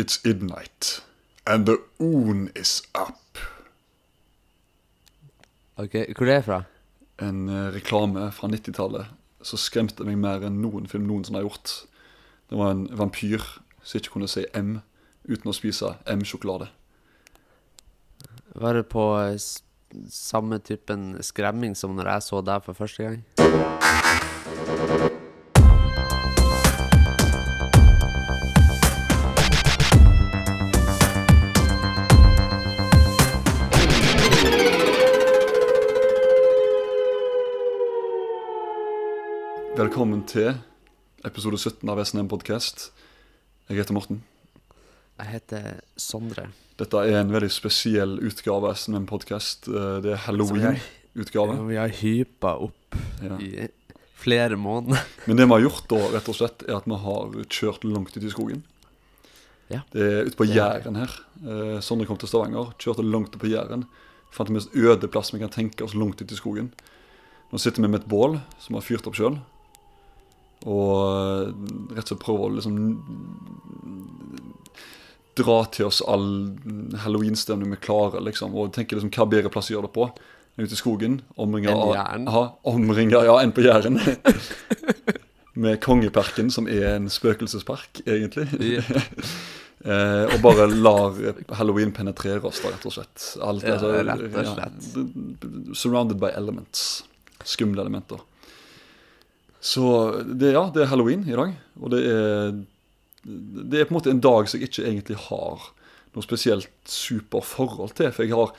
It's 0.00 0.24
midnight, 0.24 1.02
and 1.46 1.66
the 1.66 1.76
oon 2.00 2.48
is 2.56 2.82
up. 2.94 3.38
Ok, 5.76 5.92
Hvor 6.16 6.26
er 6.26 6.34
det 6.34 6.44
fra? 6.44 6.62
En 7.20 7.48
eh, 7.48 7.74
reklame 7.74 8.30
fra 8.32 8.48
90-tallet 8.48 9.10
som 9.44 9.60
skremte 9.60 10.06
meg 10.08 10.16
mer 10.16 10.46
enn 10.48 10.56
noen 10.62 10.88
film 10.88 11.04
noensinne 11.04 11.42
har 11.42 11.44
gjort. 11.44 11.74
Det 12.48 12.56
var 12.56 12.72
en 12.72 12.86
vampyr 12.96 13.44
som 13.82 14.00
ikke 14.00 14.14
kunne 14.14 14.30
si 14.32 14.46
M 14.56 14.78
uten 15.28 15.52
å 15.52 15.56
spise 15.58 15.92
M-sjokolade. 16.08 16.70
Var 18.56 18.80
det 18.80 18.86
på 18.88 19.04
eh, 19.18 19.36
s 19.36 19.60
samme 20.08 20.62
typen 20.64 21.18
skremming 21.20 21.76
som 21.76 21.92
når 21.98 22.14
jeg 22.14 22.28
så 22.30 22.40
deg 22.46 22.64
for 22.64 22.80
første 22.80 23.04
gang? 23.04 23.79
Velkommen 40.00 40.22
til 40.24 40.54
episode 41.28 41.58
17 41.60 41.90
av 41.92 41.98
SNM 42.00 42.28
Podcast. 42.32 42.86
Jeg 43.68 43.82
heter 43.82 43.92
Morten. 43.92 44.22
Jeg 45.20 45.28
heter 45.28 45.66
Sondre. 46.00 46.46
Dette 46.80 47.02
er 47.04 47.18
en 47.18 47.28
veldig 47.34 47.50
spesiell 47.52 48.14
utgave 48.24 48.70
av 48.70 48.78
SNM 48.80 49.04
Podcast. 49.10 49.68
Eh, 49.68 49.98
Det 50.00 50.14
er 50.14 50.22
Halloween-utgave. 50.24 51.58
Vi 51.68 51.76
har 51.76 51.92
hypa 52.00 52.54
opp 52.64 52.96
Ja. 53.20 53.36
i 53.44 53.68
flere 54.16 54.56
måneder. 54.56 55.04
Men 55.26 55.36
det 55.36 55.44
vi 55.44 55.52
har 55.52 55.60
gjort 55.68 55.86
da, 55.92 56.00
rett 56.16 56.28
og 56.32 56.34
slett, 56.40 56.64
er 56.66 56.76
at 56.80 56.86
vi 56.88 56.96
har 56.96 57.36
kjørt 57.52 57.84
langt 57.84 58.16
ut 58.16 58.24
i 58.24 58.32
skogen. 58.32 58.64
Ja. 59.68 59.82
Det 59.92 60.00
er 60.00 60.24
ute 60.24 60.36
på 60.40 60.48
Jæren 60.48 60.96
her. 60.96 61.12
Eh, 61.44 61.80
Sondre 61.84 62.06
kom 62.06 62.16
til 62.16 62.26
Stavanger, 62.32 62.72
kjørte 62.78 63.04
langt 63.04 63.36
ut 63.36 63.40
på 63.44 63.52
Jæren. 63.52 63.84
Fant 64.32 64.48
den 64.48 64.54
mest 64.56 64.72
øde 64.74 65.12
plass 65.12 65.30
vi 65.34 65.40
kan 65.40 65.50
tenke 65.50 65.84
oss 65.84 65.92
langt 65.92 66.22
ut 66.22 66.32
i 66.32 66.40
skogen. 66.40 66.72
Nå 67.52 67.58
sitter 67.60 67.82
vi 67.82 67.88
med 67.88 68.00
et 68.00 68.08
bål 68.08 68.40
som 68.58 68.72
vi 68.72 68.80
har 68.80 68.88
fyrt 68.96 69.06
opp 69.06 69.12
sjøl. 69.14 69.36
Og 70.68 70.96
eh, 71.06 71.52
rett 71.96 72.04
og 72.04 72.12
slett 72.12 72.24
prøver 72.24 72.46
å 72.46 72.54
liksom 72.58 72.80
dra 75.40 75.60
til 75.72 75.88
oss 75.88 76.02
all 76.04 76.26
halloweenstemning 77.04 77.72
vi 77.72 77.80
klarer, 77.80 78.20
liksom. 78.24 78.54
Og 78.58 78.74
tenker 78.74 78.98
liksom 78.98 79.12
hva 79.14 79.28
bedre 79.30 79.52
plass 79.52 79.70
å 79.70 79.76
gjøre 79.78 79.88
det 79.88 79.96
på 79.96 80.10
ute 80.60 80.76
i 80.76 80.78
skogen. 80.78 81.20
Omringa 81.40 81.72
av 81.72 81.94
omringa, 82.68 83.24
ja, 83.24 83.38
enn 83.40 83.54
på 83.56 83.64
Jæren. 83.64 83.96
med 85.60 85.80
Kongeparken, 85.84 86.50
som 86.52 86.68
er 86.68 86.96
en 86.96 87.08
spøkelsespark, 87.12 88.02
egentlig. 88.06 88.48
eh, 89.88 90.24
og 90.26 90.40
bare 90.44 90.68
lar 90.70 91.16
halloween 91.58 91.94
penetrere 91.96 92.44
oss, 92.48 92.62
da, 92.64 92.74
rett 92.74 92.88
og 92.88 92.96
slett. 92.98 93.28
Alt, 93.40 93.66
Ja, 93.66 93.78
altså, 93.78 93.94
rett 93.96 94.26
og 94.26 94.50
slett. 94.54 94.90
ja, 94.96 95.74
surrounded 95.74 96.20
by 96.20 96.34
elements. 96.36 97.04
Skumle 97.48 97.80
elementer. 97.86 98.20
Så 99.60 99.84
det, 100.24 100.54
ja, 100.54 100.64
det 100.72 100.82
er 100.86 100.90
halloween 100.92 101.26
i 101.28 101.36
dag. 101.36 101.52
Og 101.80 101.90
det 101.92 102.00
er, 102.08 102.54
det 103.24 103.80
er 103.82 103.88
på 103.88 103.92
en 103.94 103.98
måte 103.98 104.12
en 104.14 104.22
dag 104.24 104.48
som 104.48 104.60
jeg 104.60 104.70
ikke 104.70 104.86
egentlig 104.88 105.18
har 105.28 105.66
noe 106.14 106.24
spesielt 106.24 106.70
super 106.88 107.44
forhold 107.44 107.92
til. 107.98 108.08
For 108.16 108.24
jeg 108.24 108.32
har 108.34 108.54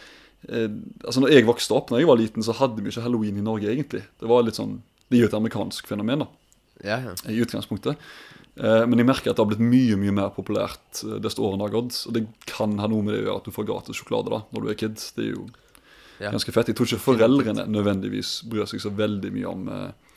eh, 0.49 0.69
Altså 1.03 1.23
når 1.23 1.33
jeg 1.33 1.47
vokste 1.49 1.73
opp, 1.75 1.89
når 1.91 2.03
jeg 2.03 2.09
var 2.11 2.21
liten, 2.21 2.45
så 2.45 2.53
hadde 2.59 2.81
vi 2.85 2.93
ikke 2.93 3.03
halloween 3.07 3.39
i 3.41 3.45
Norge, 3.45 3.71
egentlig. 3.73 4.03
Det 4.21 4.29
var 4.29 4.45
litt 4.45 4.59
sånn 4.61 4.77
Det 5.09 5.17
er 5.17 5.25
jo 5.25 5.31
et 5.31 5.39
amerikansk 5.41 5.89
fenomen, 5.89 6.23
da 6.23 6.29
Ja, 6.85 6.99
ja. 7.09 7.15
i 7.29 7.41
utgangspunktet. 7.43 7.97
Eh, 8.61 8.85
Men 8.85 8.97
jeg 9.01 9.07
merker 9.09 9.31
at 9.31 9.37
det 9.37 9.43
har 9.43 9.49
blitt 9.51 9.65
mye 9.65 9.97
mye 9.97 10.13
mer 10.21 10.29
populært 10.37 11.01
eh, 11.03 11.17
desto 11.23 11.43
årene 11.49 11.65
har 11.65 11.73
gått. 11.73 11.97
Og 12.07 12.13
det 12.15 12.27
kan 12.45 12.77
ha 12.79 12.87
noe 12.87 13.01
med 13.03 13.15
det 13.17 13.23
å 13.23 13.25
gjøre 13.25 13.41
at 13.41 13.49
du 13.49 13.51
får 13.57 13.67
gratis 13.73 13.97
sjokolade 13.99 14.29
da 14.33 14.43
når 14.53 14.61
du 14.61 14.69
er 14.69 14.79
kid. 14.85 15.01
Det 15.17 15.25
er 15.25 15.33
jo 15.33 15.49
Ja. 16.21 16.29
ganske 16.29 16.53
fett. 16.53 16.67
Jeg 16.69 16.75
tror 16.77 16.85
ikke 16.85 17.01
foreldrene 17.09 17.65
nødvendigvis 17.65 18.43
bryr 18.45 18.67
seg 18.69 18.79
så 18.83 18.91
veldig 18.93 19.31
mye 19.33 19.49
om 19.49 19.67
eh, 19.73 19.87
eh, 19.89 20.10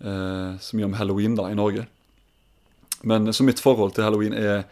så 0.00 0.76
mye 0.76 0.84
om 0.90 0.96
halloween 0.98 1.34
da 1.38 1.48
i 1.50 1.54
Norge. 1.56 1.86
Men 3.02 3.26
eh, 3.28 3.32
Så 3.32 3.44
mitt 3.44 3.60
forhold 3.62 3.94
til 3.96 4.04
halloween 4.04 4.34
er 4.36 4.64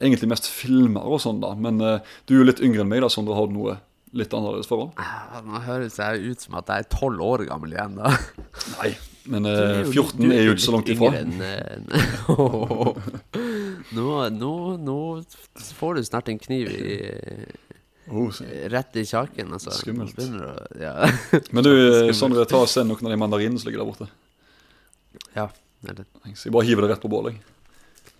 egentlig 0.00 0.28
mest 0.30 0.46
filmer 0.48 1.04
og 1.04 1.20
sånn, 1.20 1.40
da. 1.42 1.54
Men 1.54 1.80
eh, 1.84 2.00
du 2.26 2.34
er 2.34 2.38
jo 2.42 2.48
litt 2.48 2.60
yngre 2.64 2.80
enn 2.84 2.88
meg, 2.88 3.02
da, 3.04 3.08
Sondre. 3.12 3.34
Har 3.36 3.46
du 3.50 3.56
noe 3.58 3.76
litt 4.16 4.32
annerledes 4.34 4.66
forhold? 4.66 4.96
Nå 5.46 5.60
høres 5.68 5.98
jeg 6.00 6.32
ut 6.32 6.40
som 6.42 6.56
at 6.58 6.66
jeg 6.72 6.82
er 6.86 6.88
tolv 6.96 7.20
år 7.22 7.44
gammel 7.50 7.76
igjen, 7.76 7.94
da. 8.00 8.10
Nei. 8.80 8.94
Men 9.30 9.44
eh, 9.46 9.82
jo- 9.92 10.06
14 10.08 10.32
er 10.32 10.46
jo 10.48 10.54
ikke 10.56 10.64
så 10.64 10.72
langt 10.74 10.88
ifra. 10.90 11.10
enn, 11.20 11.36
eh, 11.44 11.76
nå, 13.96 14.06
nå, 14.34 14.52
nå 14.80 14.96
får 15.76 15.98
du 16.00 16.04
snart 16.08 16.30
en 16.32 16.40
kniv 16.42 16.72
i, 16.72 16.96
Oh, 18.10 18.26
rett 18.72 18.96
i 18.98 19.04
kjaken, 19.06 19.52
altså. 19.54 19.70
Skummelt. 19.76 20.16
Å- 20.18 20.80
Ja. 20.82 20.94
Men 21.54 21.62
du, 21.62 21.70
eh, 22.08 22.12
Sondre, 22.16 22.42
ta 22.50 22.64
og 22.64 22.66
send 22.72 22.90
noen 22.90 23.06
av 23.06 23.12
de 23.12 23.18
mandarinene 23.20 23.60
som 23.60 23.68
ligger 23.70 23.84
der 23.84 23.90
borte. 23.92 24.08
Ja. 25.34 25.48
Eller 25.88 26.04
Thanks. 26.22 26.44
Jeg 26.46 26.52
bare 26.52 26.66
hiver 26.68 26.84
det 26.86 26.90
rett 26.94 27.02
på 27.04 27.08
bålet. 27.12 27.38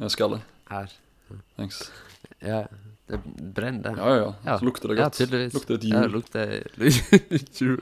jeg. 0.00 0.10
Skallet. 0.15 0.41
her. 0.71 0.93
Thanks. 1.56 1.91
Ja, 2.41 2.62
det 3.10 3.19
brenner, 3.54 3.82
det. 3.82 3.98
Ja, 3.98 4.09
ja, 4.09 4.16
ja. 4.22 4.31
Ja. 4.47 4.59
Så 4.59 4.65
lukter 4.65 4.88
det 4.88 4.98
Ja, 4.98 5.09
tydeligvis. 5.10 5.54
lukter 5.54 5.75
et 5.75 5.84
Ja, 5.84 6.03
jul. 6.03 6.10
lukter 6.10 6.47
jul. 7.60 7.81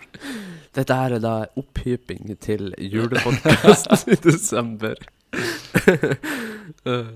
Dette 0.75 0.95
her 0.99 1.15
er 1.17 1.23
da 1.23 1.35
opphyping 1.57 2.35
til 2.41 2.75
julepodkast 2.79 4.09
i 4.09 4.17
desember. 4.25 4.97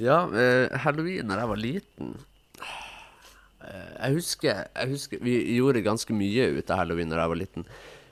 Ja, 0.00 0.22
uh, 0.30 0.78
halloween 0.84 1.28
da 1.28 1.40
jeg 1.42 1.48
var 1.50 1.58
liten 1.60 2.12
eh, 2.60 3.88
Jeg 3.98 4.14
husker, 4.14 4.60
jeg 4.76 4.88
husker 4.94 5.18
Vi 5.24 5.34
gjorde 5.56 5.82
ganske 5.84 6.14
mye 6.16 6.46
ut 6.56 6.70
av 6.70 6.78
halloween 6.84 7.10
da 7.10 7.18
jeg 7.24 7.32
var 7.32 7.40
liten. 7.40 7.66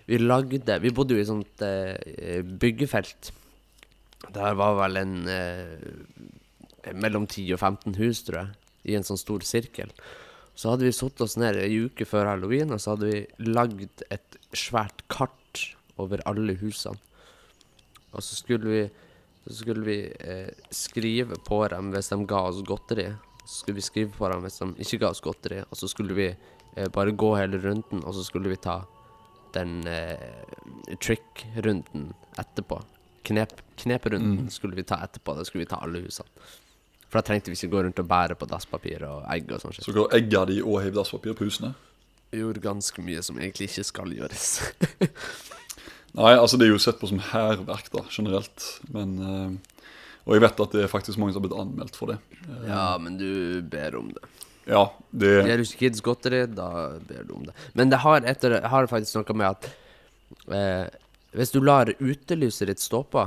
Vi 0.08 0.18
lagde 0.18 0.78
Vi 0.80 0.94
bodde 0.94 1.14
jo 1.14 1.20
i 1.20 1.24
et 1.26 1.28
sånt 1.28 1.64
eh, 1.64 2.40
byggefelt. 2.42 3.32
Der 4.34 4.56
var 4.56 4.78
vel 4.80 4.96
en 5.02 5.18
eh, 5.28 6.94
mellom 6.96 7.26
10 7.26 7.52
og 7.54 7.60
15 7.60 7.98
hus, 8.00 8.22
tror 8.24 8.40
jeg, 8.40 8.54
i 8.88 8.96
en 8.96 9.04
sånn 9.06 9.20
stor 9.20 9.44
sirkel. 9.44 9.92
Så 10.58 10.72
hadde 10.72 10.88
vi 10.88 10.94
satt 10.96 11.20
oss 11.22 11.36
ned 11.38 11.60
ei 11.60 11.76
uke 11.84 12.06
før 12.08 12.32
halloween, 12.32 12.72
og 12.74 12.80
så 12.82 12.96
hadde 12.96 13.12
vi 13.12 13.52
lagd 13.52 14.02
et 14.08 14.40
svært 14.56 15.04
kart 15.12 15.62
over 16.00 16.22
alle 16.26 16.56
husene. 16.58 16.98
Og 18.16 18.24
så 18.24 18.38
skulle 18.38 18.72
vi, 18.72 18.82
så 19.44 19.60
skulle 19.60 19.84
vi 19.86 19.98
eh, 20.08 20.50
skrive 20.74 21.36
på 21.44 21.60
dem 21.70 21.92
hvis 21.92 22.10
de 22.14 22.22
ga 22.28 22.46
oss 22.48 22.64
godteri. 22.66 23.10
Så 23.44 23.60
skulle 23.60 23.82
vi 23.82 23.86
skrive 23.86 24.14
på 24.16 24.30
dem 24.32 24.46
hvis 24.46 24.60
de 24.62 24.72
ikke 24.82 25.04
ga 25.04 25.12
oss 25.12 25.22
godteri, 25.24 25.60
og 25.68 25.78
så 25.78 25.90
skulle 25.92 26.16
vi 26.16 26.30
eh, 26.32 26.88
bare 26.94 27.12
gå 27.12 27.34
hele 27.36 27.60
runden, 27.62 28.02
og 28.02 28.16
så 28.16 28.24
skulle 28.24 28.50
vi 28.50 28.62
ta 28.64 28.80
den 29.54 29.86
eh, 29.86 30.94
trick-runden 31.00 32.12
etterpå. 32.38 32.80
Knep, 33.28 33.60
kneperunden 33.76 34.38
Mm. 34.46 34.50
skulle 34.50 34.74
vi 34.76 34.82
ta 34.88 34.96
etterpå. 35.04 35.34
Da 35.36 35.44
skulle 35.44 35.64
vi 35.64 35.70
ta 35.70 35.76
alle 35.82 36.00
husene. 36.04 36.28
For 37.08 37.18
da 37.20 37.22
trengte 37.24 37.50
vi 37.50 37.56
ikke 37.56 37.70
gå 37.72 37.82
rundt 37.84 37.98
og 38.02 38.08
bære 38.08 38.34
på 38.36 38.46
dasspapir 38.48 39.02
og 39.08 39.24
egg 39.32 39.50
og 39.52 39.60
sånn. 39.62 39.72
Så 39.80 39.92
går 39.96 40.12
egga 40.18 40.44
de 40.46 40.58
og 40.62 40.82
heiv 40.82 40.94
dasspapir 40.94 41.34
på 41.34 41.44
husene? 41.48 41.74
Gjorde 42.32 42.60
ganske 42.60 43.00
mye 43.02 43.22
som 43.24 43.38
egentlig 43.38 43.70
ikke 43.70 43.84
skal 43.88 44.12
gjøres. 44.12 44.60
Nei, 46.18 46.34
altså 46.36 46.58
det 46.58 46.66
er 46.68 46.72
jo 46.74 46.80
sett 46.82 46.98
på 47.00 47.08
som 47.08 47.20
hærverk, 47.20 47.88
da, 47.94 48.02
generelt. 48.12 48.66
Men 48.92 49.14
eh, 49.18 49.76
Og 50.28 50.34
jeg 50.36 50.42
vet 50.44 50.60
at 50.60 50.72
det 50.76 50.82
er 50.84 50.90
faktisk 50.92 51.16
mange 51.20 51.32
som 51.32 51.40
har 51.42 51.48
blitt 51.48 51.60
anmeldt 51.60 51.96
for 51.96 52.12
det. 52.12 52.18
Eh, 52.44 52.66
ja, 52.68 52.98
men 53.00 53.16
du 53.20 53.62
ber 53.62 53.96
om 53.96 54.10
det. 54.12 54.24
Ja, 54.68 54.84
det 55.10 55.34
Gir 55.48 55.60
du 55.60 55.64
ikke 55.64 55.82
kids 55.86 56.02
godteri, 56.04 56.42
da 56.52 56.68
ber 57.08 57.24
du 57.24 57.34
om 57.38 57.44
det. 57.48 57.54
Men 57.78 57.92
det 57.92 58.02
har, 58.04 58.24
etter, 58.28 58.58
har 58.68 58.88
faktisk 58.90 59.16
noe 59.20 59.36
med 59.40 59.48
at 59.48 59.68
eh, 60.52 60.98
hvis 61.36 61.54
du 61.54 61.60
lar 61.64 61.90
utelyset 61.98 62.68
ditt 62.70 62.82
stå 62.82 63.02
på, 63.08 63.24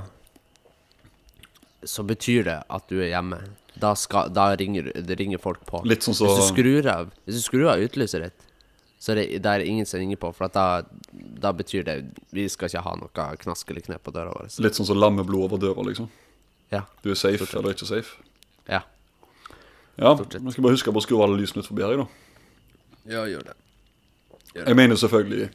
så 1.83 2.05
betyr 2.05 2.45
det 2.45 2.59
at 2.69 2.87
du 2.89 2.99
er 3.01 3.11
hjemme. 3.13 3.41
Da, 3.81 3.95
skal, 3.97 4.29
da 4.33 4.51
ringer, 4.59 4.91
det 4.93 5.17
ringer 5.17 5.41
folk 5.41 5.63
på. 5.65 5.81
Litt 5.87 6.05
sånn 6.05 6.17
så 6.17 6.27
Hvis 6.29 6.41
du 6.43 6.47
skrur 6.51 6.87
av 6.91 7.13
Hvis 7.25 7.39
du 7.39 7.41
skrur 7.45 7.69
av 7.71 7.81
utelyset 7.81 8.25
ditt, 8.27 8.47
så 9.01 9.13
er 9.13 9.21
det, 9.21 9.39
det 9.41 9.53
er 9.53 9.63
ingen 9.65 9.87
som 9.89 10.01
ringer 10.01 10.19
på. 10.21 10.29
For 10.37 10.51
da, 10.53 10.83
da 11.41 11.53
betyr 11.55 11.87
det 11.87 11.95
Vi 12.35 12.45
skal 12.51 12.69
ikke 12.69 12.83
ha 12.85 12.97
noe 12.99 13.29
knask 13.41 13.71
eller 13.71 13.85
knep 13.87 14.03
på 14.05 14.13
døra 14.13 14.35
vår. 14.35 14.51
Litt 14.61 14.77
sånn 14.77 14.91
som 14.91 14.99
lammeblod 15.01 15.47
over 15.47 15.61
døra, 15.63 15.87
liksom. 15.87 16.11
Ja. 16.71 16.83
Du 17.01 17.09
er 17.15 17.17
safe 17.19 17.47
eller 17.57 17.73
ikke 17.73 17.89
safe. 17.89 18.19
Ja. 19.99 20.13
Men 20.39 20.51
skal 20.53 20.63
bare 20.63 20.73
huske 20.77 20.91
på 20.93 21.01
å 21.01 21.03
skru 21.03 21.19
alle 21.23 21.37
lysene 21.41 21.61
ut 21.63 21.67
forbi 21.67 21.83
her, 21.83 21.97
da. 21.97 22.07
Ja, 23.11 23.25
gjør 23.27 23.43
det. 23.49 23.55
Jeg 24.55 24.75
mener 24.75 24.95
selvfølgelig 24.99 25.49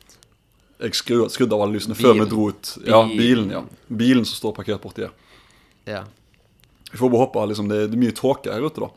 Jeg 0.81 0.93
skru- 0.93 1.29
skrudde 1.33 1.55
av 1.57 1.63
alle 1.65 1.77
lysene 1.79 1.97
før 1.97 2.15
vi 2.19 2.25
dro 2.29 2.49
ut. 2.51 2.75
Ja, 2.85 3.01
Bilen. 3.09 3.51
ja. 3.51 3.63
Bilen 3.89 4.25
som 4.29 4.37
står 4.37 4.53
parkert 4.59 4.83
borti 4.83 5.07
her. 5.07 5.13
Ja. 5.87 6.03
Jeg 6.93 7.01
får 7.01 7.11
bare 7.11 7.23
håpe 7.25 7.47
liksom, 7.49 7.69
det, 7.69 7.79
det 7.91 7.97
er 7.97 8.03
mye 8.03 8.13
tåke 8.17 8.53
her 8.53 8.61
ute, 8.67 8.81
da. 8.85 8.91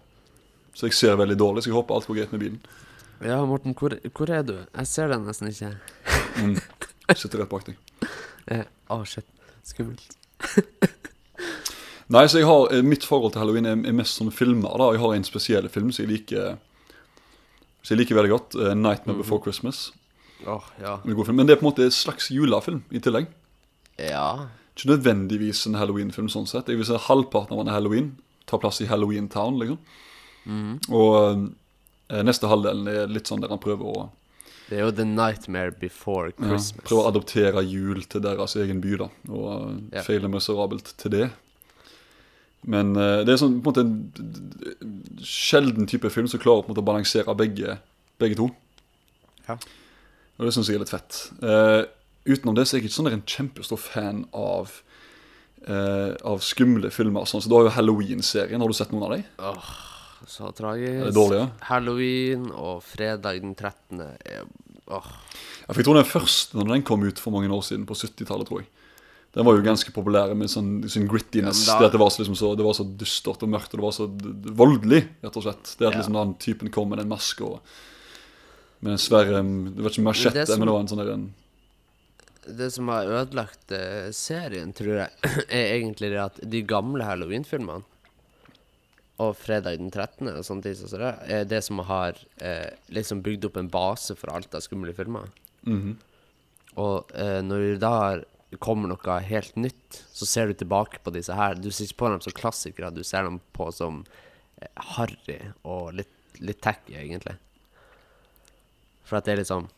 Så 0.76 0.88
jeg 0.90 0.94
ser 0.98 1.16
veldig 1.20 1.38
dårlig, 1.40 1.64
så 1.64 1.72
jeg 1.72 1.78
håper 1.80 1.96
alt 1.96 2.08
går 2.08 2.20
greit 2.20 2.32
med 2.36 2.44
bilen. 2.44 2.60
Ja, 3.26 3.40
Morten, 3.46 3.74
hvor, 3.76 3.96
hvor 4.16 4.30
er 4.32 4.44
du? 4.48 4.54
Jeg 4.76 4.88
ser 4.88 5.08
deg 5.12 5.24
nesten 5.26 5.50
ikke. 5.52 5.72
Mm. 6.40 6.56
Sitter 7.20 7.42
rett 7.44 7.50
bak 7.52 7.66
deg. 7.68 7.80
Eh, 8.48 8.64
Å, 8.92 9.02
shit. 9.08 9.26
Skummelt. 9.68 10.16
Nei, 12.10 12.24
så 12.26 12.40
jeg 12.40 12.48
har, 12.50 12.72
eh, 12.74 12.82
Mitt 12.82 13.04
forhold 13.06 13.34
til 13.34 13.42
halloween 13.44 13.66
er, 13.70 13.78
er 13.88 13.94
mest 13.94 14.18
sånne 14.20 14.34
filmer. 14.34 14.78
da 14.78 14.92
Jeg 14.96 15.00
har 15.04 15.14
en 15.14 15.24
spesiell 15.28 15.68
film 15.70 15.92
som 15.92 16.06
jeg 16.06 16.14
liker 16.20 16.58
Så 17.84 17.94
jeg 17.96 18.00
liker 18.02 18.16
veldig 18.16 18.32
godt. 18.34 18.56
eh, 18.56 18.74
'Nightmare 18.76 19.18
Before 19.18 19.40
Christmas'. 19.42 19.92
Oh, 20.48 20.64
ja. 20.82 21.00
En 21.06 21.14
god 21.16 21.26
film. 21.26 21.36
Men 21.38 21.48
det 21.48 21.54
er 21.58 21.60
på 21.62 21.68
en 21.68 21.72
måte 21.74 21.84
en 21.84 21.92
slags 21.92 22.30
julefilm 22.32 22.82
i 22.92 23.00
tillegg. 23.00 23.28
Ja. 24.00 24.48
Ikke 24.76 24.88
nødvendigvis 24.98 25.66
en 25.68 25.76
halloween-film 25.76 26.30
sånn 26.30 26.48
sett. 26.48 26.68
Jeg 26.68 26.78
vil 26.78 26.86
si 26.86 26.94
Halvparten 26.96 27.52
av 27.52 27.58
den 27.60 27.68
er 27.68 27.74
halloween. 27.78 28.16
Tar 28.48 28.58
plass 28.60 28.80
i 28.82 28.86
Halloween 28.86 29.28
Town, 29.28 29.60
liksom. 29.60 29.78
Og 30.90 31.50
eh, 32.10 32.24
neste 32.24 32.48
halvdelen 32.48 32.88
er 32.88 33.08
litt 33.12 33.28
sånn 33.30 33.42
der 33.42 33.50
han 33.50 33.60
prøver 33.60 33.84
å 33.86 34.10
Det 34.70 34.78
er 34.80 34.86
jo 34.86 34.92
The 34.92 35.06
Nightmare 35.06 35.72
Before 35.80 36.28
ja, 36.30 36.34
Christmas. 36.40 36.86
Prøver 36.88 37.04
å 37.04 37.12
adoptere 37.12 37.64
jul 37.66 38.04
til 38.04 38.22
deres 38.22 38.56
egen 38.56 38.82
by, 38.82 38.96
da. 38.98 39.10
Og 39.30 39.82
Ja. 39.94 40.02
feiler 40.04 40.30
miserabelt 40.30 40.94
til 40.98 41.12
det. 41.12 41.32
Men 42.68 42.92
uh, 42.98 43.22
det 43.24 43.34
er 43.34 43.42
sånn 43.42 43.60
på 43.64 43.72
en 43.72 43.74
måte 43.74 43.86
en 43.86 45.00
en 45.20 45.26
sjelden 45.26 45.88
type 45.88 46.10
film 46.10 46.28
som 46.28 46.40
klarer 46.40 46.64
på 46.64 46.70
en 46.70 46.74
måte 46.74 46.84
å 46.84 46.90
balansere 46.90 47.36
begge, 47.38 47.78
begge 48.22 48.38
to. 48.40 48.50
Ja. 49.48 49.58
Og 50.40 50.48
det 50.48 50.54
syns 50.56 50.70
jeg 50.72 50.80
er 50.80 50.86
litt 50.86 50.94
fett. 50.94 51.20
Uh, 51.44 51.84
utenom 52.30 52.56
det 52.56 52.68
så 52.68 52.76
er 52.76 52.80
jeg 52.80 52.90
ikke 52.90 52.98
sånn 53.00 53.12
en 53.12 53.26
kjempestor 53.28 53.82
fan 53.82 54.24
av 54.36 54.72
uh, 55.68 56.16
Av 56.24 56.40
skumle 56.46 56.92
filmer. 56.94 57.28
Sånn. 57.28 57.44
Så 57.44 57.52
Du 57.52 57.58
har 57.58 57.68
jo 57.68 57.76
Halloween-serien. 57.76 58.62
Har 58.62 58.72
du 58.72 58.78
sett 58.78 58.94
noen 58.96 59.10
av 59.10 59.16
dem? 59.18 59.60
Så 60.28 60.52
tragisk. 60.56 61.12
Dårlig, 61.16 61.42
ja? 61.42 61.50
Halloween 61.68 62.50
og 62.52 62.84
fredag 62.88 63.42
den 63.44 63.56
13. 63.56 64.04
er 64.04 64.48
oh. 64.88 65.12
Ja, 65.68 65.76
jeg 65.76 65.86
tror 65.86 66.00
den 66.00 66.08
første, 66.08 66.58
når 66.58 66.74
den 66.74 66.84
kom 66.88 67.04
ut 67.06 67.20
for 67.22 67.36
mange 67.36 67.52
år 67.54 67.62
siden, 67.62 67.86
på 67.86 67.96
70-tallet, 67.96 68.48
tror 68.50 68.64
jeg 68.64 68.72
Den 69.36 69.46
var 69.46 69.54
jo 69.54 69.62
ganske 69.62 69.92
populær 69.94 70.32
med 70.34 70.50
sånn, 70.50 70.88
sin 70.90 71.06
grittiness. 71.08 71.68
Ja, 71.68 71.76
da- 71.78 71.86
det 71.86 71.92
det 71.94 72.00
var 72.02 72.10
så, 72.10 72.24
liksom, 72.24 72.36
så, 72.40 72.56
det 72.58 72.66
var 72.66 72.74
så 72.74 72.86
dystert 72.98 73.44
og 73.46 73.50
mørkt, 73.54 73.74
og 73.76 73.78
det 73.78 73.86
var 73.86 73.94
så 73.94 74.08
voldelig, 74.58 75.04
rett 75.22 75.38
og 75.38 75.44
slett. 75.46 75.76
Det 75.78 75.86
at 75.88 75.94
Ja. 75.94 76.00
liksom 76.00 76.14
den 76.18 76.34
typen 76.42 76.72
kom 76.74 76.90
med 76.90 77.00
en 77.04 77.10
maske 77.10 77.42
og 77.46 77.60
med 78.82 78.94
en 78.94 78.98
svær 78.98 79.30
um, 79.40 79.76
Det 79.76 79.84
var 79.84 79.92
ikke 79.92 80.08
machette, 80.08 80.58
men 80.58 80.66
det 80.68 80.74
var 80.74 80.80
en 80.80 80.88
sånn 80.88 81.04
der 81.04 81.14
en 81.14 81.28
Det 82.58 82.72
som 82.74 82.88
har 82.88 83.06
ødelagt 83.06 83.72
uh, 83.72 84.10
serien, 84.12 84.74
tror 84.74 84.96
jeg, 85.04 85.10
er 85.50 85.76
egentlig 85.78 86.10
det 86.10 86.22
at 86.24 86.40
de 86.50 86.62
gamle 86.64 87.04
Halloween-filmene 87.06 87.84
og 89.20 89.36
fredag 89.36 89.76
den 89.78 89.92
13. 89.92 90.30
og 90.32 90.46
sånne 90.48 90.64
ting, 90.64 90.76
så 90.80 90.98
det, 90.98 91.10
er 91.28 91.44
det 91.44 91.60
som 91.66 91.82
har 91.84 92.16
uh, 92.42 92.70
liksom 92.90 93.20
bygd 93.22 93.46
opp 93.50 93.58
en 93.60 93.68
base 93.70 94.16
for 94.16 94.32
alt 94.32 94.56
av 94.56 94.64
skumle 94.64 94.94
filmer. 94.96 95.28
Mhm. 95.68 95.98
Og 96.80 97.12
uh, 97.14 97.42
når 97.44 97.60
vi 97.66 97.74
da 97.84 97.94
kommer 98.58 98.90
noe 98.90 99.20
helt 99.28 99.56
nytt, 99.56 100.04
så 100.14 100.26
ser 100.26 100.50
du 100.50 100.58
tilbake 100.58 101.04
på 101.04 101.14
disse 101.14 101.36
her. 101.38 101.58
Du 101.60 101.70
ser 101.70 101.86
ikke 101.86 102.02
på 102.02 102.14
dem 102.16 102.24
som 102.26 102.36
klassikere, 102.36 102.94
du 102.94 103.04
ser 103.06 103.28
dem 103.28 103.38
på 103.54 103.70
som 103.76 104.02
eh, 104.58 104.72
harry 104.96 105.38
og 105.62 105.94
litt, 106.00 106.16
litt 106.42 106.62
tacky, 106.66 106.96
egentlig. 106.98 107.36
For 109.06 109.20
at 109.20 109.28
det 109.28 109.34
er 109.34 109.42
litt 109.42 109.50
sånn 109.50 109.70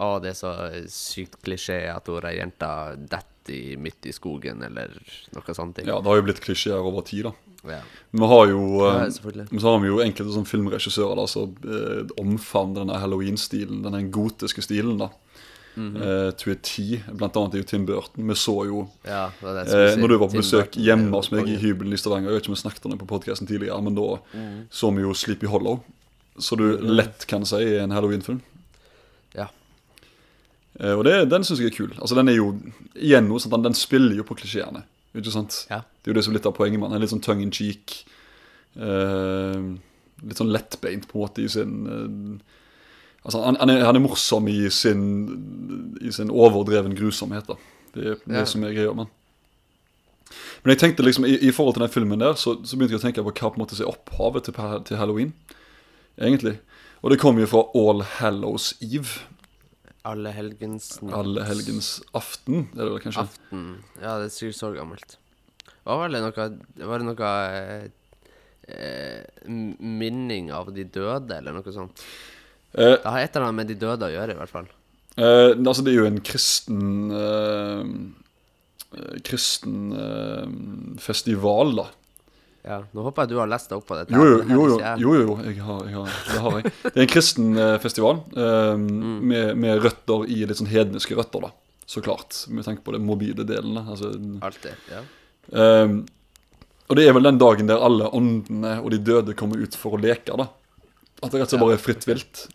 Å, 0.00 0.20
det 0.22 0.30
er 0.30 0.36
så 0.38 0.50
sykt 0.90 1.40
klisjé 1.42 1.82
at 1.90 2.06
hun 2.08 2.22
er 2.22 2.36
jenta 2.38 2.94
detter 2.94 3.78
midt 3.82 4.06
i 4.06 4.12
skogen, 4.14 4.62
eller 4.62 4.92
noe 5.34 5.54
sånt. 5.56 5.80
Ja, 5.82 5.98
det 5.98 6.06
har 6.06 6.20
jo 6.20 6.26
blitt 6.28 6.42
klisjeer 6.44 6.86
over 6.86 7.02
tid, 7.06 7.26
da. 7.26 7.32
Ja. 7.74 7.80
Vi 8.14 8.28
har 8.30 8.44
jo 8.48 8.60
Ja, 8.86 8.92
eh. 9.04 9.10
Så 9.12 9.66
har 9.66 9.80
vi 9.82 9.90
jo 9.90 9.98
enkelte 10.00 10.32
sånn 10.32 10.48
filmregissører 10.48 11.18
da, 11.18 11.26
som 11.28 11.56
eh, 11.66 12.14
omfavner 12.22 12.84
denne 12.84 13.00
halloween-stilen, 13.02 13.82
denne 13.84 14.06
gotiske 14.14 14.64
stilen. 14.64 14.96
da 15.02 15.10
Mhm. 15.80 16.02
eh, 16.02 16.30
To 16.42 16.50
a 16.50 16.54
T. 16.62 16.84
Blant 17.12 17.36
annet 17.40 17.54
er 17.54 17.62
jo 17.62 17.68
Tim 17.70 17.86
Burton. 17.88 18.26
Vi 18.28 18.34
så 18.34 18.54
jo 18.68 18.82
Ja, 19.04 19.30
det 19.40 19.54
det 19.56 19.66
jeg 19.68 19.94
si. 19.94 20.00
når 20.00 20.08
du 20.08 20.16
var 20.18 20.26
på 20.28 20.32
Tim 20.32 20.40
besøk 20.42 20.70
Burton 20.70 20.84
hjemme 20.84 21.10
hos 21.16 21.30
meg 21.32 21.48
i 21.48 21.56
hybelen 21.56 21.92
i 21.92 21.96
Stavanger 21.96 22.28
Jeg 22.30 22.34
vet 22.36 22.42
ikke 22.44 22.52
om 22.52 22.58
vi 22.58 22.62
snakket 22.64 22.84
om 22.86 22.90
det 22.92 23.00
på 23.00 23.08
podcasten 23.14 23.46
tidligere, 23.48 23.82
men 23.82 23.94
da 23.94 24.18
Mm. 24.34 24.66
så 24.70 24.90
vi 24.94 25.02
jo 25.02 25.14
Sleepy 25.14 25.46
Hollow. 25.46 25.80
Så 26.38 26.56
du 26.56 26.76
lett 26.78 27.26
kan 27.26 27.44
si 27.44 27.56
er 27.56 27.82
en 27.82 27.90
halloween-film. 27.90 28.40
Ja. 29.34 29.46
Uh, 30.80 30.96
og 30.98 31.04
det, 31.04 31.28
den 31.28 31.42
syns 31.44 31.58
jeg 31.60 31.66
er 31.72 31.76
kul. 31.76 31.90
Altså 32.00 32.14
Den 32.14 32.28
er 32.28 32.36
jo 32.36 32.54
igjen 32.96 33.26
noe 33.28 33.38
sånt, 33.38 33.52
den, 33.52 33.62
den 33.62 33.74
spiller 33.74 34.14
jo 34.16 34.22
på 34.24 34.36
klisjeene. 34.36 34.82
Ikke 35.14 35.30
sant? 35.32 35.66
Ja. 35.68 35.80
Det 36.02 36.08
er 36.08 36.14
jo 36.14 36.14
det 36.14 36.24
som 36.24 36.32
er 36.32 36.38
litt 36.38 36.46
av 36.46 36.54
poenget 36.54 36.78
med 36.80 36.90
den. 36.90 37.00
Litt 37.00 37.10
sånn 37.10 37.20
tongue 37.22 37.42
in 37.42 37.50
cheek. 37.50 38.04
Litt 38.76 40.36
sånn 40.40 40.52
lettbeint 40.52 41.06
på 41.08 41.16
en 41.18 41.24
måte 41.24 41.42
i 41.44 41.48
sin 41.48 42.40
Altså 43.24 43.42
han, 43.44 43.56
han, 43.60 43.70
er, 43.70 43.82
han 43.84 43.96
er 43.98 44.00
morsom 44.04 44.46
i 44.48 44.68
sin 44.72 45.02
I 46.00 46.12
sin 46.16 46.30
overdreven 46.32 46.94
grusomhet. 46.96 47.46
da 47.50 47.56
Det 47.94 48.06
er 48.06 48.14
det 48.24 48.36
Ja. 48.38 48.44
som 48.48 48.64
er 48.64 48.72
greia 48.72 48.94
med. 48.96 49.06
Men 50.62 50.70
jeg 50.74 50.78
tenkte 50.78 51.02
liksom, 51.04 51.24
i, 51.26 51.34
i 51.48 51.50
forhold 51.52 51.74
til 51.74 51.82
den 51.82 51.90
filmen 51.92 52.20
der, 52.22 52.34
så, 52.38 52.54
så 52.64 52.76
begynte 52.76 52.94
jeg 52.94 53.00
å 53.00 53.06
tenke 53.06 53.24
på 53.26 53.32
hva 53.32 53.50
på 53.50 53.58
en 53.58 53.64
måte 53.64 53.76
er 53.80 53.88
opphavet 53.90 54.44
til, 54.46 54.54
til 54.86 54.96
halloween. 55.00 55.32
Egentlig. 56.20 56.58
Og 57.02 57.10
det 57.10 57.18
kommer 57.20 57.42
jo 57.44 57.48
fra 57.50 57.62
All 57.80 58.02
Hallows 58.18 58.74
Eve. 58.84 59.22
Alle 60.04 60.30
helgens 60.32 60.98
Alle 61.12 61.44
helgens 61.44 61.88
aften, 62.16 62.68
er 62.72 62.84
det 62.86 62.92
vel 62.94 63.02
kanskje? 63.04 63.24
aften. 63.26 63.64
Ja, 64.00 64.14
det 64.20 64.28
er 64.30 64.34
sikkert 64.36 64.56
så 64.60 64.70
gammelt. 64.76 65.16
Var 65.84 66.08
det 66.12 66.20
noe 66.22 66.46
Var 66.86 67.02
det 67.02 67.08
noe 67.08 67.32
eh, 67.56 67.88
eh, 68.68 69.48
minning 69.48 70.52
av 70.56 70.70
de 70.76 70.84
døde, 70.84 71.36
eller 71.40 71.56
noe 71.56 71.72
sånt? 71.74 72.04
Eh, 72.74 72.96
Det 72.96 73.06
har 73.06 73.20
et 73.20 73.36
eller 73.36 73.48
annet 73.48 73.58
med 73.60 73.70
de 73.70 73.78
døde 73.80 74.08
å 74.08 74.12
gjøre, 74.12 74.34
i 74.34 74.40
hvert 74.40 74.52
fall. 74.52 74.68
Uh, 75.18 75.52
altså 75.66 75.82
Det 75.82 75.90
er 75.92 75.96
jo 75.98 76.06
en 76.06 76.20
kristen 76.22 77.10
eh, 77.18 77.88
Kristen 79.26 79.80
festival, 81.02 81.74
da. 81.78 81.86
Ja, 82.66 82.78
Nå 82.94 83.04
håper 83.06 83.24
jeg 83.24 83.32
du 83.32 83.40
har 83.40 83.50
lest 83.50 83.70
deg 83.70 83.78
opp 83.78 83.86
på 83.88 83.96
dette. 83.98 84.14
Jo, 84.14 84.24
jo, 84.26 84.38
jo, 84.44 84.64
jo, 84.68 84.78
jo, 85.00 85.12
jo, 85.20 85.36
jeg 85.46 85.62
har, 85.64 85.84
jeg 85.86 85.96
har, 85.96 86.16
det 86.26 86.40
har 86.44 86.56
jeg. 86.58 86.72
Det 86.82 86.92
er 86.92 87.04
en 87.04 87.12
kristen 87.12 87.60
festival 87.80 88.18
mm. 88.34 88.82
med, 89.30 89.52
med 89.62 89.80
røtter 89.86 90.26
i 90.28 90.42
litt 90.42 90.58
sånn 90.58 90.68
hedniske 90.68 91.16
røtter, 91.16 91.46
da. 91.46 91.52
Så 91.90 92.02
klart. 92.04 92.42
Med 92.50 92.66
tanke 92.66 92.84
på 92.86 92.92
det 92.92 93.00
mobile 93.02 93.46
delen. 93.46 93.78
da. 93.78 93.86
Altså, 93.94 94.12
Alltid. 94.42 94.90
Ja. 94.90 95.00
Um, 95.54 96.02
og 96.90 96.98
det 96.98 97.06
er 97.06 97.14
vel 97.14 97.26
den 97.26 97.38
dagen 97.38 97.70
der 97.70 97.82
alle 97.86 98.10
åndene 98.14 98.76
og 98.82 98.90
de 98.90 98.98
døde 99.06 99.34
kommer 99.38 99.62
ut 99.62 99.78
for 99.78 99.94
å 99.94 100.02
leke, 100.02 100.34
da. 100.38 100.50
At 101.20 101.30
det 101.30 101.40
rett 101.40 101.46
og 101.46 101.52
slett 101.54 101.62
bare 101.62 101.78
er 101.78 101.82
fritt 101.82 102.06
vilt. 102.08 102.48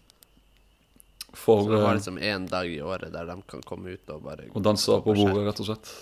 For 1.36 1.64
Så 1.64 1.72
de 1.72 1.80
har 1.82 1.92
eh, 1.92 1.98
liksom 2.00 2.20
én 2.20 2.48
dag 2.50 2.70
i 2.72 2.82
året 2.82 3.14
der 3.14 3.28
de 3.30 3.38
kan 3.50 3.64
komme 3.68 3.96
ut 3.96 4.14
og 4.14 4.24
bare 4.24 4.48
Og 4.54 4.64
danse 4.64 5.00
på 5.04 5.16
bordet, 5.16 5.46
rett 5.48 5.64
og 5.64 5.70
slett. 5.70 5.94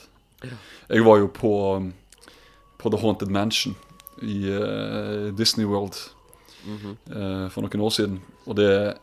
Jeg 0.89 1.05
var 1.05 1.21
jo 1.21 1.29
på, 1.31 1.53
på 2.77 2.91
The 2.91 2.99
Haunted 2.99 3.31
Mansion 3.31 3.75
i 4.21 4.43
uh, 4.51 5.31
Disney 5.35 5.65
World 5.65 5.95
mm 6.65 6.77
-hmm. 6.77 6.95
uh, 7.15 7.49
for 7.49 7.61
noen 7.61 7.81
år 7.81 7.89
siden. 7.89 8.21
Og 8.45 8.55
det 8.55 8.97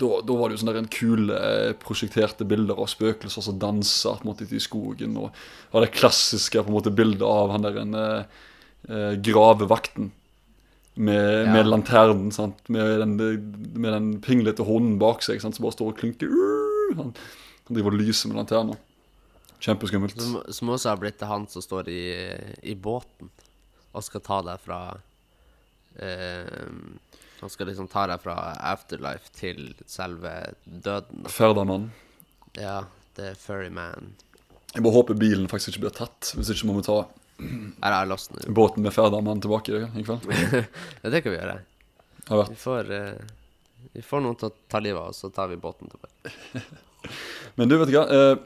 da, 0.00 0.20
da 0.20 0.34
var 0.36 0.48
det 0.48 0.56
jo 0.56 0.60
sånne 0.60 0.72
der 0.72 0.84
en 0.84 0.92
kule 0.92 1.38
prosjekterte 1.80 2.44
bilder 2.44 2.76
av 2.76 2.86
spøkelser 2.86 3.44
som 3.44 3.58
dansa 3.58 4.16
på 4.18 4.26
en 4.26 4.30
måte 4.30 4.44
ute 4.44 4.56
i 4.56 4.60
skogen. 4.60 5.16
Og 5.16 5.80
det 5.80 5.94
klassiske 5.96 6.62
på 6.62 6.68
en 6.68 6.76
måte 6.76 6.92
bildet 6.92 7.24
av 7.24 7.50
han 7.54 7.64
der 7.64 7.78
en 7.80 7.94
eh, 7.94 9.14
gravevakten. 9.16 10.12
Med, 10.96 11.46
Ja. 11.46 11.52
med 11.52 11.66
lanternen, 11.68 12.30
sant? 12.32 12.62
Med, 12.72 13.00
den, 13.02 13.16
med 13.76 13.92
den 13.92 14.06
pinglete 14.24 14.64
hånden 14.64 14.98
bak 14.98 15.20
seg 15.22 15.42
sant? 15.42 15.54
som 15.58 15.62
bare 15.66 15.74
står 15.76 15.90
og 15.92 15.98
klynker. 15.98 16.30
Han, 16.96 17.10
han 17.66 17.76
driver 17.76 17.92
og 17.92 17.98
lyser 18.00 18.30
med 18.32 18.38
lanterna. 18.40 18.76
Kjempeskummelt. 19.60 20.16
Som, 20.20 20.38
som 20.52 20.68
også 20.72 20.88
har 20.94 21.00
blitt 21.02 21.20
han 21.28 21.44
som 21.52 21.62
står 21.64 21.88
i, 21.92 22.00
i 22.62 22.74
båten 22.74 23.28
og 23.96 24.04
skal 24.04 24.20
ta 24.24 24.40
deg 24.44 24.60
fra 24.60 24.80
eh, 26.00 26.66
Han 27.40 27.52
skal 27.52 27.68
liksom 27.70 27.88
ta 27.92 28.06
deg 28.08 28.20
fra 28.24 28.34
afterlife 28.72 29.32
til 29.36 29.74
selve 29.88 30.32
døden. 30.64 31.22
da. 31.24 31.32
Ferdamann. 31.32 31.90
Ja, 32.56 32.82
det 33.16 33.30
er 33.32 33.34
Furryman. 33.40 34.14
Jeg 34.74 34.82
bare 34.84 34.92
håper 34.96 35.16
bilen 35.20 35.48
faktisk 35.48 35.74
ikke 35.74 35.86
blir 35.86 35.96
tatt. 35.96 36.32
Hvis 36.36 36.50
ikke 36.52 36.68
må 36.70 36.78
vi 36.80 36.86
ta 36.88 37.02
Har 37.36 37.92
jeg 37.92 38.08
låst 38.08 38.32
den. 38.32 38.54
båten 38.54 38.82
med 38.82 38.94
Ferdamann 38.94 39.40
tilbake 39.44 39.72
i 39.72 39.76
dag 39.76 39.98
i 39.98 40.04
kveld. 40.04 40.22
Ja, 41.02 41.10
det 41.12 41.20
kan 41.22 41.34
vi 41.34 41.38
gjøre. 41.38 41.58
Har. 42.28 42.48
Vi 42.50 42.56
får, 42.58 42.88
uh, 42.90 43.12
vi 43.92 44.02
får 44.02 44.24
noen 44.24 44.38
til 44.40 44.48
å 44.48 44.54
ta 44.72 44.80
livet 44.82 44.98
av 44.98 45.12
oss, 45.12 45.20
så 45.22 45.30
tar 45.30 45.52
vi 45.52 45.60
båten 45.60 45.92
tilbake. 45.92 46.62
Men 47.60 47.70
du, 47.70 47.76
vet 47.78 47.92
du 47.92 47.94
hva? 47.94 48.06
Eh, 48.10 48.38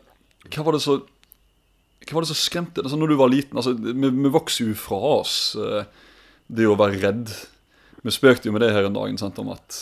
hva 0.53 0.65
var 0.67 0.77
det 0.77 0.83
så 0.85 0.99
Hva 1.01 2.17
var 2.17 2.27
det 2.27 2.29
som 2.29 2.37
skremte 2.37 2.83
altså, 2.83 2.99
Når 3.01 3.09
du 3.09 3.15
var 3.17 3.31
liten 3.33 3.57
altså, 3.57 3.73
vi, 3.73 3.95
vi 3.95 4.33
vokser 4.33 4.69
jo 4.69 4.75
fra 4.77 4.99
oss 5.21 5.37
eh, 5.57 5.87
det 6.51 6.67
å 6.67 6.75
være 6.77 6.99
redd. 7.01 7.33
Vi 8.03 8.13
spøkte 8.13 8.51
jo 8.51 8.53
med 8.53 8.65
det 8.65 8.73
her 8.75 8.89
en 8.89 8.97
dag 8.97 9.15
sant, 9.21 9.39
om 9.39 9.53
at 9.55 9.77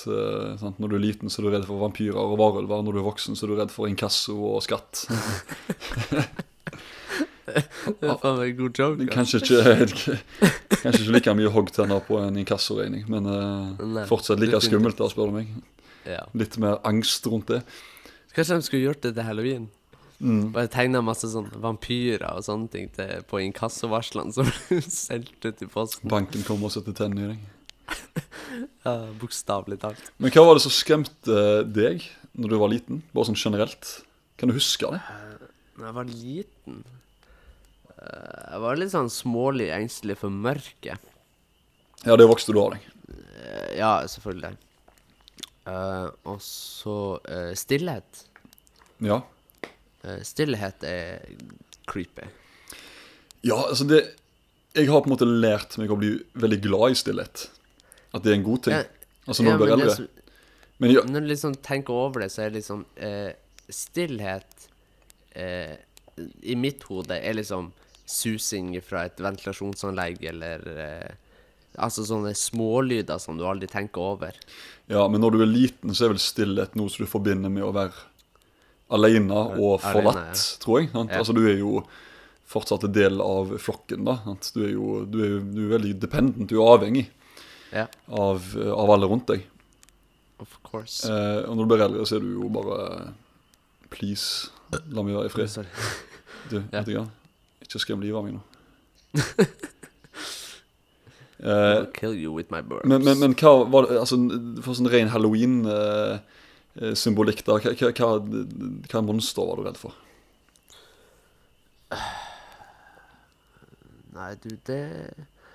sant, 0.61 0.77
når 0.77 0.91
du 0.91 0.97
er 0.99 1.01
liten, 1.01 1.33
så 1.33 1.41
er 1.41 1.47
du 1.47 1.55
redd 1.55 1.65
for 1.65 1.81
vampyrer 1.81 2.19
og 2.21 2.35
varulver. 2.37 2.83
Når 2.85 2.99
du 2.99 3.01
er 3.01 3.07
voksen, 3.07 3.39
så 3.39 3.47
er 3.47 3.55
du 3.55 3.57
redd 3.57 3.73
for 3.73 3.89
inkasso 3.89 4.37
og 4.51 4.61
skatt. 4.67 5.07
Det 7.55 8.11
er 8.11 8.19
faen 8.21 8.39
meg 8.41 8.53
en 8.53 8.59
god 8.59 8.81
joke. 8.83 9.09
Kanskje 9.13 9.41
ikke, 9.43 10.11
kanskje 10.83 11.03
ikke 11.03 11.15
like 11.17 11.35
mye 11.41 11.53
hoggtenner 11.55 12.05
på 12.07 12.21
en 12.23 12.39
inkassoregning, 12.43 13.07
men 13.11 13.29
eh, 13.33 13.83
Nei, 13.97 14.05
fortsatt 14.11 14.43
like 14.43 14.61
skummelt, 14.65 14.99
da, 15.01 15.09
spør 15.13 15.33
du 15.33 15.39
meg. 15.41 15.51
Ja. 16.09 16.23
Litt 16.39 16.57
mer 16.63 16.79
angst 16.89 17.27
rundt 17.29 17.51
det. 17.53 17.63
Kanskje 18.37 18.61
de 18.61 18.69
skulle 18.69 18.87
gjort 18.87 19.03
det 19.05 19.15
til 19.17 19.27
halloween? 19.27 19.69
Mm. 20.19 20.49
Bare 20.55 20.67
tegna 20.71 21.01
masse 21.05 21.29
sånn 21.31 21.47
vampyrer 21.63 22.27
og 22.33 22.43
sånne 22.43 22.71
ting 22.73 22.89
til, 22.95 23.21
på 23.31 23.39
inkassovarslene 23.45 24.35
som 24.35 24.49
ble 24.49 24.81
sendt 24.91 25.47
ut 25.47 25.63
i 25.63 25.69
posten. 25.71 26.11
Banken 26.11 26.43
kommer 26.47 26.71
og 26.71 26.75
setter 26.75 26.97
tennene 27.05 27.25
i 27.25 27.31
deg. 27.35 27.47
Ja, 28.83 28.93
Bokstavelig 29.21 29.77
talt. 29.83 30.01
Men 30.19 30.33
hva 30.33 30.43
var 30.47 30.57
det 30.57 30.63
som 30.65 30.73
skremte 30.73 31.41
deg 31.69 32.07
når 32.39 32.51
du 32.51 32.57
var 32.59 32.71
liten? 32.73 33.03
Bare 33.15 33.29
sånn 33.29 33.39
generelt. 33.39 33.91
Kan 34.41 34.51
du 34.51 34.57
huske 34.57 34.89
det? 34.95 35.01
Da 35.79 35.91
jeg 35.91 35.95
var 35.95 36.09
liten 36.09 36.81
eh, 36.81 36.98
Jeg 38.09 38.61
var 38.63 38.79
litt 38.81 38.93
sånn 38.95 39.11
smålig 39.13 39.69
engstelig 39.75 40.19
for 40.23 40.33
mørket. 40.33 41.03
Ja, 42.07 42.17
det 42.17 42.29
vokste 42.31 42.55
du 42.55 42.61
av 42.63 42.77
deg. 42.77 42.87
Eh, 43.13 43.79
Ja, 43.79 43.93
selvfølgelig. 44.09 44.57
Uh, 45.69 46.09
og 46.25 46.39
så 46.41 46.97
uh, 47.29 47.53
stillhet. 47.59 48.23
Ja. 49.05 49.21
Uh, 50.01 50.21
stillhet 50.25 50.85
er 50.89 51.27
creepy. 51.89 52.25
Ja, 53.45 53.59
altså 53.69 53.85
det 53.87 54.01
Jeg 54.75 54.89
har 54.89 55.03
på 55.03 55.09
en 55.09 55.15
måte 55.15 55.29
lært 55.29 55.77
meg 55.81 55.91
å 55.93 55.99
bli 55.99 56.15
veldig 56.39 56.59
glad 56.65 56.95
i 56.95 56.99
stillhet. 56.99 57.45
At 58.15 58.25
det 58.25 58.33
er 58.33 58.39
en 58.39 58.47
god 58.47 58.65
ting. 58.65 58.79
Ja, 58.79 58.87
Altså 59.29 59.45
når 59.45 59.51
ja, 59.51 59.57
du 59.59 59.63
blir 59.65 59.75
eldre. 59.75 60.09
Men 60.79 60.93
ja, 60.95 61.03
Når 61.05 61.21
du 61.21 61.29
liksom 61.29 61.55
tenker 61.61 61.93
over 61.93 62.23
det, 62.23 62.31
så 62.33 62.47
er 62.47 62.53
det 62.53 62.63
liksom 62.63 62.87
Stillhet 63.69 64.69
i 65.37 66.55
mitt 66.57 66.87
hode 66.89 67.19
er 67.19 67.37
liksom 67.37 67.69
susing 68.09 68.73
fra 68.85 69.05
et 69.09 69.21
ventilasjonsanlegg 69.23 70.23
eller 70.33 70.69
eh, 70.75 71.17
Altså 71.79 72.03
sånne 72.09 72.33
smålyder 72.35 73.21
som 73.23 73.37
du 73.39 73.45
aldri 73.47 73.69
tenker 73.71 74.01
over. 74.03 74.35
ja, 74.91 75.03
men 75.07 75.21
når 75.23 75.35
du 75.37 75.43
er 75.45 75.51
liten, 75.51 75.93
så 75.95 76.07
er 76.09 76.15
vel 76.15 76.19
stillhet 76.25 76.73
noe 76.75 76.91
som 76.91 77.05
du 77.05 77.11
forbinder 77.11 77.53
med 77.53 77.63
å 77.63 77.69
være 77.77 77.93
alene 78.91 79.37
og 79.61 79.77
Alene, 79.85 79.93
forlatt, 79.93 80.43
tror 80.65 80.81
jeg. 80.81 80.89
Ja. 80.95 81.05
Altså 81.21 81.37
du 81.37 81.43
er 81.47 81.59
jo 81.61 81.83
fortsatt 82.49 82.87
en 82.89 82.95
del 82.97 83.21
av 83.23 83.53
flokken, 83.61 84.03
da. 84.09 84.17
Du 84.57 84.63
er 84.65 84.73
jo 84.73 85.05
du 85.05 85.19
er, 85.23 85.37
du 85.45 85.61
er 85.67 85.75
veldig 85.77 85.93
dependent, 86.03 86.49
du 86.51 86.57
er 86.59 86.73
avhengig 86.73 87.05
Ja, 87.77 87.85
av, 88.09 88.49
av 88.57 88.91
alle 88.97 89.11
rundt 89.13 89.29
deg. 89.29 89.45
of 90.41 90.57
course. 90.65 91.05
Eh, 91.07 91.45
og 91.45 91.55
når 91.59 91.63
du 91.63 91.71
blir 91.75 91.85
eldre, 91.85 92.07
så 92.09 92.17
er 92.19 92.25
du 92.25 92.33
jo 92.41 92.49
bare 92.59 93.13
Please, 93.93 94.49
la 94.91 95.05
meg 95.05 95.15
være 95.21 95.31
i 95.31 95.37
fred. 95.37 95.71
Du, 96.51 96.59
Ja. 96.73 96.81
vet 96.81 96.87
du 96.91 96.95
Ikke 97.69 97.85
skrem 97.85 98.01
livet 98.03 98.19
av 98.19 98.25
meg 98.25 98.33
nå. 98.39 98.43
Uh, 101.39 101.87
kill 101.95 102.19
you 102.19 102.33
with 102.33 102.51
my 102.51 102.61
birds. 102.61 102.85
men, 102.85 103.05
men, 103.05 103.19
men 103.21 103.35
hva 103.39 103.65
var 103.71 103.87
det 103.87 103.99
Altså, 104.01 104.17
for 104.59 104.75
sånn 104.75 104.91
ren 104.91 105.09
halloween-symbolikk, 105.13 107.45
da. 107.47 107.59
Hva, 107.63 107.71
hva, 107.79 108.19
hva, 108.91 109.01
monster 109.07 109.47
var 109.47 109.55
du 109.55 109.63
redd 109.69 109.79
for? 109.79 109.95
Nei, 114.19 114.35
du, 114.43 114.51
det 114.67 114.83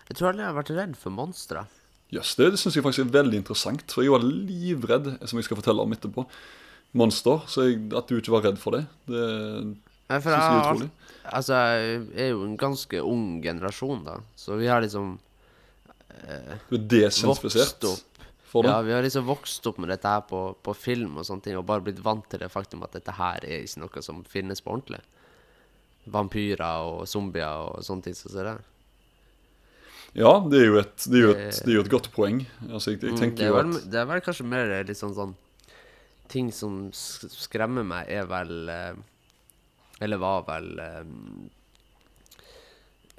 Jeg 0.08 0.16
tror 0.16 0.32
aldri 0.32 0.44
jeg 0.46 0.52
har 0.54 0.62
vært 0.62 0.78
redd 0.80 0.96
for 1.04 1.12
monstre. 1.12 1.68
Jøss, 2.16 2.32
det, 2.40 2.56
det 2.56 2.60
syns 2.62 2.76
jeg 2.80 2.86
faktisk 2.86 3.04
er 3.04 3.18
veldig 3.20 3.38
interessant. 3.42 3.84
For 3.92 4.00
jeg 4.06 4.16
var 4.16 4.24
livredd, 4.24 5.08
som 5.28 5.36
jeg 5.40 5.46
skal 5.50 5.60
fortelle 5.60 5.84
om 5.84 5.96
etterpå, 5.96 6.22
monster. 6.96 7.38
Så 7.52 7.58
jeg, 7.68 7.76
at 7.92 8.08
du 8.08 8.16
ikke 8.22 8.36
var 8.38 8.46
redd 8.48 8.60
for 8.62 8.72
det, 8.78 8.84
det 9.12 9.24
Nei, 10.10 10.20
for 10.20 10.30
jeg 10.32 10.40
har 10.40 10.70
alt- 10.74 10.92
Altså, 11.34 11.54
jeg 11.54 12.20
er 12.20 12.30
jo 12.34 12.44
en 12.44 12.58
ganske 12.60 13.00
ung 13.02 13.42
generasjon, 13.42 14.04
da. 14.04 14.18
Så 14.36 14.58
vi 14.60 14.68
har 14.68 14.82
liksom 14.84 15.18
Du 16.70 16.76
er 16.76 17.40
for 18.44 18.62
det. 18.64 18.70
Ja, 18.70 18.82
vi 18.82 18.92
har 18.92 19.02
liksom 19.02 19.26
vokst 19.26 19.66
opp 19.68 19.78
med 19.80 19.90
dette 19.90 20.04
her 20.08 20.22
på, 20.22 20.56
på 20.64 20.76
film 20.76 21.18
og 21.18 21.26
sånne 21.26 21.42
ting, 21.44 21.56
og 21.58 21.66
bare 21.66 21.82
blitt 21.82 22.00
vant 22.04 22.28
til 22.30 22.40
det 22.44 22.52
faktum 22.52 22.84
at 22.84 22.92
dette 22.92 23.12
her 23.18 23.40
er 23.44 23.64
ikke 23.64 23.80
noe 23.82 24.04
som 24.06 24.22
finnes 24.30 24.62
på 24.62 24.72
ordentlig. 24.76 25.00
Vampyrer 26.12 26.84
og 26.84 27.08
zombier 27.08 27.48
og 27.72 27.80
sånne 27.88 28.04
ting 28.04 28.14
som 28.20 28.32
så 28.32 28.44
det. 28.44 28.58
Ja, 30.14 30.36
det 30.46 30.60
er 30.62 30.68
jo 30.68 30.78
et, 30.84 30.98
det 31.10 31.18
er 31.18 31.24
jo 31.24 31.32
et, 31.32 31.56
Det- 31.64 31.68
er 31.68 31.74
jo 31.80 31.82
et 31.88 31.90
godt 31.90 32.12
poeng. 32.14 32.44
Altså, 32.70 32.92
jeg, 32.94 33.02
jeg 33.02 33.14
Mm, 33.14 33.36
det, 33.36 33.48
er 33.48 33.52
vel, 33.56 33.76
at 33.78 33.90
det 33.90 34.00
er 34.00 34.06
vel 34.06 34.22
kanskje 34.22 34.46
mer 34.46 34.84
litt 34.84 34.98
sånn 35.00 35.16
sånn 35.16 35.34
Ting 36.30 36.52
som 36.52 36.90
skremmer 36.94 37.84
meg, 37.86 38.08
er 38.10 38.26
vel 38.26 38.70
eh, 38.70 38.94
Eller 40.04 40.20
var 40.22 40.46
vel 40.48 40.72
eh, 40.84 41.04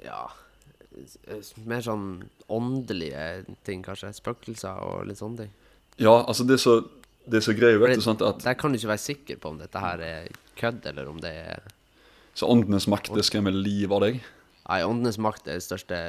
Ja 0.05 0.23
Mer 1.67 1.81
sånn 1.83 2.05
åndelige 2.47 3.23
ting, 3.67 3.81
kanskje. 3.83 4.13
Spøkelser 4.15 4.77
og 4.85 5.09
litt 5.09 5.19
sånne 5.19 5.43
ting. 5.43 5.49
Ja, 5.99 6.13
altså, 6.21 6.45
det 6.47 6.55
er 6.55 6.61
så, 6.61 6.75
det 7.27 7.41
er 7.41 7.43
så 7.43 7.55
greie, 7.57 7.79
vet 7.81 7.97
du, 7.99 8.03
sant, 8.05 8.23
at 8.23 8.45
Der 8.45 8.55
kan 8.55 8.71
du 8.71 8.79
ikke 8.79 8.93
være 8.93 9.03
sikker 9.03 9.41
på 9.43 9.51
om 9.51 9.57
dette 9.59 9.81
her 9.83 9.99
er 10.05 10.29
kødd, 10.55 10.87
eller 10.87 11.09
om 11.11 11.19
det 11.19 11.33
er 11.41 11.65
så 12.35 12.47
åndenes 12.51 12.87
makt, 12.91 13.13
det 13.15 13.23
skremmer 13.23 13.55
livet 13.55 13.95
av 13.95 14.01
deg. 14.03 14.17
Nei, 14.65 14.79
Åndenes 14.83 15.19
makt 15.21 15.45
er 15.47 15.59
det 15.59 15.63
største 15.63 15.99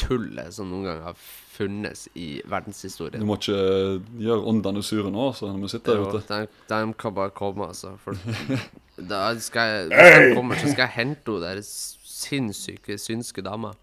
tullet 0.00 0.54
som 0.54 0.70
noen 0.70 0.88
gang 0.88 1.02
har 1.04 1.18
funnes 1.20 2.06
i 2.18 2.40
verdenshistorien. 2.48 3.20
Du 3.22 3.28
må 3.28 3.36
ikke 3.38 4.00
gjøre 4.22 4.46
åndene 4.50 4.82
sure 4.86 5.12
nå, 5.12 5.28
altså, 5.30 5.50
når 5.52 5.66
vi 5.66 5.72
sitter 5.74 6.00
her 6.00 6.16
ute. 6.16 6.22
de, 6.30 6.60
de 6.72 6.98
kan 6.98 7.14
bare 7.16 7.34
komme, 7.36 7.68
altså. 7.68 7.94
For 8.02 8.16
da 9.12 9.22
skal 9.42 9.74
jeg, 9.74 9.88
hvis 9.92 10.16
de 10.16 10.34
kommer, 10.38 10.60
så 10.60 10.72
skal 10.72 10.86
jeg 10.86 10.96
hente 10.96 11.36
henne 11.36 11.46
der 11.46 11.62
sinnssyke 11.64 12.98
synske 13.00 13.44
dama. 13.44 13.74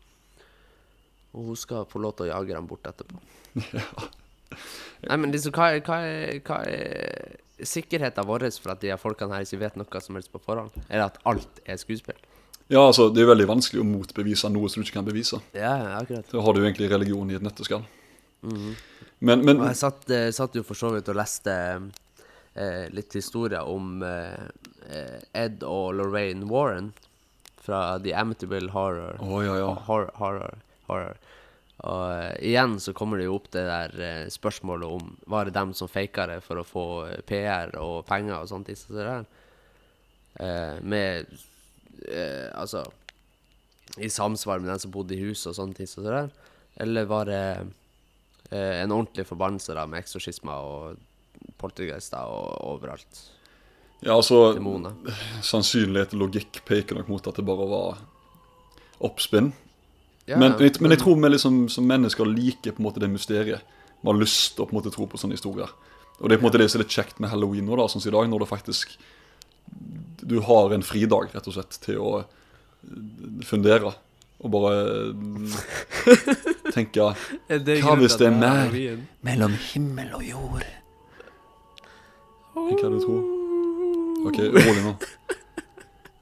Og 1.34 1.51
hun 1.51 1.60
skal 1.60 1.86
få 1.89 2.01
lov 2.01 2.17
til 2.17 2.27
å 2.27 2.32
jage 2.34 2.56
dem 2.56 2.70
bort 2.70 2.88
etterpå. 2.89 3.20
Nei, 5.08 5.17
men 5.20 5.32
liksom, 5.34 5.53
hva 5.53 5.72
er, 5.75 5.84
hva 5.86 6.00
er, 6.08 6.39
hva 6.48 6.63
er 6.65 7.67
sikkerheten 7.67 8.25
vår 8.27 8.48
for 8.58 8.74
at 8.74 8.82
de 8.82 8.89
her 8.91 9.01
folkene 9.01 9.38
her 9.38 9.46
ikke 9.46 9.62
vet 9.62 9.77
noe 9.79 10.01
som 10.01 10.17
helst 10.17 10.34
på 10.34 10.41
forhånd? 10.41 10.74
Er 10.88 11.01
det 11.01 11.08
at 11.12 11.22
alt 11.29 11.62
er 11.65 11.79
skuespill? 11.82 12.17
Ja, 12.67 12.81
altså, 12.83 13.07
det 13.13 13.24
er 13.24 13.29
veldig 13.29 13.47
vanskelig 13.47 13.79
å 13.79 13.88
motbevise 13.88 14.50
noe 14.51 14.67
som 14.71 14.81
du 14.81 14.88
ikke 14.88 14.97
kan 15.00 15.07
bevise. 15.07 15.39
Ja, 15.55 15.71
akkurat. 16.01 16.27
Da 16.33 16.43
har 16.43 16.55
du 16.55 16.65
egentlig 16.65 16.89
religion 16.91 17.31
i 17.31 17.38
et 17.38 17.45
nøtteskall. 17.45 17.86
Men, 18.43 19.43
men 19.47 19.63
jeg 19.69 19.79
satt, 19.79 20.03
eh, 20.13 20.29
satt 20.36 20.55
jo 20.55 20.65
for 20.67 20.77
så 20.77 20.91
vidt 20.93 21.07
og 21.09 21.17
leste 21.17 21.53
eh, 22.53 22.86
litt 22.93 23.15
historier 23.17 23.65
om 23.65 24.03
eh, 24.05 24.43
eh, 24.91 25.17
Ed 25.45 25.63
og 25.65 25.95
Lorraine 25.97 26.45
Warren 26.51 26.91
fra 27.63 27.97
The 28.03 28.13
Amityville 28.19 28.71
Horror. 28.75 29.17
Å, 29.24 29.41
ja, 29.45 29.57
ja. 29.63 29.71
Horror, 29.88 30.12
horror, 30.19 30.62
horror. 30.91 31.17
Og 31.88 32.05
eh, 32.12 32.36
igjen 32.51 32.77
så 32.83 32.93
kommer 32.97 33.19
det 33.19 33.29
jo 33.29 33.39
opp 33.39 33.50
det 33.55 33.65
der 33.67 34.29
spørsmålet 34.33 34.95
om 34.97 35.12
Var 35.29 35.47
det 35.47 35.53
dem 35.57 35.75
som 35.77 35.89
faka 35.91 36.25
det 36.29 36.39
for 36.45 36.62
å 36.62 36.65
få 36.67 36.88
PR 37.29 37.75
og 37.79 38.01
penger 38.09 38.41
og 38.41 38.51
sånt? 38.51 38.71
Så 38.75 38.97
der. 38.97 39.27
Eh, 40.38 40.77
med 40.83 41.31
eh, 42.06 42.50
Altså 42.54 42.84
I 43.98 44.10
samsvar 44.10 44.60
med 44.60 44.70
den 44.72 44.80
som 44.84 44.94
bodde 44.94 45.16
i 45.16 45.24
huset 45.24 45.51
og 45.51 45.58
sånne 45.58 45.77
ting. 45.77 45.89
Så 45.89 46.04
det 46.06 46.13
der. 46.13 46.30
Eller 46.84 47.08
var 47.10 47.25
det 47.30 47.44
eh, 48.51 48.84
en 48.84 48.94
ordentlig 48.94 49.25
forbannelse 49.25 49.74
da 49.74 49.88
med 49.89 50.04
eksorsismer 50.04 50.68
og 50.68 51.54
poltergeister 51.58 52.30
og 52.30 52.62
overalt? 52.75 53.24
ja, 54.00 54.13
altså 54.13 54.54
Demoner. 54.54 54.94
Sannsynlighet 55.46 56.13
og 56.13 56.27
logikk 56.27 56.62
peker 56.68 57.00
nok 57.00 57.10
mot 57.10 57.30
at 57.30 57.39
det 57.39 57.46
bare 57.46 57.66
var 57.70 58.04
oppspinn. 59.08 59.51
Ja, 60.27 60.38
men, 60.38 60.54
men, 60.60 60.77
men 60.84 60.94
jeg 60.94 61.01
tror 61.01 61.18
vi 61.18 61.32
liksom, 61.32 61.60
som 61.72 61.88
mennesker 61.88 62.27
liker 62.27 62.75
på 62.75 62.82
en 62.84 62.88
måte 62.89 63.01
det 63.01 63.10
mysteriet. 63.10 63.75
Vi 64.01 64.10
har 64.10 64.18
lyst 64.20 64.56
til 64.56 64.66
å 64.66 64.68
på 64.68 64.75
en 64.75 64.80
måte 64.82 64.94
tro 64.94 65.08
på 65.10 65.20
sånne 65.20 65.38
historier. 65.38 65.72
Og 66.18 66.27
det 66.27 66.36
er 66.36 66.42
på 66.42 66.46
en 66.46 66.50
måte 66.50 66.62
det 66.62 66.68
som 66.70 66.80
er 66.80 66.86
litt 66.86 66.98
kjekt 66.98 67.22
med 67.24 67.32
halloween 67.32 67.66
nå, 67.66 67.77
da, 67.80 67.88
sånn 67.89 68.04
som 68.04 68.12
i 68.12 68.16
dag, 68.18 68.30
når 68.30 68.44
det 68.44 68.50
faktisk 68.51 68.98
Du 70.27 70.39
har 70.43 70.74
en 70.75 70.83
fridag, 70.83 71.29
rett 71.36 71.47
og 71.47 71.55
slett, 71.55 71.77
til 71.83 72.01
å 72.03 72.12
eh, 72.21 72.27
fundere. 73.47 73.93
Og 74.43 74.51
bare 74.53 74.74
eh, 75.09 76.36
tenke 76.75 77.07
Hva 77.81 77.95
hvis 77.97 78.17
det 78.21 78.27
er 78.29 78.36
mer 78.38 78.75
mellom 79.25 79.55
himmel 79.71 80.12
og 80.19 80.25
jord? 80.27 80.67
Hva 82.57 82.91
du 82.91 83.00
tror? 83.01 83.24
Ok, 84.27 84.38
rolig 84.53 84.83
nå. 84.83 84.93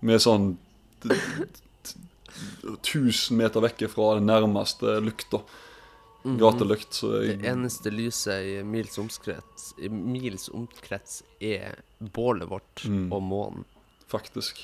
Vi 0.05 0.13
er 0.13 0.21
sånn 0.21 0.51
t- 1.03 1.15
t- 1.15 1.99
1000 2.75 3.37
meter 3.39 3.63
vekke 3.63 3.87
fra 3.89 4.13
den 4.19 4.27
nærmeste 4.29 4.97
Gatelykt. 6.25 6.93
Så 6.97 7.11
Det 7.21 7.35
eneste 7.45 7.91
lyset 7.93 8.41
i 8.49 8.63
mils 8.65 8.97
omkrets, 8.97 9.75
i 9.77 9.89
mils 9.93 10.49
omkrets 10.49 11.19
er 11.39 11.75
bålet 11.99 12.49
vårt 12.49 12.85
Mm. 12.89 13.11
og 13.13 13.21
månen. 13.23 13.65
faktisk. 14.07 14.57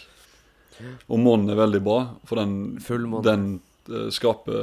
Og 1.10 1.20
månen 1.20 1.50
er 1.50 1.56
veldig 1.56 1.84
bra, 1.84 2.16
for 2.26 2.36
den, 2.38 2.78
den 3.24 3.62
uh, 3.90 4.10
skaper 4.10 4.54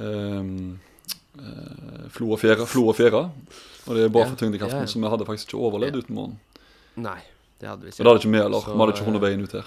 uh, 0.00 0.76
flo 2.10 2.32
og 2.32 2.40
fjære. 2.40 2.66
Flo 2.66 2.88
og 2.88 2.96
fjære. 2.96 3.30
Og 3.86 3.94
det 3.94 4.02
er 4.04 4.08
bra 4.12 4.20
Ja, 4.24 4.28
for 4.32 4.36
tyngdekraften, 4.40 4.78
ja, 4.82 4.84
ja. 4.84 4.90
så 4.90 4.98
vi 5.00 5.08
hadde 5.12 5.24
faktisk 5.28 5.48
ikke 5.52 5.62
overlevd 5.62 5.96
uten 6.02 6.14
månen. 6.16 6.38
Nei, 6.96 7.20
det 7.60 7.68
hadde 7.68 7.82
vi 7.86 7.90
Og 7.92 7.98
det 7.98 8.06
hadde 8.06 8.20
ikke 8.24 8.32
vi 8.32 8.38
heller. 8.42 8.60
Vi 8.66 8.78
hadde 8.80 8.92
ikke 8.96 9.04
funnet 9.06 9.22
eh, 9.22 9.26
veien 9.28 9.42
ut 9.44 9.52
her. 9.52 9.66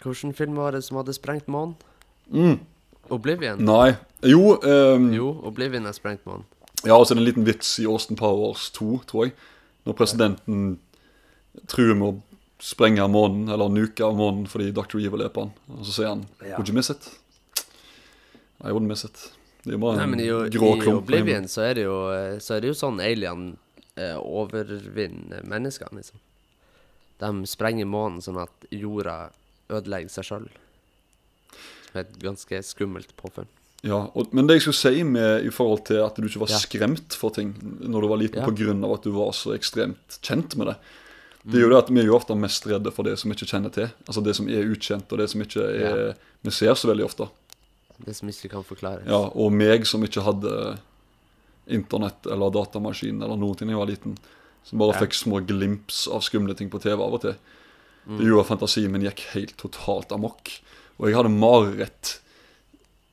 Hvilken 0.00 0.34
film 0.34 0.54
var 0.56 0.70
det 0.72 0.82
som 0.84 0.96
hadde 0.96 1.12
sprengt 1.14 1.46
månen? 1.48 1.76
Mm. 2.32 2.58
Oblivion? 3.10 3.60
Nei. 3.64 3.94
Jo, 4.26 4.56
um, 4.62 5.10
Jo, 5.14 5.30
Oblivion 5.48 5.86
er 5.86 5.92
sprengt 5.96 6.24
månen. 6.28 6.44
ja, 6.84 6.94
og 6.96 7.06
så 7.06 7.12
er 7.12 7.18
det 7.18 7.22
en 7.22 7.28
liten 7.28 7.46
vits 7.48 7.78
i 7.82 7.86
Austin 7.86 8.16
Powers 8.16 8.70
2, 8.76 9.00
tror 9.08 9.26
jeg. 9.28 9.34
Når 9.86 9.96
presidenten 9.96 10.78
truer 11.66 11.94
med 11.96 12.06
å 12.08 12.20
sprenge 12.60 13.06
månen, 13.08 13.48
eller 13.48 13.68
nuke 13.72 14.04
av 14.04 14.14
månen 14.18 14.46
fordi 14.48 14.70
Dr. 14.76 14.98
Evil 15.00 15.22
er 15.24 15.32
på 15.32 15.46
han. 15.46 15.52
Og 15.78 15.84
så 15.88 15.92
sier 15.96 16.08
han 16.12 16.26
Ja. 16.44 16.56
Would 16.58 16.68
you 16.68 16.74
miss 16.76 16.90
it? 16.90 17.08
I 18.62 18.70
wouldn't 18.72 18.88
miss 18.92 19.04
it. 19.04 19.30
Det 19.64 19.72
er 19.72 19.78
jo 19.78 19.82
bare 19.82 19.96
Nei, 19.96 20.04
en 20.04 20.10
men 20.10 20.20
i, 20.20 20.28
grå 20.52 20.74
klump. 20.80 21.08
I. 21.08 21.16
Oblivion 21.20 21.48
så 21.48 21.62
er 21.70 21.74
det 21.74 21.84
jo, 21.84 21.96
eh, 22.12 22.38
så 22.40 22.56
er 22.56 22.60
det 22.60 22.68
jo 22.72 22.76
sånn 22.76 23.00
alien 23.00 23.56
eh, 23.96 24.16
overvinner 24.20 25.42
menneskene, 25.48 26.00
liksom. 26.00 26.20
De 27.20 27.46
sprenger 27.48 27.84
månen 27.88 28.20
sånn 28.24 28.38
at 28.40 28.68
jorda 28.72 29.30
ødelegger 29.68 30.08
seg 30.12 30.24
sjøl. 30.28 30.46
Et 31.94 32.18
ganske 32.22 32.62
skummelt 32.62 33.16
påfunn. 33.16 33.46
Ja, 33.82 34.10
og, 34.14 34.32
Men 34.34 34.46
det 34.46 34.58
jeg 34.58 34.62
skulle 34.68 34.76
si 34.76 35.02
med 35.02 35.44
i 35.46 35.50
forhold 35.50 35.86
til 35.88 35.96
at 36.04 36.14
du 36.16 36.26
ikke 36.28 36.40
var 36.42 36.48
Ja. 36.52 36.58
skremt 36.58 37.14
for 37.16 37.30
ting 37.30 37.54
når 37.80 38.00
du 38.02 38.08
var 38.08 38.18
liten 38.18 38.36
Ja. 38.36 38.44
av 38.84 38.92
at 38.92 39.02
du 39.02 39.10
var 39.10 39.32
så 39.32 39.54
ekstremt 39.56 40.18
kjent 40.22 40.54
med 40.56 40.66
det, 40.68 40.76
det 41.46 41.54
gjør 41.54 41.64
er 41.64 41.68
jo 41.68 41.70
det 41.70 41.78
at 41.84 41.88
vi 41.90 42.00
er 42.00 42.04
jo 42.06 42.16
ofte 42.18 42.36
mest 42.36 42.66
redde 42.66 42.92
for 42.92 43.02
det 43.02 43.18
som 43.18 43.30
vi 43.30 43.34
ikke 43.36 43.48
kjenner 43.48 43.72
til. 43.72 43.88
Altså 44.06 44.22
det 44.22 44.36
som 44.36 44.46
er 44.48 44.68
ukjent, 44.68 45.10
og 45.10 45.18
det 45.18 45.30
som 45.30 45.40
ikke 45.40 45.62
er 45.64 46.14
vi 46.44 46.50
ser 46.50 46.74
så 46.74 46.88
veldig 46.92 47.04
ofte. 47.04 47.28
Det 48.04 48.14
som 48.16 48.28
ikke 48.28 48.50
kan 48.50 48.62
forklares. 48.64 49.06
Ja, 49.06 49.30
Og 49.34 49.50
meg 49.52 49.86
som 49.86 50.02
ikke 50.04 50.22
hadde 50.22 50.78
internett 51.68 52.26
eller 52.26 52.50
datamaskin 52.50 53.22
eller 53.22 53.36
noen 53.36 53.56
ting 53.56 53.68
da 53.68 53.74
jeg 53.76 53.80
var 53.80 53.90
liten, 53.90 54.18
som 54.64 54.78
bare 54.78 54.92
Ja. 54.94 55.00
fikk 55.00 55.14
små 55.14 55.40
glimps 55.46 56.06
av 56.08 56.20
skumle 56.20 56.54
ting 56.56 56.68
på 56.70 56.80
TV 56.80 57.00
av 57.02 57.14
og 57.14 57.20
til. 57.22 57.36
Mm. 58.08 58.18
Det 58.18 58.26
gjorde 58.26 58.40
at 58.40 58.58
fantasien 58.58 58.90
min 58.90 59.02
gikk 59.02 59.20
helt 59.34 59.56
totalt 59.56 60.12
amok. 60.12 60.50
Og 61.00 61.08
jeg 61.08 61.16
hadde 61.16 61.32
mareritt 61.32 62.18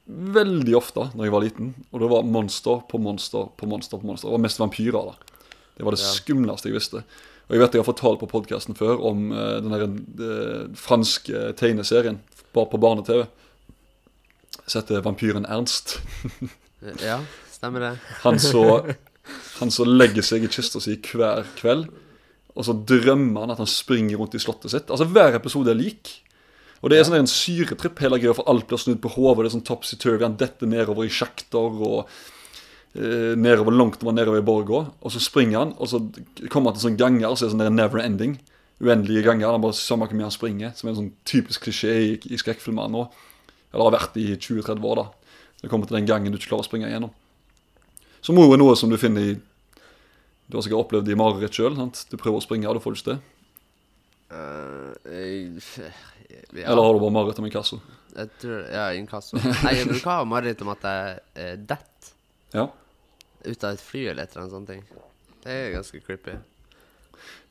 veldig 0.07 0.75
ofte 0.77 1.07
når 1.15 1.27
jeg 1.27 1.33
var 1.33 1.43
liten. 1.43 1.71
Og 1.91 2.03
det 2.03 2.09
var 2.11 2.27
monster 2.27 2.83
på 2.89 2.99
monster 3.01 3.49
på 3.59 3.67
monster 3.69 3.99
på 3.99 4.07
monster. 4.07 4.29
Det 4.29 4.35
var 4.37 4.43
mest 4.45 4.59
vampyrer. 4.61 5.11
da. 5.11 5.41
Det 5.77 5.85
var 5.85 5.95
det 5.95 6.01
Ja. 6.03 6.11
skumleste 6.11 6.69
jeg 6.69 6.77
visste. 6.77 7.03
Og 7.47 7.55
jeg 7.55 7.59
vet 7.59 7.73
jeg 7.73 7.83
har 7.83 7.93
fortalt 7.93 8.19
på 8.19 8.27
podkasten 8.27 8.75
før 8.75 8.99
om 9.07 9.31
uh, 9.31 9.61
den 9.61 9.71
der, 9.71 9.87
uh, 9.87 10.75
franske 10.75 11.53
tegneserien 11.55 12.19
bare 12.53 12.67
på 12.67 12.79
barne-TV. 12.79 13.25
Som 14.67 14.81
heter 14.81 15.01
Vampyren 15.01 15.45
Ernst. 15.45 15.99
Ja, 17.01 17.23
stemmer 17.49 17.79
det. 17.81 17.99
Han 18.21 18.37
så 18.39 18.85
Han 19.59 19.71
så 19.73 19.83
legger 19.83 20.21
seg 20.21 20.43
i 20.45 20.47
kista 20.47 20.79
si 20.79 20.93
hver 21.01 21.41
kveld, 21.57 21.87
og 22.53 22.65
så 22.67 22.75
drømmer 22.77 23.41
han 23.41 23.51
at 23.55 23.57
han 23.57 23.67
springer 23.67 24.17
rundt 24.21 24.35
i 24.37 24.39
slottet 24.39 24.71
sitt. 24.71 24.91
Altså 24.93 25.07
Hver 25.09 25.33
episode 25.35 25.71
er 25.73 25.75
lik. 25.79 26.21
Og 26.81 26.91
det 26.91 26.99
er 26.99 27.07
sånn 27.07 27.17
en 27.19 27.29
syretripp 27.31 27.99
hele 28.03 28.19
greia, 28.21 28.35
for 28.37 28.47
alt 28.49 28.67
blir 28.69 28.81
snudd 28.81 28.99
på 29.01 29.11
hodet. 29.15 29.45
Det 29.45 29.49
er 29.49 29.55
sånn 29.55 29.67
topsy-turvy. 29.69 30.23
Han 30.25 30.37
detter 30.37 30.69
nedover 30.69 31.07
i 31.07 31.13
sjakter 31.13 31.79
og 31.87 32.11
eh, 32.93 33.33
nedover 33.39 33.73
langt 33.73 34.03
over 34.05 34.13
nedover 34.13 34.43
i 34.43 34.45
borga. 34.45 34.83
Og 35.01 35.13
så 35.13 35.21
springer 35.23 35.63
han, 35.63 35.73
og 35.81 35.89
så 35.89 36.03
kommer 36.53 36.71
han 36.71 36.77
til 36.77 36.85
sånne 36.89 37.01
ganger, 37.01 37.33
så 37.33 37.45
er 37.45 37.49
det 37.49 37.55
sånn 37.55 37.65
der 37.65 37.73
never 37.73 38.03
ending. 38.03 38.37
Uendelige 38.77 39.25
ganger. 39.25 39.55
Han 39.55 39.63
bare 39.65 39.77
Samme 39.77 40.05
hvor 40.05 40.19
mye 40.19 40.29
han 40.29 40.35
springer. 40.35 40.75
Som 40.77 40.89
er 40.89 40.93
en 40.93 40.99
sånn 41.01 41.13
typisk 41.25 41.65
klisjé 41.65 41.95
i, 42.11 42.11
i 42.29 42.37
skrekkfilmer 42.37 42.91
nå. 42.93 43.07
Eller 43.73 43.89
har 43.89 43.97
vært 43.97 44.19
i 44.21 44.29
20-30 44.35 44.85
år, 44.85 45.01
da. 45.01 45.33
Det 45.63 45.71
kommer 45.71 45.89
til 45.89 45.97
den 45.97 46.09
gangen 46.09 46.29
du 46.29 46.37
ikke 46.37 46.51
klarer 46.51 46.65
å 46.65 46.69
springe 46.69 46.91
igjennom. 46.91 47.13
Så 48.21 48.35
jo 48.35 48.51
er 48.53 48.59
noe 48.61 48.75
som 48.77 48.91
du 48.91 48.97
finner 48.99 49.23
i 49.23 49.37
Du 50.47 50.55
har 50.55 50.63
sikkert 50.63 50.85
opplevd 50.85 51.09
det 51.09 51.15
i 51.15 51.19
mareritt 51.19 51.57
sjøl. 51.57 51.75
Du 52.07 52.15
prøver 52.15 52.39
å 52.39 52.45
springe, 52.45 52.69
og 52.69 52.77
du 52.77 52.83
får 52.83 52.95
ikke 52.95 53.15
det. 53.15 53.17
Uh, 54.31 54.93
jeg- 55.07 55.91
ja, 56.29 56.65
Eller 56.71 56.83
har 56.83 56.93
du 56.93 56.99
bare 56.99 57.15
mareritt 57.15 57.39
om 57.39 57.45
inkasso? 57.49 57.79
jeg 58.17 58.29
tror, 58.41 58.63
ja, 58.73 58.85
inkasso. 58.97 59.37
Nei, 59.37 59.73
jeg 59.77 59.87
bruker 59.87 60.09
å 60.09 60.15
ha 60.17 60.23
mareritt 60.25 60.61
om 60.65 60.69
at 60.73 60.81
jeg 60.87 61.19
uh, 61.37 61.55
detter 61.69 62.13
Ja. 62.55 62.67
ut 63.45 63.63
av 63.63 63.73
et 63.77 63.81
fly 63.83 64.07
eller 64.09 64.23
et 64.23 64.31
eller 64.35 64.43
annet 64.47 64.55
sånt. 64.55 64.67
ting. 64.67 64.83
Det 65.43 65.53
er 65.53 65.71
ganske 65.77 66.01
creepy. 66.03 66.33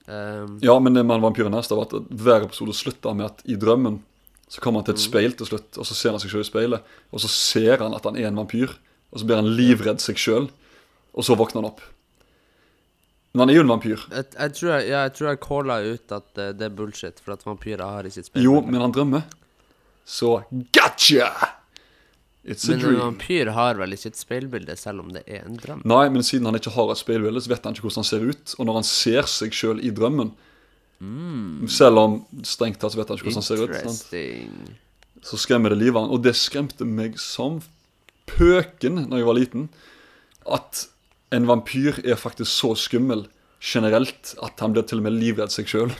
Um, 0.07 0.59
ja, 0.63 0.75
men 0.79 0.95
det 0.95 1.03
med 1.07 1.21
vampyren 1.23 1.51
neste 1.55 1.75
var 1.75 1.89
at 1.89 2.11
hver 2.15 2.45
episode 2.47 2.75
slutta 2.79 3.15
med 3.17 3.27
at 3.27 3.41
i 3.51 3.57
drømmen 3.59 4.01
så 4.49 4.61
kommer 4.63 4.79
han 4.79 4.87
til 4.87 4.95
et 4.95 5.01
Mm. 5.03 5.09
speil 5.11 5.33
til 5.35 5.47
slutt, 5.49 5.79
og 5.79 5.87
så 5.89 5.95
ser 5.99 6.11
han 6.15 6.21
seg 6.23 6.31
sjøl 6.31 6.45
i 6.45 6.51
speilet. 6.51 6.83
Og 7.13 7.19
så 7.21 7.27
ser 7.33 7.79
han 7.83 7.95
at 7.97 8.05
han 8.07 8.17
er 8.17 8.29
en 8.29 8.37
vampyr, 8.39 8.71
og 9.11 9.19
så 9.19 9.27
blir 9.27 9.37
han 9.41 9.49
livredd 9.57 9.99
seg 10.01 10.15
sjøl. 10.17 10.47
Og 11.15 11.25
så 11.27 11.35
våkner 11.35 11.63
han 11.63 11.71
opp. 11.73 11.81
Men 13.37 13.43
han 13.43 13.51
er 13.53 13.59
jo 13.59 13.65
en 13.67 13.69
vampyr. 13.75 14.05
jeg, 14.09 14.25
jeg, 14.33 14.53
tror 14.57 14.71
jeg, 14.71 14.85
ja, 14.89 15.01
jeg 15.05 15.13
tror 15.13 15.27
jeg 15.29 15.39
calla 15.45 15.75
ut 15.85 16.13
at 16.17 16.29
uh, 16.41 16.47
det 16.57 16.65
er 16.65 16.71
bullshit, 16.73 17.19
for 17.21 17.35
at 17.35 17.43
vampyrer 17.45 17.85
har 17.85 18.09
i 18.09 18.13
sitt 18.15 18.31
speil. 18.31 18.47
Jo, 18.47 18.63
men 18.65 18.81
han 18.81 18.95
drømmer. 18.97 19.27
Så 20.09 20.39
gotcha! 20.73 21.29
It's 22.47 22.65
a 22.65 22.77
Men 22.77 22.87
en 22.87 22.97
vampyr 23.03 23.51
har 23.53 23.77
vel 23.77 23.93
ikke 23.93 24.15
et 24.15 24.17
speilbilde, 24.17 24.77
selv 24.81 25.05
om 25.05 25.13
det 25.13 25.27
er 25.27 25.45
en 25.45 25.61
drøm? 25.61 25.85
Nei, 25.85 26.07
men 26.15 26.25
siden 26.25 26.49
han 26.49 26.57
ikke 26.57 26.73
har 26.79 26.95
et 26.95 27.03
speilbilde, 27.03 27.45
så 27.45 27.53
vet 27.53 27.69
han 27.69 27.77
ikke 27.77 27.85
hvordan 27.91 28.07
han 28.07 28.09
ser 28.09 28.25
ut. 28.25 28.57
Og 28.57 28.69
når 28.71 28.81
han 28.81 28.89
ser 28.89 29.31
seg 29.35 29.61
sjøl 29.61 29.85
i 29.85 29.93
drømmen 29.93 30.33
Selv 31.69 32.01
om 32.01 32.15
strengt 32.41 32.81
tatt 32.81 32.95
så 32.95 33.03
vet 33.03 33.11
han 33.13 33.19
ikke 33.21 33.29
hvordan 33.29 33.43
han 33.43 33.51
ser 33.51 33.65
ut. 33.67 33.77
Sant? 33.85 34.77
Så 35.27 35.41
skremmer 35.43 35.75
det 35.75 35.83
livet 35.83 35.99
av 35.99 36.07
han. 36.07 36.15
Og 36.17 36.23
det 36.25 36.33
skremte 36.41 36.89
meg 36.89 37.19
som 37.21 37.59
pøken 38.31 39.03
når 39.11 39.21
jeg 39.21 39.29
var 39.29 39.39
liten. 39.43 39.69
At 40.47 40.87
en 41.35 41.49
vampyr 41.49 42.01
er 42.05 42.19
faktisk 42.21 42.51
så 42.51 42.75
skummel 42.79 43.27
generelt 43.61 44.35
at 44.45 44.61
han 44.63 44.75
blir 44.75 44.85
til 44.87 45.01
og 45.01 45.07
med 45.09 45.17
livredd 45.17 45.53
seg 45.53 45.69
sjøl. 45.71 45.93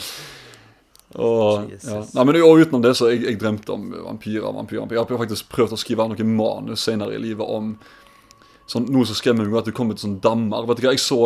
og, 1.22 1.70
ja. 1.76 2.00
Nei, 2.16 2.24
men 2.26 2.40
og 2.42 2.62
utenom 2.64 2.82
det 2.84 2.94
så 2.98 3.12
jeg, 3.12 3.22
jeg 3.28 3.38
drømte 3.40 3.74
om 3.74 3.88
vampyrer. 3.92 4.48
vampyrer, 4.48 4.82
vampyrer. 4.82 4.98
Jeg 4.98 5.12
har 5.12 5.24
faktisk 5.26 5.52
prøvd 5.52 5.76
å 5.76 5.80
skrive 5.80 6.08
noen 6.10 6.34
manus 6.36 6.86
senere 6.88 7.16
i 7.18 7.22
livet 7.22 7.46
om 7.46 7.76
sånn, 8.70 8.88
noe 8.90 9.06
som 9.08 9.18
skremmer 9.18 9.48
meg, 9.48 9.62
at 9.62 9.70
det 9.70 9.76
kommer 9.76 9.98
til 9.98 10.08
sånn 10.08 10.20
dammer. 10.24 10.66
Vet 10.70 10.82
du 10.82 10.86
hva, 10.88 10.96
jeg 10.96 11.04
så 11.04 11.22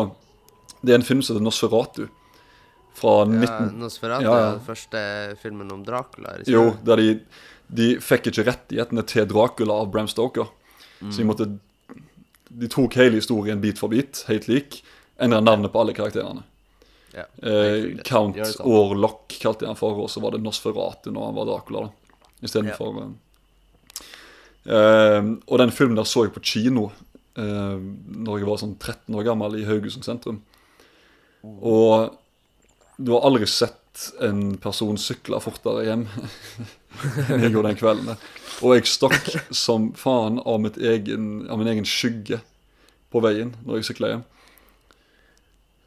Det 0.83 0.93
er 0.93 1.01
en 1.01 1.07
film 1.07 1.23
som 1.25 1.35
heter 1.35 1.45
Nosferatu. 1.45 2.07
Fra 2.97 3.19
Ja, 3.25 3.29
19... 3.29 3.79
Nosferatu 3.81 4.27
Ja, 4.27 4.35
ja. 4.41 4.51
den 4.57 4.65
første 4.67 5.01
filmen 5.41 5.73
om 5.73 5.83
Dracula. 5.85 6.37
ikke 6.41 6.53
Jo, 6.53 6.67
der 6.85 7.01
de, 7.01 7.15
de 7.81 7.89
fikk 8.01 8.31
ikke 8.31 8.45
rettighetene 8.51 9.05
til 9.09 9.27
Dracula 9.31 9.81
av 9.83 9.91
Bram 9.93 10.09
Stoker. 10.11 10.53
Så 11.01 11.21
de 11.21 11.27
måtte 11.29 11.49
De 12.57 12.69
tok 12.73 12.97
hele 12.97 13.19
historien 13.21 13.61
bit 13.61 13.81
for 13.81 13.93
bit, 13.93 14.25
helt 14.31 14.49
lik. 14.49 14.81
Endra 15.21 15.43
navnet 15.45 15.73
på 15.73 15.81
alle 15.83 15.97
karakterene. 15.97 16.45
Ja, 17.17 17.25
Eh. 17.41 17.97
Count 18.05 18.37
Orlock 18.61 19.39
kalte 19.41 19.65
jeg 19.65 19.71
han 19.71 19.79
for, 19.79 19.97
og 20.05 20.11
så 20.13 20.21
var 20.21 20.35
det 20.35 20.43
Nosferatu 20.45 21.09
når 21.09 21.31
han 21.31 21.39
var 21.39 21.47
Dracula. 21.49 21.81
da 21.87 22.45
Istedenfor 22.45 22.99
ja. 23.01 23.07
eh, 24.69 25.23
Og 25.47 25.59
den 25.63 25.73
filmen 25.73 25.97
der 25.97 26.05
så 26.05 26.27
jeg 26.27 26.35
på 26.35 26.43
kino 26.45 26.91
eh, 27.37 27.79
Når 27.81 28.39
jeg 28.39 28.49
var 28.51 28.61
sånn 28.61 28.77
13 28.77 29.17
år 29.17 29.25
gammel 29.31 29.57
i 29.57 29.65
Haugesund 29.65 30.05
sentrum. 30.05 30.43
Og 31.43 32.13
du 32.97 33.13
har 33.13 33.25
aldri 33.29 33.47
sett 33.49 33.81
en 34.25 34.57
person 34.63 34.99
sykle 35.01 35.39
fortere 35.43 35.85
hjem 35.87 36.05
enn 37.31 37.45
jeg 37.45 37.53
gjorde 37.55 37.71
den 37.73 37.79
kvelden. 37.81 38.23
Og 38.65 38.75
jeg 38.77 38.89
stakk 38.91 39.31
som 39.55 39.91
faen 39.99 40.39
av, 40.43 40.61
mitt 40.65 40.79
egen, 40.81 41.47
av 41.53 41.61
min 41.61 41.71
egen 41.75 41.89
skygge 41.89 42.41
på 43.13 43.23
veien 43.25 43.53
når 43.67 43.81
jeg 43.81 43.89
sykla 43.91 44.13
hjem. 44.15 44.25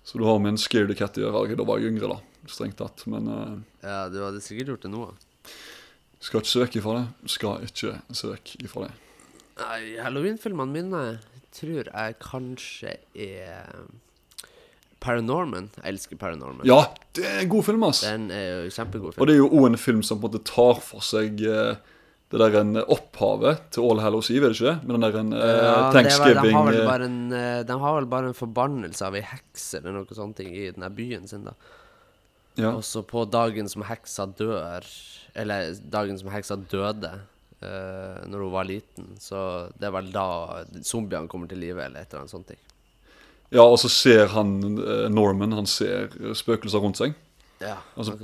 Så 0.10 0.18
du 0.18 0.26
har 0.26 0.40
med 0.42 0.56
en 0.56 0.62
scaredy 0.62 0.96
cat 0.98 1.18
å 1.22 1.26
gjøre. 1.28 1.58
Da 1.60 1.66
var 1.70 1.82
jeg 1.82 1.92
yngre, 1.94 2.10
da, 2.16 2.48
strengt 2.50 2.80
tatt. 2.82 3.04
Men 3.12 3.28
eh, 3.30 3.58
Ja, 3.86 4.00
du 4.10 4.18
hadde 4.24 4.42
sikkert 4.42 4.72
gjort 4.74 4.86
det 4.88 4.94
nå. 4.94 5.04
skal 6.20 6.42
ikke 6.42 6.54
søke 6.56 6.80
ifra 6.82 6.96
det. 6.98 7.32
Skal 7.36 7.68
ikke 7.68 7.92
søke 8.18 8.58
ifra 8.66 8.88
det. 8.88 8.94
Nei, 9.60 9.82
Halloween-filmene 10.02 10.74
mine 10.74 11.04
tror 11.54 11.90
jeg 11.92 12.18
kanskje 12.24 12.96
er 13.14 13.86
Paranorman. 15.04 15.70
Jeg 15.78 15.94
elsker 15.94 16.20
Paranorman. 16.20 16.66
Ja, 16.68 16.82
det 17.16 17.28
er 17.28 17.40
en 17.44 17.52
god 17.52 17.68
film, 17.68 17.86
ass! 17.88 18.04
Den 18.04 18.28
er 18.36 18.66
jo 18.66 18.74
kjempegod 18.76 19.16
film. 19.16 19.24
Og 19.24 19.30
det 19.30 19.38
er 19.38 19.42
jo 19.42 19.50
òg 19.52 19.70
en 19.72 19.80
film 19.80 20.04
som 20.04 20.20
på 20.20 20.28
en 20.28 20.34
måte 20.34 20.46
tar 20.50 20.82
for 20.84 21.06
seg 21.06 21.44
eh, 21.48 21.80
det 22.30 22.38
der 22.38 22.60
en 22.60 22.78
opphavet 22.78 23.72
til 23.74 23.88
All 23.90 24.02
Hallows 24.04 24.30
Eve, 24.30 24.46
er 24.46 24.54
det 24.54 24.60
ikke 24.60 24.70
det? 24.70 24.86
Med 24.86 24.96
den 24.96 25.06
der 25.06 25.16
en 25.18 25.32
eh, 25.34 25.54
Ja, 25.66 25.78
Thanksgiving 25.96 26.44
de, 26.46 26.52
har 26.54 26.68
vel 26.68 26.78
eh, 26.84 27.06
en, 27.08 27.18
eh, 27.34 27.62
de 27.66 27.78
har 27.82 27.96
vel 27.98 28.10
bare 28.12 28.30
en 28.30 28.38
forbannelse 28.38 29.08
av 29.08 29.18
ei 29.18 29.24
heks 29.26 29.66
eller 29.80 29.96
noe 29.98 30.18
sånt 30.18 30.38
ting 30.38 30.52
i 30.54 30.68
den 30.70 30.86
her 30.86 30.94
byen 30.94 31.26
sin, 31.30 31.48
da. 31.50 31.56
ja. 32.54 32.76
Og 32.76 32.84
så 32.86 33.02
på 33.02 33.26
dagen 33.26 33.70
som 33.72 33.86
heksa 33.88 34.28
dør 34.38 34.86
Eller 35.34 35.74
dagen 35.90 36.22
som 36.22 36.30
heksa 36.34 36.58
døde 36.70 37.12
uh, 37.64 38.22
Når 38.30 38.46
hun 38.46 38.54
var 38.54 38.66
liten 38.66 39.12
Så 39.22 39.40
det 39.78 39.90
er 39.90 39.94
vel 39.94 40.10
da 40.14 40.26
zombiene 40.86 41.30
kommer 41.30 41.50
til 41.50 41.62
live 41.62 41.82
Eller 41.82 42.02
et 42.02 42.14
eller 42.14 42.26
annet 42.26 42.34
sånt 42.34 42.50
ting 42.50 42.62
ja, 43.52 43.64
og 43.64 43.78
så 43.82 43.90
ser 43.90 44.28
han 44.36 44.54
eh, 44.80 45.08
Norman 45.10 45.52
Han 45.58 45.66
ser 45.66 46.10
eh, 46.20 46.34
spøkelser 46.38 46.80
rundt 46.84 46.98
seg. 47.02 47.16
Ja, 47.60 47.78
Altså- 47.98 48.16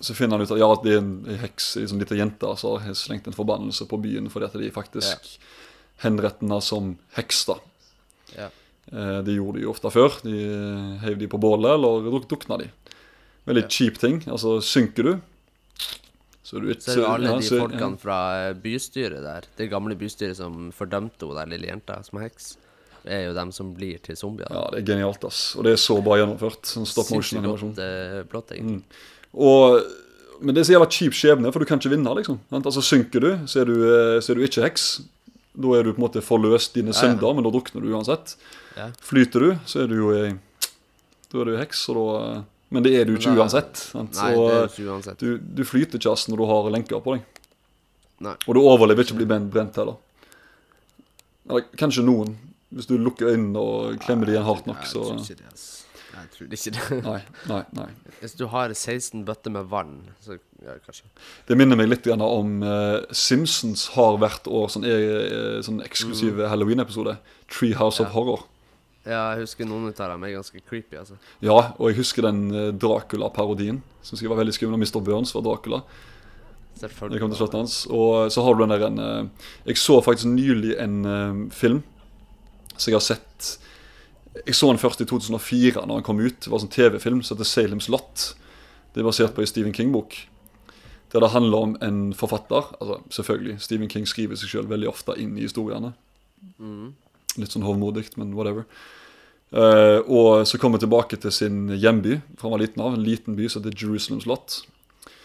Så 0.00 0.14
finner 0.16 0.38
han 0.38 0.46
ut 0.46 0.50
at 0.50 0.58
ja, 0.58 0.68
det 0.82 0.92
er 0.94 0.98
en 1.02 1.24
heks, 1.42 1.76
en 1.76 1.88
sånn 1.88 1.98
liten 2.00 2.16
jente, 2.16 2.56
som 2.56 2.78
har 2.80 2.94
slengt 2.94 3.26
en 3.28 3.34
forbannelse 3.36 3.84
på 3.90 3.98
byen 4.00 4.30
fordi 4.32 4.44
at 4.46 4.52
de 4.56 4.70
faktisk 4.70 5.38
henretter 6.00 6.46
henne 6.46 6.60
som 6.62 6.94
heks. 7.16 7.44
da. 7.46 7.58
Ja, 8.36 8.48
Eh, 8.90 9.20
Det 9.20 9.34
gjorde 9.36 9.58
de 9.58 9.64
jo 9.66 9.70
ofte 9.74 9.90
før. 9.92 10.14
De 10.22 10.32
eh, 10.32 10.98
heiv 11.04 11.18
de 11.18 11.26
på 11.28 11.36
bålet, 11.38 11.74
eller 11.74 12.08
duk 12.10 12.26
dukna 12.26 12.56
de. 12.56 12.70
Veldig 13.46 13.62
Ja. 13.64 13.68
kjip 13.68 13.98
ting. 13.98 14.22
Altså, 14.26 14.62
synker 14.64 15.02
du, 15.04 15.20
så 16.42 16.56
er 16.56 16.60
du 16.62 16.68
ikke 16.72 16.80
Så 16.80 16.92
er 16.92 16.96
det 16.96 17.10
alle 17.10 17.28
ja, 17.28 17.38
de 17.38 17.60
folkene 17.60 17.98
fra 18.00 18.52
bystyret 18.54 19.20
der 19.22 19.42
Det 19.58 19.68
gamle 19.70 19.94
bystyret 19.94 20.36
som 20.36 20.72
fordømte 20.72 21.20
hun 21.26 21.36
der 21.36 21.44
lille 21.52 21.66
jenta 21.68 22.02
som 22.02 22.18
heks 22.20 22.56
er 23.08 23.24
jo 23.28 23.34
dem 23.36 23.50
som 23.54 23.72
blir 23.76 23.98
til 24.04 24.16
zombier. 24.18 24.48
Ja, 24.52 24.66
det 24.72 24.82
er 24.82 24.86
genialt, 24.92 25.24
ass. 25.28 25.54
Og 25.58 25.64
det 25.66 25.72
er 25.76 25.80
så 25.82 25.96
bra 26.04 26.18
gjennomført. 26.20 26.62
Sånn 26.68 26.86
stop 26.88 27.10
motion-animasjon. 27.14 27.72
eh, 27.82 28.22
blått, 28.30 28.52
egentlig. 28.56 28.82
Og, 29.34 29.82
men 30.40 30.54
det 30.54 30.62
er 30.62 30.68
så 30.68 30.74
jævla 30.76 30.88
kjip 30.94 31.16
skjebne, 31.18 31.52
for 31.52 31.64
du 31.64 31.68
kan 31.68 31.80
ikke 31.82 31.92
vinne, 31.94 32.14
liksom. 32.20 32.38
Altså 32.54 32.82
Synker 32.84 33.24
du, 33.24 33.30
så 33.50 33.62
er 33.64 33.70
du, 33.70 33.76
eh, 33.88 34.18
så 34.24 34.32
er 34.32 34.40
du 34.40 34.44
ikke 34.46 34.64
heks. 34.66 34.88
Da 35.58 35.72
er 35.74 35.82
du 35.88 35.92
på 35.92 35.98
en 35.98 36.04
måte 36.06 36.22
forløst 36.22 36.76
dine 36.78 36.92
Ja, 36.94 37.00
synder, 37.00 37.34
men 37.34 37.42
da 37.46 37.50
drukner 37.50 37.82
du 37.82 37.88
uansett. 37.96 38.36
Ja. 38.78 38.90
Flyter 39.02 39.42
du, 39.42 39.48
så 39.66 39.82
er 39.82 39.88
du 39.90 39.96
jo 39.98 40.12
eh, 40.14 40.36
Da 41.32 41.40
er 41.42 41.48
du 41.50 41.56
heks, 41.58 41.80
og 41.90 41.96
da 41.98 42.04
eh, 42.38 42.42
Men 42.70 42.84
det 42.84 42.92
er 43.00 43.08
du 43.08 43.16
ikke 43.16 43.32
uansett. 43.34 43.80
Sant? 43.90 44.14
Nei, 44.20 44.34
Så, 44.36 44.44
det 44.46 44.58
er 44.60 44.68
ikke 44.70 44.90
uansett. 44.92 45.18
du, 45.24 45.38
du 45.58 45.64
flyter 45.66 45.98
ikke 45.98 46.12
ass 46.12 46.28
når 46.30 46.36
du 46.42 46.44
har 46.52 46.68
lenker 46.70 47.00
på 47.02 47.16
deg. 47.16 47.24
Nei. 48.22 48.34
Og 48.46 48.54
du 48.54 48.60
overlever 48.62 49.02
ikke 49.06 49.14
å 49.16 49.18
bli 49.22 49.26
brent 49.30 49.76
heller. 49.80 49.96
Eller 51.48 51.64
kanskje 51.80 52.04
noen. 52.04 52.34
Hvis 52.74 52.88
du 52.88 52.98
lukker 53.00 53.30
øynene 53.32 53.60
og 53.60 53.98
klemmer 54.02 54.28
de 54.28 54.34
igjen 54.34 54.44
hardt 54.44 54.66
nok, 54.68 54.82
Jeg 54.84 54.92
tror 54.92 55.20
ikke 55.22 55.38
det, 55.38 55.46
Altså. 55.52 55.84
Jeg 56.18 56.30
tror 56.34 56.46
ikke 56.56 56.72
det. 56.74 56.98
Nei, 57.04 57.20
nei, 57.48 57.62
nei. 57.78 57.86
Hvis 58.20 58.34
du 58.36 58.46
har 58.50 58.72
16 58.74 59.24
bøtter 59.24 59.52
med 59.54 59.68
vann, 59.70 59.94
så 60.24 60.36
ja, 60.64 60.74
kanskje. 60.84 61.06
Det 61.48 61.56
minner 61.56 61.78
meg 61.78 61.88
litt 61.88 62.06
om 62.12 62.62
eh, 62.66 62.98
Simpsons 63.14 63.86
har 63.94 64.18
hvert 64.20 64.48
år 64.50 64.68
sånn, 64.74 64.84
eh, 64.88 65.60
sånn 65.64 65.80
eksklusiv 65.84 66.42
Halloween-episode. 66.50 67.18
Treehouse 67.48 68.02
of 68.02 68.08
Ja. 68.10 68.12
Horror. 68.16 68.44
Ja, 69.08 69.20
jeg 69.32 69.46
husker 69.46 69.64
noen 69.64 69.88
av 69.88 70.10
dem 70.10 70.24
er 70.26 70.34
ganske 70.34 70.60
creepy, 70.68 70.98
altså. 71.00 71.16
Ja, 71.40 71.72
og 71.78 71.88
jeg 71.88 72.00
husker 72.02 72.26
den 72.26 72.42
Dracula-parodien. 72.76 73.80
Syns 74.04 74.20
jeg 74.20 74.28
var 74.28 74.42
veldig 74.42 74.52
skummel. 74.58 74.76
Mr. 74.82 75.00
Burns 75.00 75.32
var 75.32 75.46
Dracula. 75.46 75.80
Det 76.78 76.90
kom 77.20 77.30
til 77.32 77.38
slutten 77.38 77.62
hans. 77.62 77.86
Og 77.88 78.28
så 78.34 78.42
har 78.44 78.54
du 78.54 78.66
den 78.66 78.74
der 78.74 78.84
en 78.90 79.30
Jeg 79.66 79.80
så 79.80 80.02
faktisk 80.04 80.28
nylig 80.34 80.76
en 80.82 81.48
film 81.50 81.80
som 82.78 82.92
jeg 82.92 82.98
har 82.98 83.04
sett 83.04 83.48
Jeg 84.46 84.54
så 84.54 84.70
den 84.70 84.78
først 84.78 85.00
i 85.02 85.06
2004, 85.08 85.82
når 85.82 85.98
den 85.98 86.06
kom 86.06 86.20
ut. 86.22 86.36
Det 86.40 86.50
var 86.50 86.60
en 86.60 86.66
sånn 86.66 86.74
TV-film 86.74 87.22
som 87.26 87.36
heter 87.36 87.48
Salem's 87.48 87.88
Lot. 87.90 88.32
Det 88.94 89.02
er 89.02 89.08
basert 89.08 89.34
på 89.34 89.42
en 89.42 89.50
Stephen 89.50 89.74
King-bok. 89.74 90.14
Der 91.12 91.24
det 91.24 91.32
handler 91.32 91.58
om 91.58 91.76
en 91.82 91.98
forfatter. 92.14 92.68
Altså, 92.78 93.00
selvfølgelig, 93.16 93.56
Stephen 93.64 93.90
King 93.90 94.06
skriver 94.06 94.38
seg 94.38 94.52
sjøl 94.52 94.68
veldig 94.70 94.90
ofte 94.92 95.16
inn 95.18 95.34
i 95.38 95.46
historiene. 95.46 95.90
Mm. 96.60 96.92
Litt 97.40 97.54
sånn 97.56 97.66
hovmodig, 97.66 98.06
men 98.20 98.36
whatever. 98.36 98.68
Uh, 99.48 100.04
og 100.04 100.44
så 100.44 100.60
kommer 100.60 100.76
han 100.76 100.84
tilbake 100.84 101.16
til 101.16 101.32
sin 101.32 101.70
hjemby 101.72 102.18
fra 102.36 102.48
han 102.48 102.54
var 102.54 102.62
liten 102.62 102.84
av. 102.84 102.94
En 102.94 103.06
liten 103.06 103.38
by 103.38 103.48
som 103.48 103.64
heter 103.64 103.74
Jerusalem 103.80 104.20
Slott. 104.22 104.60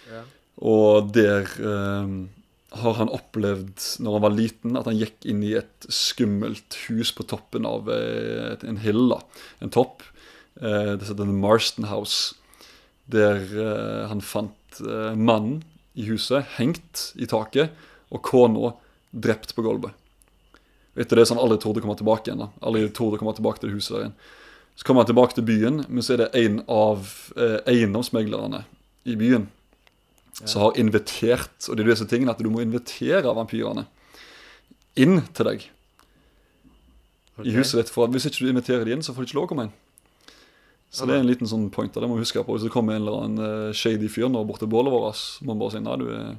Ja. 0.09 0.23
Og 0.63 1.09
der 1.15 1.49
eh, 1.59 2.11
har 2.73 2.95
han 2.97 3.11
opplevd, 3.13 3.81
når 4.01 4.17
han 4.17 4.23
var 4.23 4.33
liten, 4.33 4.77
at 4.79 4.87
han 4.89 4.97
gikk 4.97 5.27
inn 5.29 5.43
i 5.45 5.53
et 5.59 5.87
skummelt 5.93 6.77
hus 6.87 7.11
på 7.13 7.25
toppen 7.29 7.67
av 7.69 7.89
eh, 7.93 8.55
en 8.65 8.79
hill, 8.81 9.05
da. 9.11 9.19
En 9.61 9.73
topp. 9.73 10.01
Eh, 10.57 10.95
det 10.97 11.05
heter 11.05 11.29
Marston 11.29 11.87
House. 11.91 12.33
Der 13.13 13.43
eh, 13.43 14.03
han 14.09 14.23
fant 14.25 14.59
mannen 15.13 15.59
i 15.93 16.07
huset 16.07 16.55
hengt 16.55 17.11
i 17.13 17.27
taket, 17.29 17.75
og 18.09 18.23
kona 18.25 18.71
drept 19.13 19.53
på 19.53 19.61
gulvet. 19.61 19.93
Etter 20.97 21.19
det 21.19 21.27
så 21.27 21.35
han 21.35 21.43
aldri 21.43 21.59
trodde 21.61 21.81
å 21.81 21.85
komme 21.85 21.97
tilbake 21.99 22.31
igjen. 22.31 22.41
da 22.41 22.49
Aldri 22.65 22.87
trodde 22.89 23.19
å 23.19 23.21
komme 23.21 23.35
tilbake 23.37 23.61
til 23.61 23.73
huset 23.73 23.99
igjen 23.99 24.15
Så 24.77 24.85
kommer 24.85 25.01
han 25.01 25.09
tilbake 25.09 25.37
til 25.37 25.45
byen, 25.45 25.83
men 25.89 26.05
så 26.05 26.15
er 26.15 26.23
det 26.23 26.41
en 26.41 26.59
av 26.69 27.09
eiendomsmeglerne 27.69 28.63
i 29.09 29.17
byen 29.17 29.45
som 30.33 30.63
har 30.65 30.79
invitert 30.81 31.69
Og 31.69 31.77
det 31.77 31.83
er 31.83 31.91
disse 31.93 32.07
tingene 32.09 32.33
at 32.33 32.41
du 32.41 32.49
må 32.51 32.63
invitere 32.63 33.35
vampyrene 33.37 33.85
inn 34.99 35.19
til 35.33 35.47
deg 35.49 35.63
okay. 37.37 37.47
i 37.49 37.55
huset 37.55 37.79
ditt. 37.79 37.91
For 37.93 38.09
hvis 38.13 38.27
ikke 38.29 38.45
du 38.45 38.51
inviterer 38.51 38.85
dem 38.85 38.99
inn, 38.99 39.05
så 39.05 39.13
får 39.13 39.25
de 39.25 39.29
ikke 39.31 39.39
lov 39.39 39.47
å 39.47 39.51
komme 39.53 39.67
inn. 39.67 39.75
Så 40.93 41.07
det 41.09 41.15
er 41.15 41.23
en 41.23 41.29
liten 41.29 41.49
sånn 41.49 41.65
point 41.73 41.93
det 41.93 42.05
må 42.05 42.19
vi 42.19 42.25
huske 42.25 42.43
på. 42.45 42.53
Hvis 42.53 42.67
det 42.67 42.73
kommer 42.73 42.93
en 42.93 43.01
eller 43.01 43.23
annen 43.23 43.45
eh, 43.47 43.77
shady 43.77 44.09
fyr 44.13 44.29
nå 44.29 44.43
bort 44.45 44.61
til 44.61 44.69
bålet 44.69 44.93
vårt, 44.93 45.21
må 45.41 45.55
man 45.55 45.63
bare 45.63 45.73
si 45.73 45.81
nei, 45.81 45.95
du 45.97 46.11
er 46.13 46.35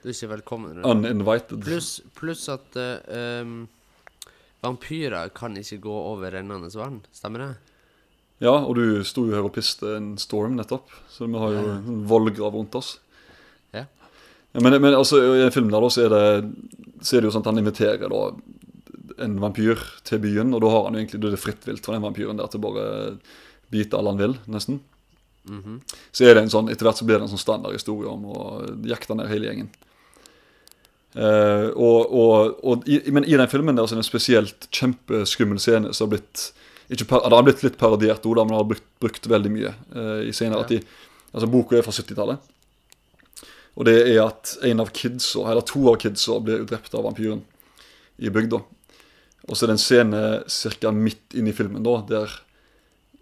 Du 0.00 0.06
er 0.08 0.14
ikke 0.14 0.30
velkommen. 0.30 0.78
Uninvited. 0.88 1.60
Pluss 1.66 1.98
plus 2.16 2.46
at 2.48 2.78
uh, 2.80 3.42
um, 3.44 3.66
vampyrer 4.64 5.28
kan 5.36 5.58
ikke 5.60 5.82
gå 5.84 5.98
over 6.14 6.32
rennende 6.32 6.72
vann. 6.72 7.02
Stemmer 7.12 7.44
det? 7.44 7.50
Ja, 8.38 8.54
og 8.54 8.76
du 8.78 9.02
sto 9.06 9.24
jo 9.26 9.34
her 9.34 9.46
og 9.46 9.54
piste 9.56 9.96
en 9.96 10.12
storm 10.20 10.54
nettopp, 10.58 10.92
så 11.10 11.26
vi 11.26 11.40
har 11.42 11.56
jo 11.56 11.64
en 11.74 12.04
vollgrav 12.10 12.54
rundt 12.54 12.76
oss. 12.78 12.92
Ja. 13.74 13.88
Men, 14.54 14.78
men 14.78 14.94
altså, 14.94 15.18
i 15.34 15.42
en 15.46 15.54
film 15.54 15.72
der 15.72 15.82
da, 15.82 15.90
så 15.90 16.04
er, 16.06 16.14
det, 16.14 16.92
så 17.02 17.16
er 17.16 17.24
det 17.24 17.30
jo 17.30 17.34
sånn 17.34 17.44
at 17.44 17.50
han 17.50 17.60
inviterer 17.64 18.12
da 18.12 18.22
en 19.24 19.34
vampyr 19.42 19.82
til 20.06 20.22
byen, 20.22 20.54
og 20.54 20.62
da 20.62 20.70
har 20.70 20.86
han 20.86 20.94
jo 20.94 21.02
egentlig, 21.02 21.20
det 21.24 21.34
er 21.34 21.42
fritt 21.42 21.66
vilt 21.66 21.82
for 21.82 21.96
den 21.96 22.06
vampyren 22.06 22.38
der 22.38 22.50
til 22.52 22.62
bare 22.62 22.86
bite 23.74 23.98
alle 23.98 24.14
han 24.14 24.22
vil, 24.22 24.38
nesten. 24.46 24.78
Mhm. 25.48 25.80
Så 26.12 26.28
er 26.28 26.36
det 26.36 26.46
en 26.46 26.52
sånn, 26.52 26.70
etter 26.70 26.86
hvert 26.86 27.00
så 27.00 27.08
blir 27.08 27.18
det 27.18 27.26
en 27.26 27.34
sånn 27.34 27.42
standard 27.42 27.74
historie 27.74 28.10
om 28.10 28.26
å 28.30 28.46
jakte 28.86 29.16
ned 29.18 29.30
hele 29.32 29.50
gjengen. 29.50 29.70
Uh, 31.16 31.72
og, 31.72 32.12
og, 32.12 32.58
og 32.62 32.84
i, 32.86 33.00
men 33.10 33.24
i 33.24 33.34
den 33.34 33.48
filmen 33.50 33.74
der 33.74 33.88
så 33.88 33.96
er 33.96 33.98
det 33.98 34.04
en 34.04 34.10
spesielt 34.10 34.66
kjempeskummel 34.76 35.58
scene 35.58 35.90
som 35.96 36.06
har 36.06 36.18
blitt 36.18 36.42
ikke 36.90 37.04
Det 37.08 37.32
har 37.36 37.42
blitt 37.44 37.62
litt 37.62 37.76
parodiert 37.78 38.24
òg, 38.24 38.38
men 38.46 38.56
har 38.56 38.64
blitt 38.64 38.86
brukt 39.00 39.26
veldig 39.28 39.50
mye 39.52 39.74
eh, 39.94 40.28
i 40.28 40.32
senere 40.32 40.62
Ja. 40.64 40.68
tid. 40.70 40.86
Altså 41.34 41.50
Boka 41.52 41.76
er 41.76 41.82
fra 41.84 41.92
70-tallet. 41.92 42.38
Og 43.76 43.84
det 43.84 43.96
er 44.08 44.22
at 44.24 44.56
en 44.64 44.80
av 44.80 44.88
kidsa, 44.90 45.44
eller 45.50 45.60
to 45.62 45.84
av 45.92 45.98
kidsa 46.00 46.40
blir 46.42 46.64
drept 46.66 46.94
av 46.94 47.04
vampyren 47.04 47.42
i 48.18 48.30
bygda. 48.32 48.62
Og 49.48 49.56
så 49.56 49.64
er 49.64 49.70
det 49.70 49.76
en 49.76 49.84
scene 49.84 50.22
ca. 50.80 50.90
midt 50.90 51.34
inne 51.36 51.52
i 51.52 51.56
filmen 51.56 51.84
da, 51.84 52.00
der 52.08 52.32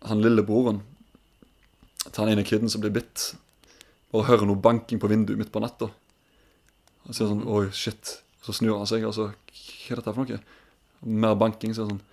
han 0.07 0.23
lillebroren 0.23 0.81
til 2.07 2.23
han 2.23 2.31
ene 2.33 2.45
kiden 2.47 2.71
som 2.71 2.81
blir 2.81 2.95
bitt, 2.95 3.35
bare 4.13 4.29
hører 4.31 4.47
noe 4.47 4.57
banking 4.63 5.01
på 5.03 5.11
vinduet 5.11 5.39
midt 5.39 5.53
på 5.53 5.61
natta. 5.61 5.91
Og 7.07 7.11
så 7.15 7.25
er 7.25 7.27
det 7.27 7.33
sånn 7.35 7.47
Oi, 7.51 7.67
shit. 7.75 8.21
Så 8.47 8.55
snur 8.55 8.79
han 8.79 8.87
seg, 8.87 9.05
og 9.05 9.15
så 9.15 9.33
Hva 9.35 9.91
er 9.93 9.97
dette 10.01 10.15
for 10.15 10.23
noe? 10.25 10.41
Mer 11.03 11.35
banking. 11.39 11.75
Så 11.75 11.83
er 11.83 11.91
det 11.91 11.97
sånn 11.97 12.05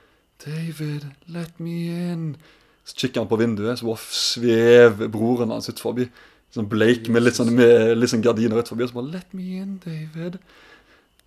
David, 0.45 1.06
let 1.32 1.60
me 1.63 1.75
in. 2.12 2.36
Så 2.84 2.97
kikker 2.99 3.21
han 3.23 3.29
på 3.32 3.38
vinduet, 3.39 3.79
så 3.79 3.88
bare 3.88 4.03
svever 4.12 5.08
broren 5.13 5.53
hans 5.56 5.69
ut 5.71 5.79
forbi. 5.79 6.10
Sånn 6.53 6.67
bleik 6.69 7.08
med 7.10 7.23
litt 7.23 7.38
sånn, 7.39 7.49
med 7.56 7.95
litt 7.97 8.12
sånn 8.12 8.21
gardiner 8.25 8.60
ut 8.60 8.69
forbi. 8.69 8.86
Og 8.86 8.91
så 8.91 8.97
bare 8.99 9.13
Let 9.15 9.32
me 9.34 9.47
in, 9.62 9.77
David. 9.84 10.38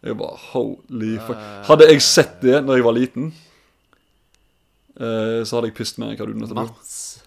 Jeg 0.05 0.19
bare 0.21 0.37
Holy 0.53 1.17
fuck. 1.25 1.41
Hadde 1.67 1.89
jeg 1.91 2.05
sett 2.05 2.37
det 2.45 2.61
når 2.63 2.79
jeg 2.79 2.87
var 2.87 2.95
liten, 2.99 3.31
eh, 5.01 5.41
så 5.49 5.57
hadde 5.59 5.71
jeg 5.73 5.79
pust 5.81 5.99
mer 5.99 6.13
enn 6.13 6.21
hva 6.21 6.29
du 6.29 6.35
nettopp 6.37 6.61
gjorde. 6.61 6.75
Mats 6.77 7.23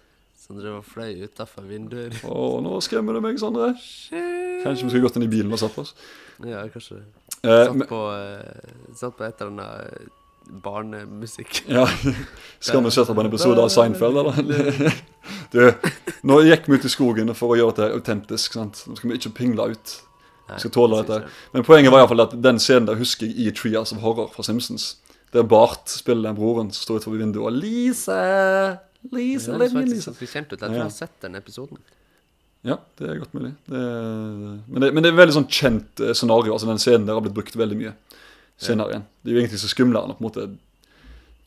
som 0.50 0.58
drev 0.58 0.80
og 0.80 0.86
fløy 0.86 1.20
utafor 1.28 1.66
vinduer. 1.68 2.14
Å, 2.26 2.38
nå 2.64 2.78
skremmer 2.82 3.14
du 3.14 3.20
meg, 3.22 3.36
Sondre. 3.38 3.68
Kanskje 4.64 4.86
vi 4.86 4.88
skulle 4.90 5.04
gått 5.04 5.18
inn 5.20 5.26
i 5.28 5.30
bilen 5.30 5.52
og 5.54 5.60
satt 5.62 5.76
oss. 5.78 5.92
Ja, 6.42 6.64
kanskje. 6.72 7.02
Eh, 7.40 7.66
Satt 7.68 7.84
på, 7.88 8.00
eh, 8.16 8.72
satt 8.98 9.14
på 9.16 9.24
et 9.28 9.38
eller 9.44 9.52
annet 9.52 9.92
eh, 9.92 10.08
barnemusikk. 10.64 11.62
ja, 11.70 11.86
Skal 12.60 12.82
vi 12.84 12.90
sette 12.94 13.14
på 13.14 13.22
en 13.24 13.30
episode 13.30 13.62
av 13.62 13.70
Seinfeld, 13.72 14.20
eller? 14.24 14.92
Du, 15.52 15.58
nå 16.26 16.36
gikk 16.46 16.66
vi 16.70 16.78
ut 16.78 16.84
i 16.86 16.90
skogen 16.90 17.28
for 17.36 17.52
å 17.52 17.56
gjøre 17.58 17.74
dette 17.76 17.96
autentisk. 17.98 18.54
sant? 18.56 18.84
Nå 18.88 18.96
skal 18.98 19.10
vi 19.10 19.18
ikke 19.18 19.32
pingle 19.36 19.66
ut. 19.74 19.92
Vi 20.50 20.58
skal 20.64 20.72
tåle 20.74 21.00
dette. 21.02 21.18
Men 21.54 21.66
poenget 21.66 21.92
var 21.92 22.00
i 22.00 22.02
hvert 22.04 22.12
fall 22.14 22.24
at 22.24 22.34
den 22.42 22.58
scenen 22.62 22.88
der 22.88 22.98
husker 22.98 23.28
jeg 23.28 23.50
i 23.50 23.54
Trias 23.54 23.92
of 23.94 24.00
Horror 24.02 24.30
fra 24.34 24.42
Simpsons. 24.46 24.96
Der 25.34 25.44
Bart 25.46 25.90
spiller 25.92 26.30
den 26.30 26.38
broren 26.38 26.70
som 26.74 26.82
står 26.86 27.02
utenfor 27.02 27.18
vinduet 27.20 27.46
og 27.50 27.58
Lise! 27.60 28.16
Lise, 29.14 29.52
Det 29.58 29.70
faktisk 29.72 30.10
Lise. 30.10 30.30
kjent 30.32 30.50
ut. 30.52 30.58
Jeg 30.58 30.66
tror 30.66 30.76
jeg 30.80 30.86
har 30.88 30.96
sett 30.96 31.20
den 31.22 31.38
episoden. 31.38 31.78
Ja, 32.66 32.76
det 32.98 33.06
er 33.08 33.20
godt 33.22 33.32
mulig. 33.36 33.54
Det 33.70 33.78
er, 33.80 34.56
men, 34.66 34.82
det, 34.82 34.90
men 34.92 35.04
det 35.04 35.12
er 35.12 35.20
veldig 35.20 35.36
sånn 35.38 35.46
kjent 35.48 36.02
eh, 36.04 36.10
scenario. 36.18 36.52
altså 36.52 36.68
Den 36.68 36.82
scenen 36.82 37.06
der 37.08 37.16
har 37.16 37.24
blitt 37.24 37.36
brukt 37.38 37.56
veldig 37.56 37.78
mye 37.80 37.94
senere 38.60 38.92
igjen. 38.94 39.06
Det 39.24 39.30
er 39.32 39.36
jo 39.38 39.40
egentlig 39.44 39.62
så 39.62 39.70
skumlere 39.72 40.04
enn 40.06 40.14
å 40.14 40.18
på 40.18 40.24
en 40.24 40.28
måte 40.28 40.46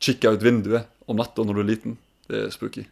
kikke 0.04 0.34
ut 0.36 0.44
vinduet 0.44 0.90
om 1.08 1.20
natta 1.20 1.46
når 1.46 1.60
du 1.60 1.64
er 1.64 1.70
liten. 1.70 1.98
Det 2.28 2.42
er 2.48 2.52
spooky. 2.56 2.84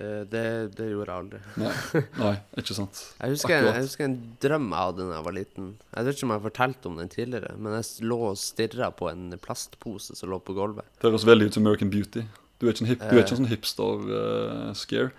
Eh, 0.00 0.22
Det, 0.32 0.42
det 0.76 0.86
gjorde 0.90 1.12
jeg 1.12 1.18
aldri. 1.22 1.40
Nei, 1.60 1.72
nei 2.22 2.32
ikke 2.62 2.76
sant. 2.76 3.00
Jeg 3.20 3.34
husker, 3.34 3.56
en, 3.58 3.66
jeg 3.76 3.86
husker 3.88 4.06
en 4.08 4.16
drøm 4.42 4.70
jeg 4.72 4.86
hadde 4.86 5.08
da 5.08 5.16
jeg 5.18 5.26
var 5.28 5.36
liten. 5.36 5.66
Jeg 5.92 6.06
vet 6.08 6.16
ikke 6.16 6.26
om 6.28 6.32
jeg 6.34 6.40
har 6.40 6.46
fortalt 6.48 6.88
om 6.90 6.96
den 7.02 7.12
tidligere, 7.12 7.52
men 7.58 7.76
jeg 7.78 8.06
lå 8.08 8.18
og 8.30 8.38
stirra 8.40 8.88
på 8.96 9.10
en 9.12 9.26
plastpose 9.42 10.16
som 10.18 10.32
lå 10.32 10.38
på 10.40 10.56
gulvet. 10.56 10.88
Det 11.00 11.10
høres 11.10 11.26
veldig 11.28 11.50
ut 11.50 11.58
som 11.58 11.66
American 11.66 11.92
Beauty. 11.92 12.24
Du 12.62 12.68
er 12.68 12.74
ikke 12.76 12.84
en, 12.86 12.90
hip, 12.92 13.00
du 13.02 13.16
er 13.16 13.22
ikke 13.24 13.34
en 13.34 13.42
Eh. 13.42 13.42
sånn 13.42 13.52
hipster-scare. 13.52 15.12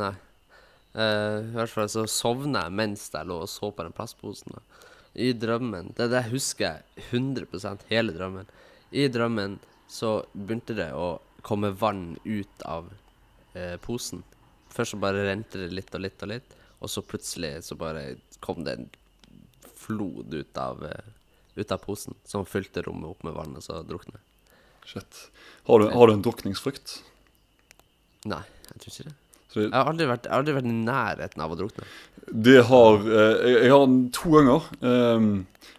Nei. 0.00 0.12
Uh, 0.92 1.38
I 1.40 1.54
hvert 1.56 1.72
fall 1.72 1.88
så 1.88 2.02
sovna 2.10 2.66
jeg 2.66 2.72
mens 2.76 3.06
jeg 3.14 3.24
lå 3.28 3.38
og 3.44 3.48
så 3.48 3.70
på 3.72 3.84
den 3.86 3.94
plastposen. 3.96 4.52
Da. 4.52 4.88
I 5.14 5.32
drømmen 5.36 5.92
Det 5.96 6.08
det 6.08 6.22
husker 6.30 6.64
jeg 6.64 7.06
100% 7.10 7.84
hele 7.90 8.14
drømmen. 8.16 8.48
I 8.90 9.08
drømmen 9.12 9.58
så 9.92 10.22
begynte 10.32 10.76
det 10.76 10.88
å 10.96 11.20
komme 11.44 11.72
vann 11.76 12.16
ut 12.24 12.64
av 12.64 12.88
eh, 13.52 13.76
posen. 13.82 14.22
Først 14.72 14.94
så 14.94 15.00
bare 15.02 15.26
rente 15.26 15.60
det 15.60 15.72
litt 15.74 15.92
og 15.92 16.04
litt 16.04 16.24
og 16.24 16.30
litt, 16.32 16.54
og 16.80 16.90
så 16.90 17.02
plutselig 17.04 17.58
så 17.66 17.76
bare 17.76 18.14
kom 18.40 18.64
det 18.64 18.76
en 18.78 18.88
flod 19.76 20.32
ut 20.32 20.58
av, 20.58 20.80
uh, 20.86 21.10
ut 21.54 21.72
av 21.74 21.82
posen, 21.82 22.16
som 22.24 22.46
fylte 22.48 22.84
rommet 22.86 23.10
opp 23.10 23.26
med 23.26 23.34
vann, 23.36 23.56
og 23.58 23.64
så 23.64 23.82
drukna 23.86 24.16
jeg. 24.16 24.28
Shit. 24.92 25.18
Har 25.68 25.82
du, 25.82 25.90
har 25.94 26.08
du 26.08 26.14
en 26.14 26.24
drukningsfrykt? 26.24 26.96
Nei, 28.30 28.42
jeg 28.70 28.82
tror 28.82 28.94
ikke 28.94 29.10
det. 29.10 29.16
Det, 29.54 29.66
Jeg 29.68 29.74
har 29.76 29.90
aldri 29.92 30.06
vært, 30.08 30.24
jeg 30.26 30.32
har 30.32 30.42
aldri 30.42 30.54
vært 30.56 30.70
i 30.70 30.76
nærheten 30.86 31.44
av 31.44 31.52
å 31.52 31.58
drukne. 31.60 31.84
det 32.48 32.58
har 32.70 32.94
eh, 33.04 33.36
jeg, 33.50 33.58
jeg 33.66 33.70
har 33.74 33.86
den 33.86 34.00
to 34.16 34.32
ganger. 34.36 34.66
Um, 34.80 35.30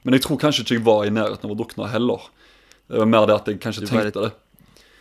men 0.03 0.17
jeg 0.17 0.23
tror 0.25 0.39
kanskje 0.41 0.63
ikke 0.65 0.77
jeg 0.77 0.85
var 0.85 1.05
i 1.07 1.13
nærheten 1.15 1.47
av 1.49 1.55
å 1.55 1.59
drukne 1.59 1.89
heller. 1.91 2.29
Det 2.91 2.99
var 3.01 3.09
mer 3.09 3.27
det 3.29 3.35
at 3.39 3.47
jeg 3.51 3.59
kanskje 3.63 3.85
Du 3.85 3.91
bare- 3.91 4.09
tenkte 4.11 4.25
det. 4.27 4.33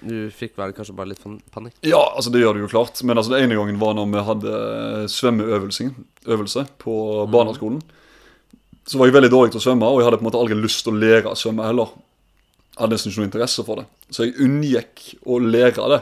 Du 0.03 0.31
fikk 0.35 0.57
vel 0.59 0.73
kanskje 0.75 0.97
bare 0.99 1.13
litt 1.13 1.23
panikk? 1.55 1.77
Ja, 1.87 2.01
altså 2.17 2.33
det 2.35 2.41
gjør 2.43 2.57
du 2.57 2.65
jo 2.65 2.71
klart. 2.73 2.99
Men 3.07 3.17
altså 3.21 3.37
det 3.37 3.43
ene 3.45 3.55
gangen 3.55 3.79
var 3.79 3.95
når 3.95 4.09
vi 4.11 4.25
hadde 4.27 4.55
svømmeøvelse 5.15 5.93
på 6.27 6.65
på 6.83 6.95
barneskolen. 7.31 7.83
Så 8.87 8.99
var 8.99 9.07
jeg 9.07 9.15
veldig 9.15 9.31
dårlig 9.31 9.53
til 9.55 9.61
å 9.61 9.63
svømme, 9.63 9.87
og 9.87 10.01
jeg 10.01 10.09
hadde 10.09 10.19
på 10.19 10.25
en 10.25 10.31
måte 10.31 10.41
aldri 10.43 10.57
lyst 10.59 10.83
til 10.83 10.91
å 10.97 10.99
lære 10.99 11.31
å 11.31 11.39
svømme 11.39 11.69
heller. 11.69 11.93
Jeg 12.73 12.81
hadde 12.81 12.97
nesten 12.97 13.13
ikke 13.13 13.21
noe 13.23 13.29
interesse 13.31 13.65
for 13.67 13.79
det. 13.79 13.87
Så 14.11 14.27
jeg 14.27 14.35
unngikk 14.43 15.05
å 15.23 15.39
lære 15.39 15.87
det 15.93 16.01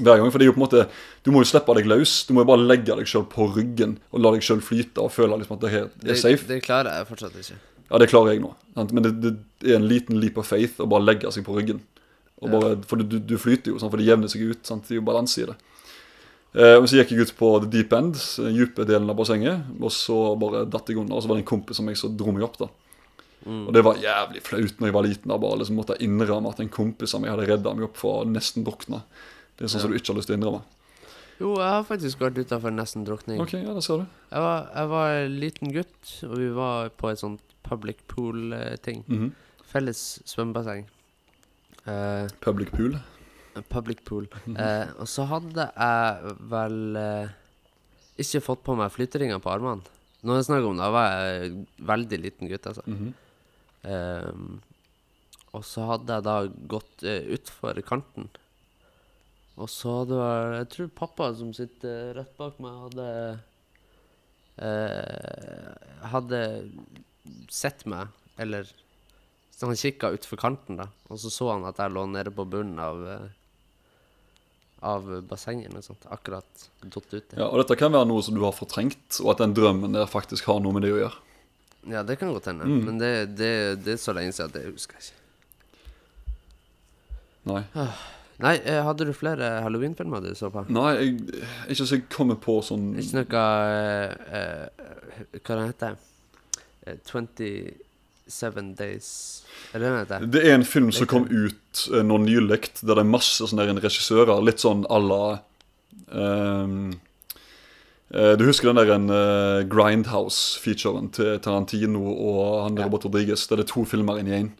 hver 0.00 0.18
gang. 0.20 0.30
For 0.32 0.38
det 0.38 0.46
er 0.46 0.50
jo 0.50 0.56
på 0.56 0.60
en 0.62 0.66
måte 0.66 0.82
Du 1.24 1.30
må 1.34 1.40
jo 1.42 1.48
slippe 1.50 1.74
deg 1.78 1.86
løs. 1.90 2.26
Du 2.28 2.34
må 2.34 2.42
jo 2.44 2.50
bare 2.50 2.66
legge 2.66 2.96
deg 2.96 3.06
sjøl 3.08 3.24
på 3.32 3.48
ryggen 3.56 3.98
og 4.12 4.20
la 4.22 4.30
deg 4.36 4.42
sjøl 4.46 4.60
flyte 4.62 5.02
og 5.02 5.10
føle 5.14 5.38
liksom 5.40 5.56
at 5.56 5.64
det 5.66 5.72
er 5.74 5.88
Det, 6.02 6.16
safe. 6.20 6.46
det 6.48 6.62
klarer 6.66 6.98
jeg 7.00 7.08
fortsatt 7.08 7.36
ikke. 7.40 7.58
Ja, 7.90 7.98
det 8.02 8.08
klarer 8.10 8.32
jeg 8.34 8.40
nå. 8.42 8.54
sant? 8.74 8.92
Men 8.92 9.02
det, 9.06 9.12
det 9.22 9.70
er 9.72 9.76
en 9.78 9.86
liten 9.88 10.18
leap 10.20 10.38
of 10.38 10.46
faith 10.50 10.80
å 10.82 10.86
bare 10.90 11.04
legge 11.06 11.30
seg 11.32 11.44
på 11.46 11.54
ryggen. 11.56 11.80
Bare, 12.42 12.74
For 12.86 12.96
du, 13.00 13.18
du 13.18 13.36
flyter 13.38 13.72
jo, 13.72 13.78
sant? 13.78 13.90
for 13.90 13.96
det 14.02 14.06
jevner 14.10 14.28
seg 14.28 14.42
ut. 14.50 14.62
Sant? 14.66 14.84
Det 14.88 14.96
er 14.96 15.00
jo 15.00 15.06
balanse 15.06 15.42
i 15.42 15.46
det. 15.48 15.54
Eh, 16.56 16.76
og 16.80 16.86
Så 16.88 16.96
gikk 16.98 17.12
jeg 17.12 17.26
ut 17.28 17.34
på 17.38 17.52
the 17.62 17.68
deep 17.70 17.92
end, 17.92 18.16
den 18.40 18.54
dype 18.56 18.84
delen 18.88 19.08
av 19.12 19.16
bassenget, 19.18 19.62
og 19.80 19.90
så 19.92 20.18
bare 20.40 20.64
datt 20.68 20.88
jeg 20.88 20.98
under. 21.00 21.16
Og 21.16 21.22
så 21.24 21.28
var 21.30 21.36
det 21.38 21.44
en 21.46 21.50
kompis 21.52 21.76
som 21.80 21.88
jeg 21.88 21.96
så 22.00 22.10
dro 22.16 22.32
meg 22.32 22.44
opp. 22.46 22.58
da. 22.58 22.68
Og 23.46 23.68
det 23.76 23.82
var 23.86 23.94
jævlig 24.02 24.40
flaut 24.42 24.80
når 24.80 24.88
jeg 24.88 24.94
var 24.96 25.04
liten. 25.06 25.28
da, 25.30 25.36
bare 25.38 25.58
liksom 25.60 25.76
måtte 25.78 25.94
jeg 25.96 26.08
innrømme 26.08 26.50
at 26.50 26.60
en 26.64 26.68
kompis 26.72 27.14
av 27.14 27.20
meg 27.22 27.30
hadde 27.30 27.46
redda 27.46 27.74
meg 27.76 27.84
opp 27.86 27.96
fra 28.00 28.14
nesten 28.26 28.64
drukne. 28.66 29.02
Det 29.56 29.66
er 29.66 29.72
sånn 29.72 29.84
som 29.86 29.92
du 29.92 29.96
ikke 29.98 30.12
har 30.12 30.18
lyst 30.20 30.28
til 30.30 30.36
å 30.36 30.38
innrømme. 30.40 30.62
Jo, 31.36 31.50
jeg 31.60 31.68
har 31.68 31.82
faktisk 31.84 32.20
vært 32.20 32.38
utafor 32.40 32.72
nesten 32.72 33.04
drukning. 33.04 33.40
Ok, 33.44 33.52
ja, 33.58 33.72
det 33.76 33.82
ser 33.84 34.02
du. 34.02 34.06
Jeg, 34.30 34.44
var, 34.44 34.68
jeg 34.72 34.90
var 34.92 35.16
en 35.22 35.34
liten 35.42 35.72
gutt, 35.74 36.12
og 36.28 36.36
vi 36.40 36.48
var 36.56 36.92
på 36.96 37.10
et 37.10 37.20
sånt 37.20 37.56
public 37.66 38.00
pool-ting. 38.12 39.02
Mhm. 39.08 39.32
Felles 39.66 40.00
svømmebasseng. 40.24 40.86
Eh, 41.86 42.28
Public 42.40 42.70
pool. 42.72 42.96
public 43.72 44.04
pool. 44.04 44.28
Eh, 44.52 44.88
og 45.00 45.08
så 45.08 45.24
hadde 45.28 45.66
jeg 45.72 46.32
vel 46.52 46.96
eh, 47.00 47.34
ikke 48.20 48.42
fått 48.44 48.62
på 48.64 48.76
meg 48.78 48.92
flytteringer 48.94 49.40
på 49.42 49.52
armene. 49.52 49.84
Når 50.26 50.40
jeg 50.40 50.48
snakker 50.48 50.70
om 50.70 50.78
det, 50.78 50.84
da 50.84 50.90
var 50.94 51.10
jeg 51.12 51.52
veldig 51.92 52.18
liten 52.22 52.50
gutt, 52.50 52.66
altså. 52.70 52.84
Mhm. 52.88 53.12
Ehm, 53.86 54.48
og 55.54 55.62
så 55.64 55.84
hadde 55.92 56.16
jeg 56.18 56.24
da 56.26 56.36
gått 56.68 57.04
uh, 57.06 57.20
utfor 57.36 57.78
kanten. 57.86 58.26
Og 59.56 59.70
så 59.72 59.92
hadde 60.02 60.16
vel 60.20 60.54
Jeg 60.58 60.70
tror 60.74 60.96
pappa 61.00 61.30
som 61.36 61.52
sitter 61.56 62.12
rett 62.18 62.34
bak 62.36 62.58
meg, 62.62 62.80
hadde 62.86 63.06
eh, 64.60 66.08
Hadde 66.12 66.40
sett 67.52 67.86
meg, 67.88 68.12
eller 68.40 68.68
så 69.56 69.70
han 69.70 69.78
kikka 69.80 70.10
utfor 70.12 70.36
kanten, 70.36 70.76
da. 70.76 70.90
Og 71.08 71.16
så 71.20 71.30
så 71.32 71.46
han 71.54 71.64
at 71.64 71.78
jeg 71.80 71.94
lå 71.94 72.02
nede 72.12 72.28
på 72.36 72.44
bunnen 72.44 72.76
av 72.82 72.98
eh, 73.08 73.28
Av 74.84 75.06
bassenget 75.24 75.70
eller 75.70 75.80
noe 75.80 75.86
sånt. 75.86 76.04
Akkurat 76.12 76.66
datt 76.82 77.14
uti. 77.14 77.38
Ja, 77.38 77.46
og 77.46 77.62
dette 77.62 77.78
kan 77.80 77.94
være 77.94 78.10
noe 78.10 78.20
som 78.22 78.36
du 78.36 78.42
har 78.44 78.52
fortrengt, 78.52 79.22
og 79.22 79.32
at 79.32 79.40
den 79.40 79.56
drømmen 79.56 79.96
der 79.96 80.10
faktisk 80.10 80.50
har 80.52 80.60
noe 80.60 80.76
med 80.76 80.84
det 80.84 80.92
å 80.92 80.98
gjøre. 81.00 81.22
Ja, 81.88 82.02
det 82.04 82.18
kan 82.20 82.34
godt 82.34 82.50
hende. 82.50 82.68
Mm. 82.68 82.82
Men 82.84 83.00
det, 83.00 83.12
det, 83.38 83.50
det 83.86 83.94
er 83.94 84.02
så 84.02 84.12
lenge 84.12 84.36
siden 84.36 84.52
at 84.52 84.58
det 84.58 84.66
husker 84.68 85.00
jeg 85.00 85.08
ikke. 85.08 85.22
Nei. 87.48 87.62
Nei, 88.44 88.56
eh, 88.64 88.82
hadde 88.84 89.06
du 89.08 89.14
flere 89.16 89.62
halloween-filmer 89.64 90.20
du 90.20 90.34
så 90.36 90.50
på? 90.52 90.66
Nei, 90.68 90.90
jeg, 90.98 91.44
ikke 91.72 91.86
så 91.86 91.96
jeg 91.96 92.04
kommer 92.12 92.36
på 92.36 92.58
sånn 92.64 92.90
Ikke 93.00 93.22
noe 93.22 93.44
uh, 93.46 94.34
uh, 94.36 95.38
Hva 95.40 95.56
den 95.56 95.70
heter 95.70 95.96
Eh, 96.86 96.94
27 97.04 98.74
Days 98.78 99.42
Er 99.72 99.78
det 99.78 99.86
den 99.88 99.98
heter? 99.98 100.26
Det 100.26 100.42
er 100.46 100.54
en 100.54 100.64
film 100.64 100.92
som 100.92 101.08
kom 101.10 101.26
ut 101.26 101.88
uh, 101.90 102.02
nå 102.06 102.20
nylig, 102.22 102.70
der 102.80 102.94
det 102.94 103.02
er 103.02 103.08
masse 103.08 103.42
sånne 103.42 103.66
der 103.66 103.82
regissører. 103.82 104.38
Litt 104.46 104.62
sånn 104.62 104.84
à 104.86 105.00
la 105.02 105.24
um, 106.14 106.94
Du 108.06 108.44
husker 108.46 108.70
den 108.70 108.78
der 108.78 108.92
en, 108.94 109.08
Grindhouse-featuren 109.66 111.10
til 111.10 111.40
Tarantino 111.42 112.04
og 112.06 112.62
han 112.62 112.76
der 112.76 112.84
Ja. 112.84 112.86
Robert 112.86 113.08
Rodriguez? 113.08 113.48
Der 113.50 113.58
det 113.58 113.66
er 113.66 113.72
to 113.72 113.82
filmer 113.84 114.20
inn 114.22 114.30
i 114.30 114.36
én. 114.38 114.52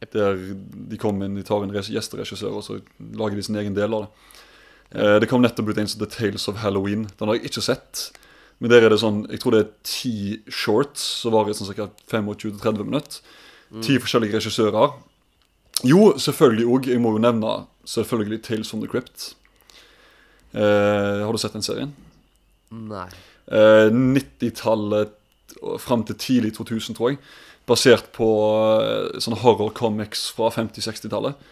Der 0.00 0.36
de 0.38 0.98
kommer 1.00 1.26
inn, 1.26 1.34
de 1.34 1.42
tar 1.46 1.64
en 1.64 1.72
gjesteregissør, 1.74 2.60
og 2.60 2.64
så 2.64 2.78
lager 3.18 3.36
de 3.36 3.42
sin 3.42 3.58
egen 3.58 3.74
del 3.74 3.96
av 3.96 4.06
det. 4.06 4.36
Eh, 4.94 5.16
det 5.20 5.28
kom 5.28 5.42
nettopp 5.42 5.72
ut 5.72 5.78
en 5.78 5.90
som 5.90 6.00
The 6.00 6.08
Tales 6.10 6.46
of 6.48 6.62
Halloween. 6.62 7.08
Den 7.18 7.28
har 7.28 7.38
jeg 7.38 7.50
ikke 7.50 7.64
sett. 7.66 8.08
Men 8.58 8.72
der 8.72 8.86
er 8.86 8.94
det 8.94 9.00
sånn, 9.02 9.24
jeg 9.30 9.42
tror 9.42 9.54
det 9.54 9.60
er 9.64 9.74
ti 9.86 10.14
shorts, 10.50 11.02
så 11.22 11.30
varer 11.34 11.54
sånn 11.54 11.70
ca. 11.76 11.90
25-30 12.10 12.86
minutter. 12.86 13.20
Ti 13.84 13.98
forskjellige 14.00 14.38
regissører. 14.38 14.94
Jo, 15.86 16.14
selvfølgelig 16.18 16.66
òg. 16.66 16.88
Jeg 16.90 17.02
må 17.02 17.12
jo 17.14 17.22
nevne 17.22 17.52
selvfølgelig 17.86 18.40
Tales 18.46 18.70
from 18.70 18.82
the 18.82 18.90
Crypt. 18.90 19.34
Eh, 20.56 21.20
har 21.22 21.32
du 21.32 21.38
sett 21.38 21.54
den 21.54 21.66
serien? 21.66 21.92
Nei. 22.72 23.06
Eh, 23.46 23.90
90-tallet 23.92 25.14
og 25.62 25.78
fram 25.80 26.02
til 26.06 26.18
tidlig 26.20 26.54
2000, 26.56 26.96
tror 26.96 27.12
jeg. 27.12 27.20
Basert 27.68 28.10
på 28.16 28.28
eh, 28.80 29.18
sånne 29.22 29.40
horror 29.42 29.72
comics 29.76 30.28
fra 30.34 30.50
50-60-tallet. 30.54 31.48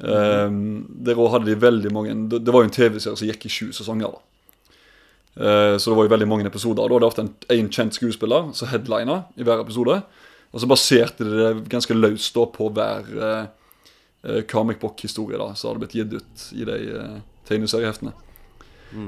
Um, 0.00 0.86
der 1.04 1.18
òg 1.20 1.34
hadde 1.34 1.50
de 1.50 1.60
veldig 1.60 1.90
mange 1.92 2.14
Det, 2.32 2.48
var 2.48 2.62
jo 2.62 2.70
en 2.70 2.72
TV-serie 2.72 3.18
som 3.20 3.28
gikk 3.28 3.44
i 3.44 3.52
sju 3.52 3.66
sesonger. 3.76 4.14
Eh, 5.36 5.76
Så 5.76 5.90
det 5.90 5.96
var 5.98 6.06
jo 6.06 6.14
veldig 6.14 6.28
mange 6.28 6.48
episoder. 6.48 6.88
Da 6.88 6.94
var 6.96 7.02
det 7.02 7.10
ofte 7.10 7.24
en, 7.26 7.34
en 7.52 7.68
kjent 7.68 7.96
skuespiller 7.96 8.52
som 8.56 8.70
headlina 8.72 9.24
i 9.36 9.44
hver 9.44 9.60
episode. 9.60 10.00
Og 10.50 10.62
så 10.62 10.66
baserte 10.66 11.26
de 11.26 11.36
det 11.36 11.68
ganske 11.70 11.94
løst 11.94 12.34
da 12.34 12.46
på 12.50 12.70
hver 12.74 13.12
eh, 13.28 14.40
comic 14.50 14.80
book-historie 14.80 15.38
da 15.40 15.52
som 15.54 15.70
hadde 15.70 15.84
blitt 15.84 15.96
gitt 15.96 16.16
ut 16.16 16.48
i 16.56 16.66
de 16.68 16.78
uh, 16.96 17.20
tegneserieheftene. 17.48 18.12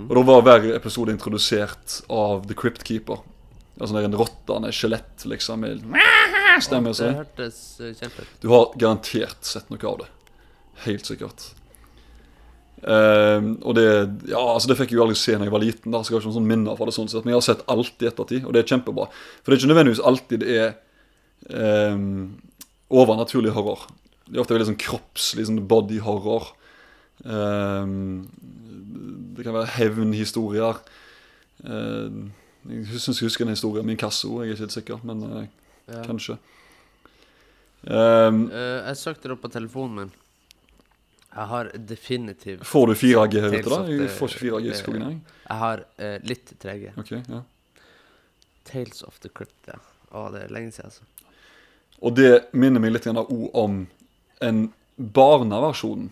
Og 0.08 0.14
da 0.14 0.22
var 0.22 0.44
hver 0.46 0.68
episode 0.76 1.10
introdusert 1.10 2.02
av 2.12 2.46
The 2.46 2.54
Crypt 2.54 2.84
Keeper. 2.86 3.18
Altså 3.80 4.02
en 4.02 4.18
rottende 4.20 4.72
skjelett, 4.74 5.24
liksom, 5.24 5.64
med 5.64 5.80
stemme. 6.62 6.92
Det 6.92 7.14
hørtes 7.16 7.62
uh, 7.80 7.88
ut. 7.92 8.20
Du 8.42 8.50
har 8.52 8.70
garantert 8.76 9.48
sett 9.48 9.72
noe 9.72 9.88
av 9.88 10.02
det. 10.02 10.10
Helt 10.84 11.08
sikkert. 11.08 11.52
Ehm, 12.82 13.52
og 13.62 13.76
det 13.78 13.84
ja, 14.26 14.40
altså 14.40 14.72
det 14.72 14.74
fikk 14.80 14.90
jeg 14.90 14.98
jo 14.98 15.04
aldri 15.04 15.14
se 15.18 15.36
når 15.36 15.46
jeg 15.46 15.54
var 15.54 15.62
liten. 15.62 15.94
Da, 15.94 16.02
så 16.02 16.10
jeg 16.10 16.16
har 16.16 16.22
ikke 16.22 16.32
noen 16.32 16.38
sånn 16.40 16.50
minner 16.50 16.78
fra 16.78 16.88
det 16.88 16.94
sånn 16.96 17.10
sett 17.12 17.26
Men 17.26 17.34
jeg 17.34 17.38
har 17.38 17.46
sett 17.46 17.66
alt 17.70 18.02
i 18.02 18.08
ettertid, 18.10 18.46
og 18.46 18.54
det 18.54 18.62
er 18.62 18.72
kjempebra. 18.72 19.08
For 19.40 19.46
det 19.46 19.56
er 19.56 19.62
ikke 19.62 19.72
nødvendigvis 19.72 20.06
alltid 20.10 20.42
det 20.42 20.56
er 20.64 20.72
um, 21.94 22.08
overnaturlig 22.92 23.54
horror. 23.54 23.86
Det 24.26 24.36
er 24.36 24.42
ofte 24.42 24.56
veldig 24.56 24.72
sånn 24.72 24.82
kroppslig 24.82 25.46
sånn 25.48 25.62
body 25.70 26.00
horror. 26.02 26.50
Um, 27.22 28.26
det 29.36 29.46
kan 29.46 29.56
være 29.56 29.74
hevnhistorier. 29.78 30.82
Ehm, 31.62 32.32
jeg 32.68 33.00
syns 33.00 33.20
jeg 33.20 33.26
husker 33.28 33.44
en 33.46 33.54
historie 33.54 33.82
om 33.82 33.88
inkasso, 33.90 34.28
jeg 34.42 34.50
er 34.50 34.54
ikke 34.54 34.64
helt 34.66 34.76
sikker, 34.78 35.00
men 35.04 35.22
eh, 35.42 35.46
Ja. 35.92 36.02
kanskje. 36.06 36.38
Ehm, 37.86 38.44
Eh, 38.52 38.86
jeg 38.88 38.96
søkte 38.96 39.22
det 39.28 39.32
opp 39.36 39.42
på 39.42 39.50
telefonen 39.50 39.94
min. 39.96 40.12
Jeg 41.32 41.46
har 41.48 41.70
definitivt 41.74 42.66
Får 42.68 42.86
du 42.86 42.94
4G 42.94 43.40
her 43.40 43.48
ute, 43.56 43.70
da? 43.70 43.78
Jeg 43.88 44.10
får 44.10 44.28
ikke 44.28 44.42
4G 44.44 44.68
i 44.70 44.76
skogen, 44.76 45.02
jeg. 45.08 45.20
Jeg 45.48 45.58
har 45.58 45.84
eh, 45.98 46.18
litt 46.28 46.52
3G. 46.60 46.92
Ok, 47.00 47.10
ja. 47.28 47.40
Tales 48.68 49.02
of 49.02 49.18
the 49.20 49.28
Crypt, 49.28 49.66
ja. 49.66 49.78
Å, 50.12 50.26
det 50.34 50.42
er 50.44 50.52
lenge 50.52 50.70
siden, 50.72 50.92
altså. 50.92 51.02
Og 52.02 52.14
det 52.18 52.44
minner 52.52 52.80
meg 52.82 52.92
litt 52.92 53.04
grann 53.06 53.16
også 53.22 53.50
om 53.54 53.86
en 54.42 54.72
barneversjon 54.98 56.10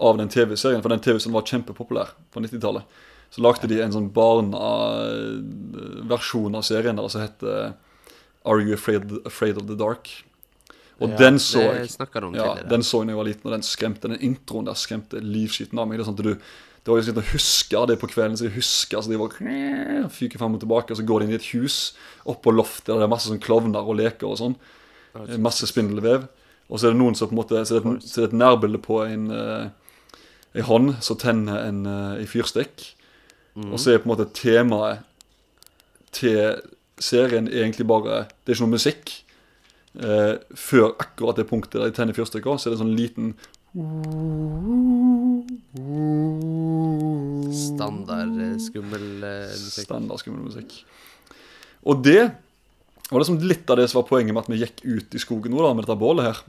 av 0.00 0.18
den 0.18 0.28
TV-serien. 0.28 0.82
For 0.82 0.88
den 0.92 1.00
TV-serien 1.04 1.34
var 1.36 1.46
kjempepopulær 1.46 2.12
på 2.34 2.40
90-tallet. 2.42 2.82
Så 3.34 3.42
lagde 3.42 3.66
de 3.70 3.80
en 3.82 3.92
sånn 3.94 4.12
barna-versjon 4.14 6.54
av 6.54 6.62
serien 6.66 6.96
der 7.00 7.08
som 7.10 7.20
heter 7.24 7.72
Are 8.44 8.60
You 8.62 8.74
Afraid, 8.76 9.02
Afraid 9.26 9.56
of 9.58 9.66
the 9.66 9.74
Dark? 9.78 10.04
Og 11.02 11.08
Ja, 11.10 11.16
den 11.18 11.38
så 11.42 11.58
jeg. 11.58 11.90
om 11.98 12.34
Ja, 12.34 12.54
tidligere. 12.54 12.68
den 12.70 12.82
så 12.82 12.98
jeg 13.00 13.06
da 13.08 13.12
jeg 13.12 13.16
var 13.18 13.24
liten, 13.24 13.46
og 13.46 13.52
den 13.56 13.62
skremte 13.62 14.08
den 14.08 14.20
introen 14.20 14.64
der 14.66 14.74
skremte 14.78 15.20
livskiten 15.20 15.78
av 15.78 15.88
meg. 15.88 15.98
Det 15.98 16.06
sånn 16.06 16.18
at 16.18 16.24
du 16.24 16.36
det 16.84 16.90
var 16.92 16.98
jo 17.00 17.06
sånn 17.12 17.18
at 17.18 17.24
huske 17.32 17.86
det 17.88 17.96
på 17.98 18.06
kvelden, 18.12 18.36
så 18.36 18.44
jeg 18.44 18.54
husker 18.60 19.00
så 19.00 19.08
de 19.08 19.16
var 19.16 19.28
fyker 20.12 20.38
frem 20.38 20.54
og 20.54 20.60
tilbake, 20.60 20.90
og 20.92 20.96
så 20.98 21.04
går 21.08 21.18
de 21.20 21.24
inn 21.24 21.32
i 21.32 21.40
et 21.40 21.52
hus, 21.56 21.94
opp 22.26 22.42
på 22.44 22.52
loftet, 22.52 22.86
der 22.92 22.98
det 23.00 23.04
er 23.04 23.08
masse 23.08 23.28
sånn 23.30 23.40
klovner 23.40 23.80
og 23.80 23.96
leker 23.96 24.26
og 24.28 24.36
sånn. 24.36 24.54
Eh, 25.16 25.38
Masse 25.38 25.66
spindelvev. 25.66 26.28
Og 26.68 26.78
så 26.78 26.86
er 26.88 26.92
det 26.92 27.00
noen 27.00 27.14
som 27.16 27.28
på 27.28 27.32
en 27.32 27.38
måte 27.40 27.64
Så 27.64 27.76
er 27.76 27.80
det 27.80 27.86
et, 28.04 28.18
er 28.18 28.22
det 28.26 28.32
et 28.32 28.36
nærbilde 28.36 28.78
på 28.82 29.00
en, 29.06 29.30
eh, 29.30 29.68
en 30.54 30.62
hånd 30.62 30.96
som 31.02 31.16
tenner 31.16 31.56
en, 31.68 31.86
eh, 31.86 32.20
en 32.20 32.26
fyrstikk. 32.26 32.94
Og 33.54 33.78
så 33.78 33.92
er 33.92 34.00
på 34.02 34.08
en 34.08 34.14
måte 34.16 34.30
temaet 34.34 35.04
til 36.14 36.60
serien 36.98 37.46
egentlig 37.50 37.86
bare 37.86 38.24
Det 38.42 38.52
er 38.52 38.56
ikke 38.56 38.66
noe 38.66 38.76
musikk. 38.76 39.20
eh, 39.94 40.34
før 40.58 40.96
akkurat 40.98 41.36
det 41.36 41.46
punktet 41.46 41.78
der 41.78 41.90
de 41.90 41.94
tenner 41.94 42.16
fyrstikker, 42.16 42.58
så 42.58 42.66
er 42.66 42.74
det 42.74 42.80
en 42.80 42.86
sånn 42.86 42.96
liten 42.98 43.34
Standard 47.54 48.34
eh, 48.42 48.56
skummel 48.58 49.06
eh, 49.22 49.54
musikk. 49.54 49.86
standard 49.86 50.18
skummel 50.18 50.48
musikk. 50.48 50.84
Og 51.86 52.02
det 52.02 52.32
var 53.10 53.20
liksom 53.20 53.38
litt 53.44 53.70
av 53.70 53.78
det 53.78 53.88
som 53.90 54.00
var 54.00 54.08
poenget 54.08 54.34
med 54.34 54.42
at 54.42 54.50
vi 54.50 54.62
gikk 54.62 54.82
ut 54.82 55.14
i 55.14 55.22
skogen 55.22 55.54
nå 55.54 55.62
da, 55.62 55.74
med 55.74 55.86
dette 55.86 55.98
bålet 56.00 56.26
her. 56.30 56.42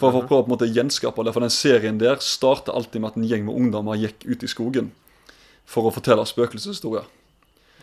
For 0.00 0.14
å 0.14 0.22
prøve 0.24 0.42
å 0.42 0.46
på 0.46 0.50
en 0.50 0.54
måte 0.54 0.70
gjenskape 0.70 1.24
det. 1.26 1.32
For 1.34 1.44
den 1.44 1.52
serien 1.52 1.98
der 2.00 2.22
starter 2.24 2.72
alltid 2.76 3.02
med 3.02 3.10
at 3.10 3.18
en 3.18 3.28
gjeng 3.28 3.46
med 3.48 3.56
ungdommer 3.56 3.98
gikk 4.00 4.24
ut 4.30 4.44
i 4.46 4.50
skogen 4.50 4.92
for 5.70 5.86
å 5.88 5.94
fortelle 5.94 6.24
spøkelseshistorier. 6.26 7.06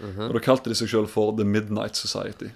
Mhm. 0.01 0.27
Og 0.27 0.35
da 0.37 0.43
kalte 0.43 0.69
de 0.69 0.77
seg 0.77 0.91
sjøl 0.91 1.07
for 1.09 1.33
The 1.37 1.45
Midnight 1.47 1.97
Society. 1.97 2.51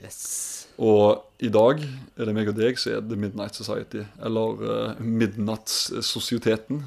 Yes. 0.00 0.66
Og 0.80 1.26
i 1.44 1.50
dag 1.52 1.82
er 1.82 2.24
det 2.28 2.32
meg 2.36 2.48
og 2.48 2.56
deg 2.56 2.78
som 2.80 2.94
er 2.94 3.02
The 3.04 3.18
Midnight 3.20 3.58
Society. 3.58 4.06
Eller 4.24 4.62
uh, 4.64 5.02
Midnattssosieteten. 5.02 6.80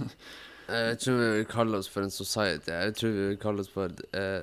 Eh, 0.68 0.88
Jeg 0.94 1.00
tror 1.04 1.20
vi 1.20 1.30
vil 1.38 1.46
kalle 1.52 1.78
oss 1.78 1.92
for 1.92 2.02
en 2.06 2.14
society. 2.14 2.72
Jeg 2.72 2.96
tror 2.98 3.14
vi 3.14 3.28
vil 3.28 3.38
kalle 3.42 3.62
oss 3.62 3.70
for 3.70 3.94
uh, 4.18 4.42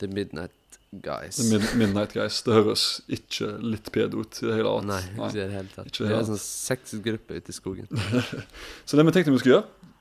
The 0.00 0.08
Midnight 0.08 0.56
Guys. 1.04 1.36
The 1.36 1.50
Mid 1.58 1.68
Midnight 1.76 2.12
Guys. 2.16 2.40
Det 2.46 2.52
høres 2.54 2.86
ikke 3.12 3.50
litt 3.64 3.92
pedo 3.92 4.20
ut 4.24 4.40
i 4.42 4.48
det 4.48 4.56
hele 4.58 4.72
tatt. 4.78 4.88
Nei, 4.88 5.02
ikke 5.18 5.30
i 5.36 5.40
det 5.40 5.52
hele 5.56 5.72
tatt. 5.72 5.92
Det 5.98 6.08
er 6.08 6.18
en 6.18 6.30
sånn 6.32 6.42
sexgruppe 6.42 7.38
ute 7.40 7.52
i 7.52 7.56
skogen. 7.56 7.88
Så 8.86 8.96
det 8.96 9.06
vi 9.08 9.14
tenkte 9.16 9.32
vi 9.32 9.40
skulle 9.40 9.58
gjøre, 9.58 9.91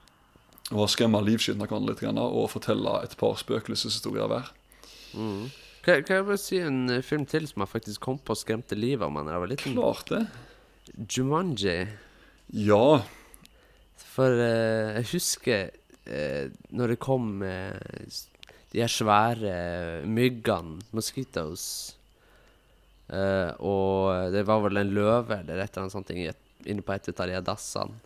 å 0.71 0.87
skremme 0.89 1.19
livskiten 1.25 1.61
av 1.63 1.69
hverandre 1.69 1.95
litt 1.95 2.21
og 2.21 2.49
fortelle 2.53 2.93
et 3.03 3.15
par 3.19 3.35
spøkelseshistorier 3.39 4.29
hver. 4.31 4.51
Mm. 5.11 5.49
Kan, 5.81 6.03
kan 6.05 6.19
jeg 6.19 6.27
bare 6.27 6.39
si 6.39 6.59
en 6.61 6.81
eh, 6.93 7.03
film 7.05 7.25
til 7.29 7.47
som 7.49 7.63
jeg 7.63 7.73
faktisk 7.73 8.03
kom 8.05 8.19
på 8.21 8.35
og 8.35 8.39
skremte 8.39 8.77
livet 8.77 9.03
av 9.07 9.13
meg 9.13 9.25
da 9.25 9.33
jeg 9.33 9.43
var 9.43 9.51
liten? 9.51 9.77
Klart 9.79 10.11
det. 10.13 10.21
Jumanji. 11.09 11.77
Ja. 12.53 13.01
For 14.11 14.35
uh, 14.35 14.99
jeg 14.99 15.07
husker 15.13 15.71
uh, 16.05 16.51
når 16.75 16.93
det 16.93 16.99
kom 17.01 17.41
uh, 17.41 18.21
de 18.71 18.83
her 18.83 18.91
svære 18.91 19.55
myggene, 20.07 20.79
mosquitoes 20.95 21.65
Og 23.11 24.31
det 24.31 24.45
var 24.47 24.61
vel 24.63 24.79
en 24.79 24.93
løve 24.95 25.41
eller 25.41 25.59
et 25.59 25.73
eller 25.73 25.81
annet 25.81 25.91
sånt 25.91 26.13
inne 26.15 26.85
på 26.85 26.93
et 26.95 27.09
av 27.11 27.27
de 27.27 27.41
dassene. 27.43 27.97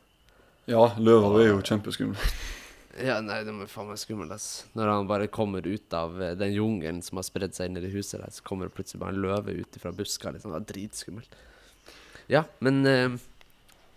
Ja, 0.70 0.90
løver 0.98 1.40
er 1.44 1.50
jo 1.52 1.64
kjempeskumle. 1.66 2.30
Ja, 2.96 3.18
nei, 3.20 3.42
de 3.44 3.52
er 3.52 3.68
faen 3.68 3.90
meg 3.90 4.00
skummelt, 4.00 4.32
ass. 4.32 4.64
Når 4.78 4.88
han 4.88 5.08
bare 5.10 5.28
kommer 5.28 5.66
ut 5.68 5.94
av 5.98 6.16
eh, 6.24 6.36
den 6.40 6.54
jungelen 6.56 7.02
som 7.04 7.20
har 7.20 7.26
spredd 7.28 7.56
seg 7.58 7.68
inn 7.68 7.80
i 7.82 7.84
det 7.84 7.92
huset 7.92 8.22
der, 8.22 8.32
så 8.32 8.46
kommer 8.46 8.70
det 8.70 8.76
plutselig 8.78 9.02
bare 9.02 9.12
en 9.12 9.20
løve 9.26 9.56
ut 9.58 9.80
fra 9.82 9.92
buska. 9.96 10.32
Liksom. 10.32 10.54
Det 10.54 10.62
er 10.62 10.70
dritskummelt. 10.70 11.36
Ja, 12.32 12.46
men 12.64 12.80
eh, 12.88 13.18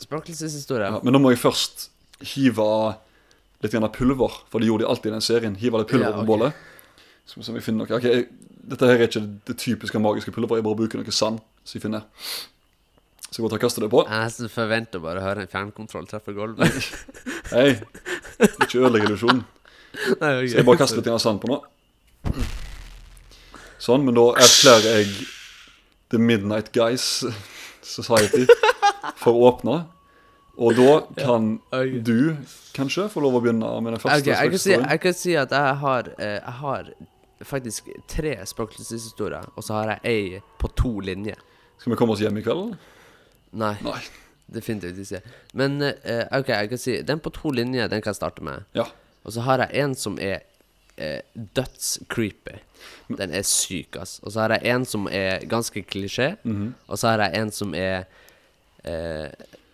Spøkelseshistorie. 0.02 0.90
Ja, 0.90 0.98
men 1.02 1.14
nå 1.14 1.22
må 1.22 1.30
jeg 1.30 1.40
først 1.42 1.88
hive 2.34 2.66
litt 3.62 3.74
grann 3.74 3.86
pulver, 3.94 4.42
for 4.50 4.58
det 4.62 4.68
gjorde 4.70 4.84
de 4.84 4.90
alltid 4.90 5.12
i 5.12 5.14
den 5.16 5.24
serien. 5.28 5.56
Hive 5.62 5.80
litt 5.84 5.94
pulver 5.94 6.10
Ja, 6.10 6.18
på 6.18 6.26
bålet. 6.26 6.58
Skal 7.28 7.40
vi 7.40 7.46
se 7.46 7.54
om 7.54 7.58
vi 7.58 7.64
finner 7.64 7.86
noe. 7.86 7.98
Ok, 7.98 8.06
jeg, 8.10 8.28
dette 8.68 8.90
her 8.90 8.98
er 8.98 9.06
ikke 9.06 9.24
det 9.46 9.58
typiske 9.62 10.02
magiske 10.02 10.34
pulveret, 10.34 10.58
jeg 10.58 10.66
bare 10.66 10.82
bruker 10.82 11.00
noe 11.00 11.14
sand 11.14 11.38
som 11.62 11.78
jeg 11.78 11.86
finner. 11.86 12.06
Så 13.30 13.44
godt 13.44 13.58
ha 13.58 13.60
kaste 13.60 13.82
det 13.84 13.90
på. 13.92 14.02
Jeg 14.08 14.50
forventer 14.52 15.02
bare 15.04 15.20
å 15.20 15.26
høre 15.26 15.44
en 15.44 15.50
fjernkontroll 15.52 16.06
treffe 16.08 16.32
gulvet. 16.36 16.72
Hei, 17.54 17.74
ikke 18.40 18.80
ødelegg 18.80 19.04
illusjonen. 19.10 19.44
Så 20.18 20.30
jeg 20.56 20.64
bare 20.64 20.80
kaster 20.80 21.02
litt 21.02 21.22
sand 21.22 21.42
på 21.42 21.50
nå. 21.52 21.60
Sånn, 23.78 24.04
men 24.06 24.16
da 24.16 24.24
erklærer 24.40 24.98
jeg 24.98 25.12
The 26.12 26.20
Midnight 26.20 26.72
Guys 26.74 27.22
Society 27.84 28.46
for 29.20 29.36
å 29.36 29.52
åpne. 29.52 29.78
Og 30.58 30.74
da 30.74 30.94
kan 31.20 31.52
okay. 31.68 32.00
du 32.02 32.34
kanskje 32.74 33.06
få 33.12 33.22
lov 33.22 33.38
å 33.38 33.42
begynne 33.44 33.68
med 33.84 33.94
den 33.94 34.02
første 34.02 34.24
okay, 34.24 34.34
jeg, 34.34 34.50
kan 34.56 34.62
si, 34.64 34.72
jeg 34.74 35.02
kan 35.04 35.14
si 35.14 35.36
at 35.38 35.54
jeg 35.54 35.76
har, 35.84 36.10
eh, 36.18 36.38
jeg 36.40 36.56
har 36.64 36.90
faktisk 37.46 37.92
tre 38.10 38.34
spøkelseshistorier, 38.50 39.52
og 39.54 39.64
så 39.64 39.76
har 39.78 39.92
jeg 39.94 40.00
ei 40.10 40.40
på 40.58 40.70
to 40.74 40.96
linjer. 41.04 41.38
Skal 41.78 41.94
vi 41.94 42.00
komme 42.00 42.16
oss 42.16 42.24
hjem 42.24 42.40
i 42.40 42.42
kveld? 42.42 42.74
Nei, 43.52 43.74
Nei. 43.82 44.00
definitivt 44.52 44.98
ikke. 45.04 45.22
Men 45.54 45.80
eh, 45.82 46.24
ok, 46.38 46.48
jeg 46.48 46.68
kan 46.72 46.78
si 46.78 47.02
den 47.02 47.20
på 47.24 47.32
to 47.32 47.50
linjer, 47.54 47.88
den 47.88 48.02
kan 48.02 48.12
jeg 48.12 48.20
starte 48.20 48.44
med. 48.44 48.64
Ja. 48.76 48.84
Og 49.24 49.32
så 49.32 49.40
har 49.44 49.58
jeg 49.64 49.82
en 49.84 49.94
som 49.98 50.18
er 50.20 50.40
eh, 50.96 51.20
dødscreepy. 51.34 52.58
Den 53.18 53.32
er 53.34 53.42
syk, 53.48 53.96
ass. 54.00 54.18
Og 54.22 54.32
så 54.34 54.44
har 54.44 54.56
jeg 54.56 54.68
en 54.74 54.84
som 54.88 55.06
er 55.10 55.44
ganske 55.48 55.82
klisjé. 55.88 56.34
Mhm. 56.44 56.74
Og 56.88 56.98
så 57.00 57.12
har 57.14 57.24
jeg 57.26 57.40
en 57.42 57.50
som 57.54 57.74
er 57.74 58.04
eh, 58.84 59.28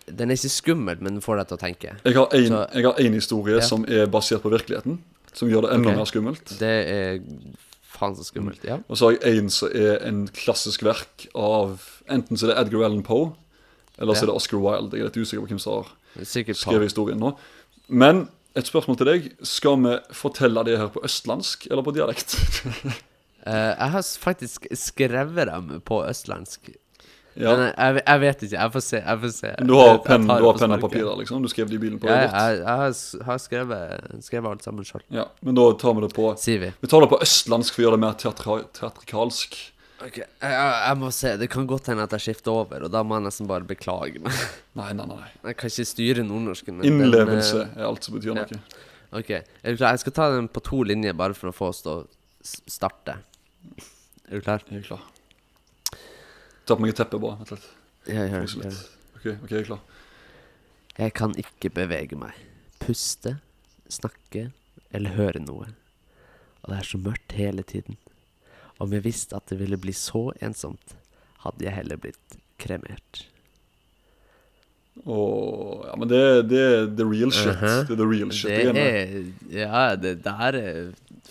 Den 0.05 0.29
er 0.29 0.35
ikke 0.37 0.49
skummel, 0.53 0.99
men 1.01 1.15
den 1.17 1.21
får 1.25 1.39
deg 1.39 1.47
til 1.49 1.57
å 1.57 1.61
tenke. 1.63 1.93
Jeg 2.05 2.13
har 2.13 2.27
en, 2.37 2.47
Så- 2.47 2.65
jeg 2.75 2.83
har 2.85 2.99
en 3.01 3.13
historie 3.13 3.55
Ja. 3.55 3.61
som 3.65 3.85
er 3.89 4.05
basert 4.05 4.41
på 4.43 4.51
virkeligheten. 4.53 4.99
Som 5.33 5.49
gjør 5.49 5.61
det 5.65 5.71
enda 5.73 5.89
okay. 5.89 5.97
mer 5.97 6.05
skummelt. 6.05 6.59
Det 6.59 6.73
er 6.87 7.19
faen 7.95 8.15
så 8.15 8.23
skummelt. 8.23 8.63
Ja. 8.63 8.77
Og 8.87 8.97
så 8.97 9.09
har 9.09 9.17
jeg 9.17 9.37
en 9.39 9.49
som 9.49 9.69
er 9.73 9.97
en 10.05 10.27
klassisk 10.27 10.83
verk 10.83 11.27
av 11.33 11.81
Enten 12.07 12.37
så 12.37 12.45
er 12.45 12.53
det 12.53 12.67
Edgar 12.67 12.85
Allan 12.85 13.01
Poe, 13.01 13.31
eller 13.97 14.17
så 14.17 14.25
er 14.25 14.31
det 14.31 14.35
Oscar 14.35 14.59
Wilde. 14.59 14.97
Jeg 14.97 15.05
er 15.05 15.11
litt 15.11 15.19
usikker 15.19 15.45
på 15.45 15.53
hvem 15.53 15.61
som 15.61 15.81
har 15.81 16.55
skrevet 16.55 16.89
historien 16.89 17.21
nå. 17.21 17.35
Men 17.87 18.25
et 18.55 18.69
spørsmål 18.69 18.97
til 18.99 19.09
deg. 19.09 19.27
Skal 19.45 19.77
vi 19.83 19.97
fortelle 20.15 20.63
det 20.67 20.79
her 20.79 20.87
på 20.93 21.03
østlandsk 21.05 21.67
eller 21.71 21.85
på 21.85 21.95
dialekt? 21.95 22.37
Eh, 23.45 23.53
jeg 23.77 23.91
har 23.93 24.01
faktisk 24.17 24.63
skrevet 24.73 25.45
dem 25.51 25.67
på 25.85 25.99
østlandsk. 26.01 26.71
ja. 27.37 27.51
Men 27.51 27.67
jeg, 27.67 27.99
jeg 27.99 28.21
vet 28.23 28.39
ikke. 28.47 28.55
Jeg 28.55 28.71
får 28.73 28.83
se. 28.87 29.01
Jeg 29.03 29.19
får 29.21 29.33
se. 29.35 29.51
Du 29.69 29.73
har 29.77 29.99
penn 30.01 30.25
du 30.25 30.47
har 30.47 30.57
penn 30.57 30.73
og 30.73 30.81
papir 30.81 31.03
der, 31.03 31.19
liksom? 31.19 31.43
Du 31.45 31.51
skrev 31.53 31.69
det 31.69 31.77
i 31.77 31.81
bilen 31.83 31.99
på 32.01 32.09
Ja, 32.09 32.23
jeg, 32.23 32.55
jeg, 32.63 33.19
har, 33.27 33.37
skrevet, 33.43 34.09
skrevet 34.25 34.49
alt 34.49 34.65
sammen 34.65 34.87
sjøl, 34.89 35.03
Ja, 35.13 35.27
men 35.45 35.59
da 35.61 35.67
tar 35.77 35.93
vi 35.93 36.07
det 36.07 36.09
på 36.17 36.31
sier 36.41 36.63
vi. 36.63 36.71
Vi 36.81 36.89
tar 36.89 37.05
det 37.05 37.11
på 37.13 37.21
østlandsk 37.21 37.77
for 37.77 37.83
å 37.83 37.85
gjøre 37.85 37.99
det 37.99 38.03
mer 38.07 38.17
teatrikalsk. 38.23 39.59
Ok, 40.03 40.17
jeg, 40.19 40.51
jeg, 40.51 40.95
må 40.99 41.09
se. 41.15 41.31
Det 41.39 41.47
kan 41.51 41.67
godt 41.69 41.87
hende 41.87 42.03
at 42.03 42.13
jeg 42.17 42.23
skifter 42.25 42.51
over, 42.51 42.83
og 42.87 42.91
da 42.91 43.01
må 43.07 43.15
jeg 43.15 43.25
nesten 43.29 43.47
bare 43.47 43.67
beklage 43.67 44.19
meg. 44.23 44.41
Nei, 44.79 44.89
nei, 44.97 45.05
nei. 45.07 45.29
Jeg 45.47 45.55
kan 45.61 45.71
ikke 45.71 45.85
styre 45.87 46.25
nordnorsken. 46.27 46.81
Innlevelse 46.83 46.91
den, 46.91 47.05
Innlevelse 47.07 47.61
er 47.77 47.85
alt 47.87 48.07
som 48.07 48.17
betyr 48.17 48.33
ja. 48.33 48.41
noe. 48.41 48.59
eh, 48.59 49.15
ok, 49.21 49.31
er 49.39 49.71
du 49.71 49.79
klar? 49.79 49.95
Jeg 49.95 50.03
skal 50.03 50.15
ta 50.17 50.27
den 50.35 50.49
på 50.51 50.63
to 50.67 50.81
linjer, 50.83 51.15
bare 51.15 51.37
for 51.37 51.51
å 51.51 51.55
få 51.55 51.69
oss 51.71 51.79
til 51.85 51.93
å 51.93 52.01
starte. 52.43 53.21
Er 54.27 54.35
du 54.35 54.43
klar? 54.43 54.65
Jeg 54.67 54.83
er 54.83 54.89
klar. 54.89 55.07
Ta 56.65 56.75
på 56.75 56.83
meg 56.83 56.91
et 56.91 56.99
teppe, 56.99 57.21
bare. 57.23 57.39
Vent 57.39 57.55
litt. 57.55 57.69
Jeg 58.11 58.33
hører 58.33 58.51
det. 58.65 58.73
Ok, 59.15 59.25
ok, 59.31 59.49
jeg 59.53 59.61
er 59.61 59.69
klar. 59.71 60.03
Jeg 60.95 61.15
kan 61.15 61.39
ikke 61.39 61.71
bevege 61.75 62.19
meg, 62.19 62.35
puste, 62.83 63.37
snakke 63.91 64.49
eller 64.95 65.15
høre 65.15 65.41
noe. 65.43 65.71
Og 66.65 66.71
det 66.71 66.81
er 66.81 66.87
så 66.91 66.99
mørkt 66.99 67.35
hele 67.39 67.63
tiden. 67.67 67.97
Om 68.83 68.91
jeg 68.97 69.03
visste 69.05 69.35
at 69.37 69.45
det 69.51 69.59
ville 69.61 69.77
bli 69.79 69.93
så 69.95 70.29
ensomt, 70.43 70.95
hadde 71.45 71.63
jeg 71.67 71.73
heller 71.77 71.97
blitt 72.01 72.39
kremert. 72.59 73.25
Oh, 75.05 75.83
ja, 75.89 75.95
men 75.99 76.07
det, 76.07 76.19
det 76.49 76.59
er 76.63 76.85
the 76.95 77.03
real 77.05 77.31
shit. 77.35 77.51
Mhm. 77.51 77.81
Det 77.89 77.95
er 77.95 77.99
the 77.99 78.07
real 78.07 78.31
shit. 78.31 78.51
Det 78.51 78.61
igjen. 78.63 78.77
er 78.79 79.59
Ja, 79.59 79.81
det 79.99 80.13
der 80.23 80.55
er 80.59 80.77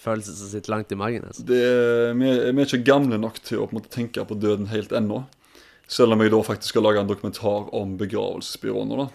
følelser 0.04 0.36
som 0.36 0.50
sitter 0.52 0.74
langt 0.74 0.92
i 0.92 0.98
magen. 1.00 1.24
Altså. 1.24 1.42
Det 1.48 1.60
er, 1.64 2.12
vi, 2.18 2.28
er- 2.28 2.52
vi 2.52 2.60
er 2.60 2.68
ikke 2.68 2.84
gamle 2.84 3.18
nok 3.18 3.40
til 3.42 3.62
å 3.64 3.68
på 3.70 3.78
måte, 3.78 3.88
tenke 3.94 4.24
på 4.28 4.36
døden 4.36 4.68
helt 4.68 4.92
ennå. 4.92 5.22
Selv 5.88 6.12
om 6.16 6.20
jeg 6.24 6.30
da 6.32 6.38
faktisk 6.44 6.72
skal 6.74 6.82
lage 6.86 7.00
en 7.00 7.08
dokumentar 7.08 7.66
om 7.76 7.96
begravelsesbyråene. 8.00 8.96
da. 9.04 9.06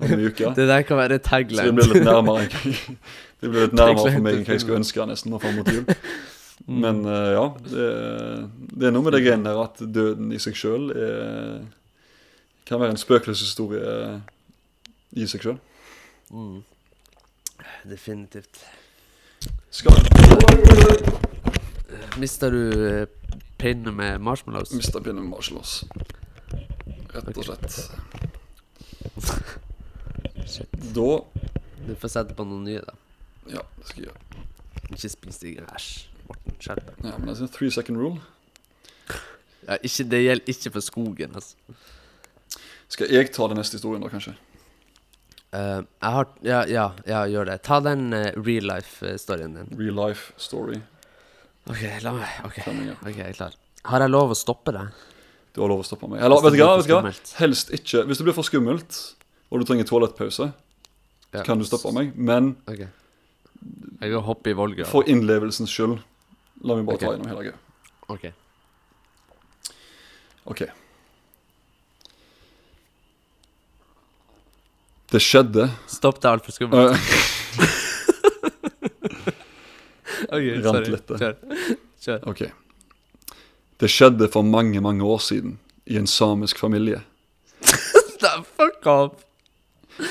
Om 0.00 0.24
uke. 0.26 0.50
Det 0.58 0.66
der 0.68 0.82
kan 0.84 0.96
være 1.00 1.16
Så 1.16 1.20
det 1.20 1.24
tagline. 1.28 1.76
blir 1.76 1.92
litt 1.94 2.04
nærmere 2.04 2.48
Det 3.40 3.50
blir 3.52 3.60
litt 3.68 3.76
nærmere 3.76 4.12
for 4.16 4.20
meg 4.24 4.34
enn 4.40 4.44
hva 4.48 4.56
jeg 4.56 4.64
skulle 4.64 4.80
ønske 4.80 5.06
nesten 5.08 5.32
nå 5.32 5.40
fram 5.44 5.56
mot 5.60 5.68
jul. 5.72 5.84
Mm. 5.84 5.94
Men 6.66 7.02
eh, 7.04 7.30
ja, 7.34 7.46
det, 7.66 7.88
det 8.72 8.88
er 8.88 8.94
noe 8.94 9.04
med 9.06 9.16
det 9.16 9.24
greiene 9.24 9.50
der 9.50 9.64
at 9.64 9.82
døden 9.82 10.30
i 10.32 10.40
seg 10.42 10.56
sjøl 10.58 10.92
kan 12.64 12.80
være 12.80 12.94
en 12.94 13.00
spøkelseshistorie 13.00 14.20
i 15.14 15.26
seg 15.28 15.44
sjøl. 15.44 15.58
Mm. 16.32 16.62
Definitivt. 17.90 18.64
Skal 19.70 19.92
Mista 22.18 22.50
du 22.50 22.86
eh, 22.88 23.06
pinnen 23.58 23.94
med 23.96 24.18
marshmallows? 24.18 24.72
Mista 24.72 25.00
pinnen 25.00 25.22
med 25.22 25.30
marshmallows. 25.30 25.84
Rett 27.14 27.36
og 27.36 27.44
slett. 27.44 27.78
Shit. 30.46 30.78
Da 30.94 31.10
Du 31.84 31.92
får 32.00 32.08
sette 32.08 32.34
på 32.34 32.46
noen 32.48 32.64
nye, 32.64 32.80
da. 32.80 32.94
Ja, 33.50 33.60
det 33.76 33.90
skal 33.90 34.04
jeg 34.04 34.08
gjøre. 34.08 34.44
Ikke 34.94 35.10
spis 35.12 35.42
de 35.42 35.56
Æsj. 35.60 36.13
Skjerp 36.64 36.86
deg. 36.88 37.02
Ja, 37.04 37.18
men 37.18 37.28
det 37.28 37.36
er 37.44 37.52
three 37.52 37.72
second 37.74 38.00
rule. 38.00 38.22
Ja, 39.64 39.76
ikke, 39.80 40.06
det 40.12 40.20
gjelder 40.22 40.54
ikke 40.54 40.72
for 40.74 40.84
skogen, 40.84 41.36
altså. 41.36 41.78
Skal 42.92 43.10
jeg 43.12 43.30
ta 43.34 43.48
den 43.50 43.58
neste 43.58 43.78
historien, 43.78 44.04
da, 44.04 44.10
kanskje? 44.12 44.34
Uh, 45.54 45.84
jeg 45.84 46.10
har 46.16 46.28
Ja, 46.42 46.60
ja, 46.66 46.86
ja 47.08 47.22
gjør 47.30 47.48
det. 47.52 47.60
Ta 47.66 47.78
den 47.84 48.08
uh, 48.12 48.30
real 48.36 48.66
life-storyen 48.72 49.56
din. 49.58 49.70
Real 49.78 49.96
life 49.98 50.34
story. 50.40 50.80
OK, 51.70 51.84
la 52.04 52.12
meg 52.12 52.40
OK, 52.44 52.58
okay 52.66 53.20
jeg 53.22 53.28
er 53.30 53.36
klar. 53.38 53.54
Har 53.88 54.04
jeg 54.04 54.12
lov 54.12 54.32
å 54.34 54.36
stoppe 54.36 54.74
deg? 54.74 55.04
Du 55.54 55.62
har 55.62 55.70
lov 55.70 55.84
å 55.84 55.86
stoppe 55.86 56.08
meg. 56.10 56.20
Eller, 56.24 56.42
vet 56.42 56.56
du 56.56 56.60
hva? 56.60 56.74
Vet 56.80 56.90
hva? 56.90 57.12
Helst 57.38 57.70
ikke. 57.72 58.02
Hvis 58.08 58.20
det 58.20 58.26
blir 58.26 58.36
for 58.36 58.46
skummelt, 58.46 58.98
og 59.50 59.62
du 59.62 59.68
trenger 59.68 59.88
toalettpause, 59.88 60.50
Ja. 61.34 61.42
kan 61.42 61.58
du 61.58 61.64
stoppe 61.64 61.92
meg. 61.94 62.12
Men 62.16 62.56
okay. 62.66 62.88
Jeg 64.00 64.10
går 64.12 64.22
hoppe 64.26 64.50
i 64.50 64.52
Volga. 64.58 64.84
for 64.84 65.06
innlevelsens 65.08 65.70
skyld, 65.70 66.02
la 66.62 66.78
meg 66.78 66.86
bare 66.86 66.96
okay. 66.96 67.06
ta 67.06 67.12
gjennom 67.12 67.30
hele 67.32 67.42
greia. 67.48 67.58
Ok. 68.14 68.24
Ok. 70.44 70.62
Det 75.14 75.20
skjedde 75.22 75.68
Stopp, 75.86 76.20
det 76.20 76.28
er 76.28 76.32
altfor 76.38 76.52
skummelt. 76.54 76.90
øh, 76.90 76.98
Ok, 80.34 80.46
rant 80.64 80.86
sorry. 80.86 81.18
Kjør. 81.20 81.34
Kjør. 82.02 82.20
Ok. 82.30 82.42
Det 83.80 83.90
skjedde 83.90 84.28
for 84.32 84.42
mange, 84.46 84.80
mange 84.80 85.04
år 85.04 85.20
siden 85.22 85.58
i 85.86 85.98
en 86.00 86.06
samisk 86.06 86.58
familie. 86.58 87.02
Fuck 88.56 88.86
off! 88.86 89.24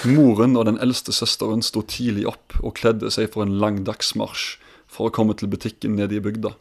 Moren 0.08 0.56
og 0.56 0.68
den 0.70 0.78
eldste 0.80 1.12
søsteren 1.12 1.64
sto 1.66 1.82
tidlig 1.84 2.28
opp 2.30 2.56
og 2.62 2.76
kledde 2.78 3.10
seg 3.12 3.34
for 3.34 3.44
en 3.44 3.58
lang 3.60 3.82
dagsmarsj 3.88 4.63
for 4.94 5.10
å 5.10 5.14
komme 5.14 5.36
til 5.38 5.50
butikken 5.52 5.98
nede 5.98 6.18
i 6.18 6.24
bygda. 6.24 6.54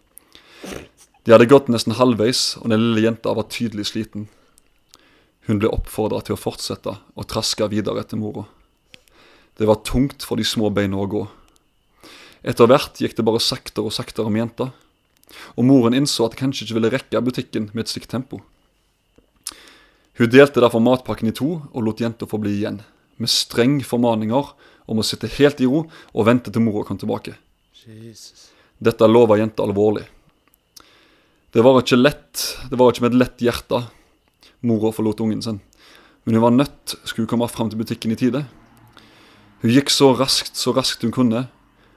De 1.23 1.35
hadde 1.35 1.51
gått 1.51 1.69
nesten 1.71 1.95
halvveis, 1.99 2.57
og 2.59 2.73
den 2.73 2.81
lille 2.81 3.05
jenta 3.05 3.35
var 3.37 3.51
tydelig 3.53 3.91
sliten. 3.93 4.27
Hun 5.47 5.61
ble 5.63 5.71
oppfordra 5.71 6.23
til 6.25 6.37
å 6.37 6.41
fortsette 6.41 6.97
og 6.97 7.29
traska 7.31 7.69
videre 7.71 8.03
etter 8.03 8.19
mora. 8.19 8.47
Det 9.59 9.69
var 9.69 9.83
tungt 9.87 10.25
for 10.27 10.41
de 10.41 10.47
små 10.47 10.71
beina 10.75 10.99
å 10.99 11.09
gå. 11.11 11.27
Etter 12.43 12.67
hvert 12.71 12.99
gikk 12.99 13.15
det 13.19 13.27
bare 13.27 13.43
saktere 13.43 13.87
og 13.87 13.95
saktere 13.95 14.31
med 14.33 14.47
jenta, 14.47 14.71
og 15.55 15.67
moren 15.67 15.95
innså 15.97 16.27
at 16.27 16.35
de 16.35 16.41
kanskje 16.41 16.67
ikke 16.67 16.79
ville 16.79 16.91
rekke 16.93 17.23
butikken 17.25 17.71
med 17.73 17.85
et 17.85 17.93
slikt 17.93 18.11
tempo. 18.11 18.41
Hun 20.19 20.31
delte 20.31 20.61
derfor 20.61 20.83
matpakken 20.83 21.31
i 21.31 21.37
to 21.37 21.55
og 21.71 21.87
lot 21.87 22.03
jenta 22.03 22.27
få 22.29 22.41
bli 22.43 22.57
igjen, 22.59 22.83
med 23.17 23.31
streng 23.31 23.79
formaninger 23.87 24.53
om 24.91 25.01
å 25.01 25.07
sitte 25.07 25.31
helt 25.39 25.63
i 25.63 25.69
ro 25.71 25.87
og 25.87 26.27
vente 26.27 26.53
til 26.53 26.65
mora 26.65 26.85
kom 26.89 26.99
tilbake. 27.01 27.37
Dette 28.83 29.09
lova 29.09 29.39
jenta 29.39 29.65
alvorlig. 29.65 30.05
Det 31.53 31.63
var 31.63 31.81
ikke 31.83 31.99
lett, 31.99 32.43
det 32.71 32.79
var 32.81 32.93
ikke 32.93 33.05
med 33.05 33.13
et 33.13 33.21
lett 33.21 33.45
hjerte 33.45 33.83
mora 34.63 34.93
forlot 34.95 35.21
ungen 35.21 35.43
sin, 35.43 35.61
men 36.25 36.37
hun 36.37 36.45
var 36.45 36.55
nødt 36.55 36.95
skulle 37.05 37.29
komme 37.29 37.49
fram 37.51 37.71
til 37.71 37.81
butikken 37.81 38.15
i 38.15 38.19
tide. 38.19 38.45
Hun 39.63 39.75
gikk 39.75 39.91
så 39.91 40.13
raskt, 40.15 40.57
så 40.59 40.75
raskt 40.75 41.03
hun 41.03 41.15
kunne, 41.15 41.47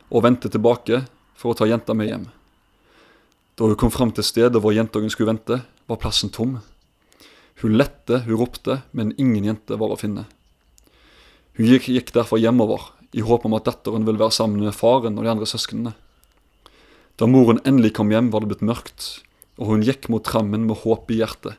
og 0.09 0.25
vendte 0.25 0.49
tilbake 0.51 1.03
for 1.37 1.53
å 1.53 1.57
ta 1.57 1.67
jenta 1.69 1.95
med 1.97 2.09
hjem. 2.09 2.25
Da 3.55 3.69
hun 3.69 3.77
kom 3.79 3.93
fram 3.93 4.11
til 4.13 4.25
stedet 4.25 4.61
hvor 4.61 4.75
jentungen 4.75 5.13
skulle 5.13 5.31
vente, 5.31 5.61
var 5.85 6.01
plassen 6.01 6.33
tom. 6.33 6.59
Hun 7.61 7.77
lette, 7.77 8.23
hun 8.25 8.41
ropte, 8.41 8.81
men 8.91 9.13
ingen 9.21 9.45
jente 9.45 9.77
var 9.79 9.93
å 9.93 9.99
finne. 9.99 10.25
Hun 11.55 11.69
gikk, 11.69 11.87
gikk 11.93 12.11
derfor 12.17 12.41
hjemover, 12.41 12.89
i 13.15 13.23
håp 13.23 13.45
om 13.47 13.55
at 13.55 13.67
datteren 13.69 14.03
ville 14.03 14.19
være 14.19 14.35
sammen 14.35 14.59
med 14.59 14.75
faren 14.75 15.15
og 15.15 15.23
de 15.23 15.31
andre 15.31 15.47
søsknene. 15.47 15.93
Da 17.15 17.27
moren 17.31 17.61
endelig 17.63 17.93
kom 17.95 18.11
hjem, 18.11 18.27
var 18.33 18.43
det 18.43 18.51
blitt 18.51 18.65
mørkt, 18.67 19.05
og 19.55 19.71
hun 19.71 19.85
gikk 19.87 20.09
mot 20.11 20.25
trammen 20.27 20.65
med 20.67 20.81
håp 20.83 21.11
i 21.15 21.21
hjertet. 21.21 21.55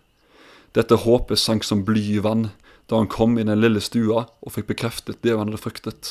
Dette 0.77 0.99
håpet 1.01 1.41
sank 1.41 1.65
som 1.65 1.87
bly 1.89 2.03
i 2.19 2.21
vann 2.21 2.51
da 2.91 3.01
han 3.01 3.09
kom 3.11 3.39
i 3.41 3.47
den 3.47 3.59
lille 3.59 3.81
stua 3.81 4.27
og 4.29 4.53
fikk 4.53 4.69
bekreftet 4.69 5.23
det 5.25 5.33
han 5.33 5.49
hadde 5.49 5.63
fryktet. 5.63 6.11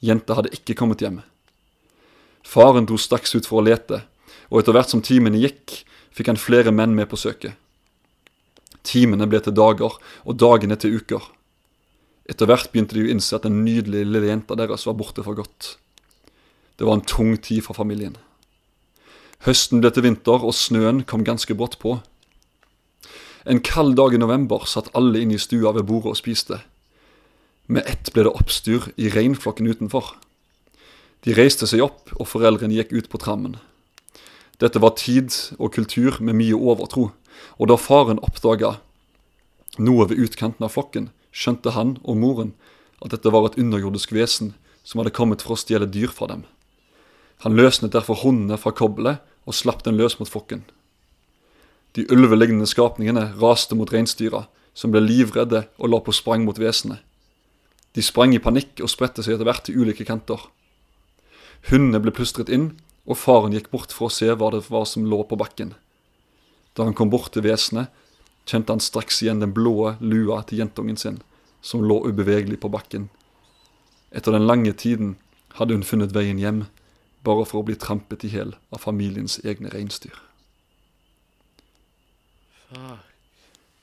Jenta 0.00 0.38
hadde 0.38 0.54
ikke 0.54 0.78
kommet 0.78 1.02
hjem. 1.02 1.18
Faren 2.46 2.86
dro 2.86 2.96
straks 2.96 3.34
ut 3.34 3.48
for 3.48 3.60
å 3.60 3.66
lete, 3.66 4.04
og 4.48 4.62
etter 4.62 4.76
hvert 4.76 4.94
som 4.94 5.02
timene 5.04 5.42
gikk, 5.42 5.82
fikk 6.14 6.30
han 6.30 6.40
flere 6.40 6.72
menn 6.72 6.94
med 6.94 7.10
på 7.10 7.18
søket. 7.20 7.58
Timene 8.86 9.26
ble 9.28 9.42
til 9.44 9.54
dager, 9.58 9.98
og 10.24 10.38
dagene 10.40 10.78
til 10.80 10.96
uker. 11.02 11.26
Etter 12.30 12.46
hvert 12.46 12.70
begynte 12.70 12.94
de 12.94 13.02
å 13.02 13.10
innse 13.10 13.34
at 13.34 13.46
den 13.46 13.64
nydelige 13.64 14.06
lille 14.06 14.30
jenta 14.30 14.54
deres 14.58 14.86
var 14.86 14.94
borte 15.00 15.24
for 15.26 15.34
godt. 15.34 15.74
Det 16.78 16.86
var 16.86 17.00
en 17.00 17.06
tung 17.06 17.34
tid 17.42 17.64
for 17.66 17.74
familien. 17.74 18.14
Høsten 19.44 19.82
ble 19.82 19.90
til 19.90 20.04
vinter, 20.06 20.44
og 20.44 20.54
snøen 20.54 21.02
kom 21.08 21.24
ganske 21.26 21.56
brått 21.58 21.78
på. 21.82 21.98
En 23.48 23.62
kald 23.64 23.96
dag 23.98 24.14
i 24.14 24.20
november 24.20 24.66
satt 24.68 24.92
alle 24.94 25.22
inne 25.24 25.38
i 25.38 25.42
stua 25.42 25.72
ved 25.74 25.88
bordet 25.88 26.12
og 26.12 26.20
spiste. 26.20 26.60
Med 27.66 27.88
ett 27.88 28.12
ble 28.14 28.26
det 28.26 28.34
oppstyr 28.36 28.90
i 29.00 29.10
reinflokken 29.10 29.66
utenfor. 29.66 30.14
De 31.24 31.34
reiste 31.36 31.66
seg 31.68 31.82
opp, 31.84 32.12
og 32.16 32.28
foreldrene 32.28 32.76
gikk 32.78 32.92
ut 32.92 33.10
på 33.12 33.20
trammen. 33.20 33.58
Dette 34.60 34.80
var 34.80 34.96
tid 35.00 35.32
og 35.58 35.72
kultur 35.74 36.20
med 36.20 36.36
mye 36.36 36.56
overtro, 36.56 37.10
og 37.56 37.70
da 37.72 37.80
faren 37.80 38.20
oppdaga 38.24 38.76
noe 39.80 40.06
ved 40.10 40.20
utkanten 40.20 40.66
av 40.66 40.74
flokken, 40.76 41.08
skjønte 41.30 41.74
han 41.76 41.96
og 42.02 42.18
moren 42.18 42.54
at 43.00 43.14
dette 43.14 43.32
var 43.32 43.48
et 43.48 43.58
underjordisk 43.60 44.12
vesen 44.12 44.54
som 44.84 45.00
hadde 45.00 45.14
kommet 45.14 45.44
for 45.44 45.54
å 45.54 45.60
stjele 45.60 45.88
dyr 45.88 46.12
fra 46.12 46.28
dem. 46.30 46.44
Han 47.44 47.56
løsnet 47.56 47.94
derfor 47.94 48.20
hundene 48.20 48.58
fra 48.60 48.72
kobbelet 48.76 49.22
og 49.48 49.56
slapp 49.56 49.84
den 49.86 49.96
løs 50.00 50.18
mot 50.20 50.28
fokken. 50.28 50.64
De 51.96 52.04
ulvelignende 52.12 52.68
skapningene 52.70 53.30
raste 53.40 53.74
mot 53.74 53.90
reinsdyra, 53.90 54.44
som 54.74 54.92
ble 54.92 55.02
livredde 55.02 55.64
og 55.80 55.90
la 55.90 55.98
på 56.04 56.14
sprang 56.14 56.44
mot 56.46 56.58
vesenet. 56.60 57.00
De 57.96 58.02
sprang 58.06 58.34
i 58.36 58.42
panikk 58.42 58.78
og 58.84 58.92
spredte 58.92 59.24
seg 59.26 59.34
etter 59.34 59.48
hvert 59.48 59.64
til 59.66 59.80
ulike 59.82 60.06
kanter. 60.06 60.44
Hundene 61.70 61.98
ble 62.02 62.14
plystret 62.14 62.52
inn, 62.52 62.70
og 63.08 63.18
faren 63.18 63.56
gikk 63.56 63.72
bort 63.72 63.90
for 63.96 64.06
å 64.06 64.14
se 64.14 64.28
hva 64.30 64.52
det 64.54 64.62
var 64.70 64.84
som 64.86 65.08
lå 65.08 65.24
på 65.26 65.38
bakken. 65.40 65.72
Da 66.76 66.86
han 66.86 66.94
kom 66.94 67.10
bort 67.10 67.32
til 67.34 67.42
vesenet, 67.42 67.90
kjente 68.50 68.74
han 68.74 68.82
straks 68.82 69.22
igjen 69.22 69.42
den 69.42 69.54
blå 69.54 69.94
lua 70.00 70.42
til 70.42 70.64
jentungen 70.64 70.98
sin, 70.98 71.20
som 71.62 71.84
lå 71.86 72.00
ubevegelig 72.08 72.60
på 72.60 72.70
bakken. 72.72 73.08
Etter 74.10 74.34
den 74.34 74.48
lange 74.48 74.72
tiden 74.72 75.14
hadde 75.58 75.76
hun 75.76 75.86
funnet 75.86 76.14
veien 76.16 76.40
hjem, 76.40 76.64
bare 77.22 77.44
for 77.46 77.60
å 77.60 77.68
bli 77.68 77.76
trampet 77.78 78.24
i 78.24 78.32
hjel 78.32 78.56
av 78.72 78.82
familiens 78.82 79.38
egne 79.44 79.70
reinsdyr. 79.70 80.16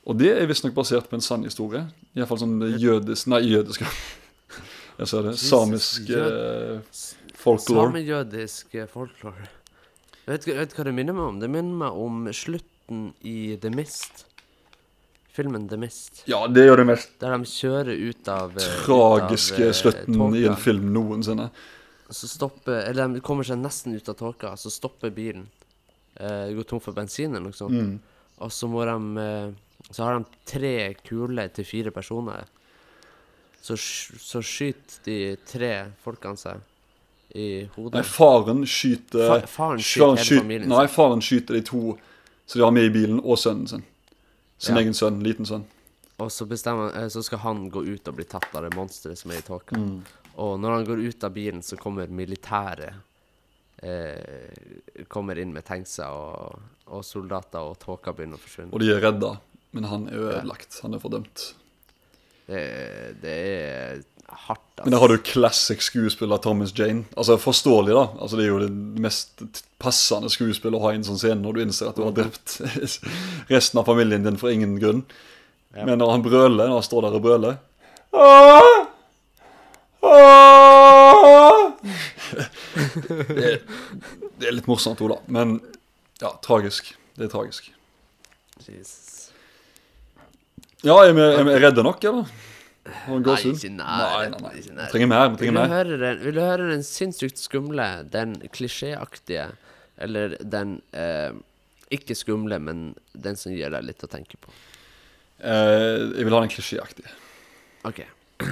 Og 0.08 0.16
det 0.16 0.32
er 0.32 0.48
visstnok 0.48 0.74
basert 0.76 1.08
på 1.10 1.18
en 1.18 1.24
sann 1.24 1.44
historie. 1.44 1.84
Iallfall 2.16 2.40
sånn 2.40 2.56
jødisk 2.80 3.28
Nei, 3.28 3.42
jødisk 3.50 3.84
Jeg 3.84 5.10
ser 5.10 5.28
det. 5.28 5.34
Samisk 5.38 6.08
eh, 6.16 6.80
folklore. 7.36 7.90
Samejødisk 7.92 8.78
eh, 8.80 8.88
folklore. 8.90 9.50
Vet 10.28 10.48
du 10.48 10.52
hva 10.52 10.88
det 10.88 10.94
minner 10.96 11.16
meg 11.16 11.28
om? 11.28 11.36
Det 11.40 11.52
minner 11.52 11.84
meg 11.84 12.00
om 12.00 12.24
slutten 12.34 13.12
i 13.24 13.54
The 13.60 13.70
Mist. 13.72 14.27
Filmen 15.38 15.68
The 15.70 15.78
Mist. 15.78 16.24
Ja, 16.26 16.40
det 16.50 16.64
gjør 16.66 16.80
det 16.82 16.86
mest 16.88 17.12
Der 17.22 17.36
de 17.36 17.46
kjører 17.46 17.94
ut 18.08 18.28
av 18.34 18.56
eh, 18.58 18.70
tragiske 18.82 19.60
ut 19.62 19.68
av, 19.68 19.76
slutten 19.80 20.16
slutten 20.18 20.34
i 20.34 20.44
en 20.50 20.58
film 20.58 20.88
noensinne. 20.96 21.48
Så 22.10 22.26
stopper 22.30 22.80
Eller 22.88 23.14
de 23.14 23.22
kommer 23.22 23.46
seg 23.46 23.60
nesten 23.62 23.94
ut 23.94 24.08
av 24.10 24.16
tåka, 24.18 24.54
så 24.58 24.72
stopper 24.72 25.12
bilen. 25.14 25.46
Eh, 26.18 26.50
går 26.56 26.66
tom 26.66 26.82
for 26.82 26.96
bensin 26.96 27.30
eller 27.30 27.52
noe 27.52 27.56
sånt. 27.56 27.78
Mm. 27.78 27.98
Og 28.42 28.50
så 28.54 28.66
må 28.70 28.82
de 28.88 29.22
eh, 29.22 29.52
Så 29.92 30.02
har 30.02 30.18
de 30.18 30.42
tre 30.48 30.74
kuler 31.06 31.52
til 31.54 31.68
fire 31.68 31.94
personer. 31.94 32.48
Så, 33.62 33.76
så 33.78 34.42
skyter 34.42 35.04
de 35.06 35.18
tre 35.46 35.72
folkene 36.02 36.38
seg 36.40 36.66
i 37.36 37.68
hodet. 37.74 37.98
Nei, 38.00 38.04
faren 38.08 38.64
skyter 38.66 39.26
Fa 39.28 39.38
faren 39.44 39.48
faren 39.52 39.84
skyter 39.84 40.14
hele 40.16 40.24
skyter- 40.24 40.70
Nei, 40.72 40.86
faren 40.88 41.22
skyter 41.24 41.58
de 41.58 41.62
to 41.68 41.82
som 42.48 42.58
de 42.58 42.64
har 42.64 42.72
med 42.72 42.88
i 42.88 42.92
bilen, 42.94 43.18
og 43.20 43.36
sønnen 43.36 43.68
sin. 43.68 43.82
Sin 44.58 44.76
Ja. 44.76 44.82
egen 44.82 44.94
sønn. 44.94 45.20
Liten 45.22 45.46
sønn. 45.46 45.64
Og 46.18 46.32
så, 46.34 46.46
bestemmer, 46.50 46.94
eh, 46.96 47.08
så 47.08 47.22
skal 47.22 47.38
han 47.38 47.68
gå 47.70 47.84
ut 47.86 48.08
og 48.08 48.16
bli 48.16 48.24
tatt 48.24 48.54
av 48.54 48.64
det 48.66 48.74
monsteret 48.74 49.18
som 49.18 49.30
er 49.30 49.38
i 49.38 49.46
tåka. 49.46 49.76
Mm. 49.78 50.00
Og 50.38 50.58
når 50.60 50.74
han 50.74 50.84
går 50.86 51.04
ut 51.08 51.24
av 51.24 51.32
bilen, 51.34 51.62
så 51.62 51.76
kommer 51.78 52.06
militæret 52.10 52.94
eh, 53.82 55.04
Kommer 55.08 55.38
inn 55.38 55.52
med 55.54 55.64
tankser 55.64 56.10
og, 56.10 56.58
og 56.86 57.04
soldater, 57.06 57.62
og 57.62 57.78
tåka 57.78 58.12
begynner 58.12 58.34
å 58.38 58.42
forsvinne. 58.42 58.72
Og 58.74 58.80
de 58.82 58.90
er 58.90 59.00
redda, 59.00 59.36
men 59.72 59.84
han 59.84 60.08
er 60.08 60.18
ødelagt. 60.18 60.80
Han 60.82 60.94
er 60.94 60.98
fordømt. 61.02 61.54
Det, 62.48 62.62
det 63.22 63.34
er 63.46 64.02
hardt, 64.28 64.60
Men 64.84 64.92
da 64.92 64.98
har 65.02 65.08
du 65.08 65.16
classic 65.24 65.80
skuespiller 65.82 66.36
Thomas 66.44 66.72
Jane. 66.78 67.04
Altså 67.16 67.38
Forståelig, 67.40 67.94
da. 67.96 68.02
Altså 68.20 68.36
Det 68.36 68.44
er 68.44 68.48
jo 68.52 68.58
det 68.60 69.00
mest 69.04 69.42
passende 69.80 70.28
skuespillet 70.30 70.76
å 70.78 70.82
ha 70.84 70.92
i 70.92 70.98
en 71.00 71.06
sånn 71.06 71.18
scene 71.20 71.40
når 71.42 71.56
du 71.56 71.62
innser 71.64 71.88
at 71.90 71.96
du 71.98 72.04
har 72.04 72.12
drept 72.16 72.58
resten 73.52 73.80
av 73.80 73.88
familien 73.88 74.26
din 74.26 74.36
for 74.40 74.50
ingen 74.52 74.76
grunn. 74.82 75.04
Ja. 75.76 75.84
Men 75.88 75.98
når 76.02 76.10
han 76.14 76.22
brøler, 76.24 76.66
når 76.68 76.76
han 76.80 76.86
står 76.86 77.06
der 77.08 77.16
og 77.18 77.24
brøler 77.24 77.58
«Åh! 78.12 78.86
Åh!» 80.08 81.72
det, 83.28 83.44
er- 83.44 83.62
det 84.38 84.46
er 84.48 84.54
litt 84.54 84.68
morsomt, 84.70 85.00
Ola. 85.04 85.18
Men 85.26 85.58
ja, 86.22 86.30
tragisk. 86.44 86.92
Det 87.18 87.26
er 87.28 87.32
tragisk. 87.32 87.70
Jesus. 88.68 89.30
Ja, 90.86 90.94
er 91.02 91.12
vi, 91.16 91.22
er 91.24 91.44
vi 91.48 91.56
redde 91.58 91.82
nok, 91.86 92.04
eller? 92.06 92.30
Nei, 92.88 93.36
ikke 93.52 93.70
Nei, 93.74 93.78
nær. 93.78 94.30
nei, 94.34 94.40
nei. 94.42 94.52
Vi 94.60 94.90
trenger 94.92 95.10
mer. 95.10 95.28
vi 95.28 95.36
Vil 95.36 95.38
trenger 95.38 95.54
du, 95.54 95.58
mer. 95.60 95.72
høre 95.76 95.98
den, 96.02 96.22
vil 96.24 96.34
du 96.38 96.40
høre 96.44 96.68
den 96.72 96.82
sinnssykt 96.86 97.38
skumle, 97.42 97.88
den 98.12 98.36
klisjéaktige, 98.54 99.48
eller 99.98 100.36
den 100.42 100.80
eh, 100.92 101.32
Ikke 101.90 102.14
skumle, 102.18 102.58
men 102.60 102.94
den 103.16 103.36
som 103.40 103.52
gir 103.54 103.70
deg 103.72 103.86
litt 103.88 104.02
å 104.04 104.10
tenke 104.12 104.36
på. 104.40 104.50
Eh, 105.40 106.12
jeg 106.18 106.26
vil 106.28 106.34
ha 106.36 106.40
den 106.44 106.52
klisjéaktige. 106.52 107.12
Ok. 107.88 108.02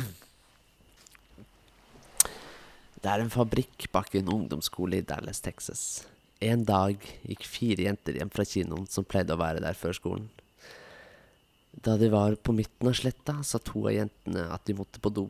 Det 3.03 3.12
er 3.12 3.22
en 3.22 3.30
fabrikk 3.30 3.87
bak 3.95 4.14
en 4.18 4.30
ungdomsskole 4.32 4.99
i 4.99 5.05
Dallas, 5.07 5.41
Texas. 5.45 5.82
En 6.43 6.64
dag 6.68 6.97
gikk 7.28 7.45
fire 7.49 7.84
jenter 7.87 8.16
hjem 8.18 8.30
fra 8.32 8.45
kinoen 8.49 8.89
som 8.91 9.05
pleide 9.09 9.37
å 9.37 9.41
være 9.41 9.61
der 9.64 9.76
før 9.78 9.95
skolen. 9.97 10.26
Da 11.84 11.96
de 12.00 12.08
var 12.12 12.34
på 12.40 12.54
midten 12.56 12.88
av 12.88 12.94
sletta, 12.96 13.42
sa 13.44 13.58
to 13.60 13.84
av 13.88 13.92
jentene 13.94 14.46
at 14.52 14.64
de 14.68 14.74
måtte 14.78 15.00
på 15.02 15.10
do. 15.12 15.26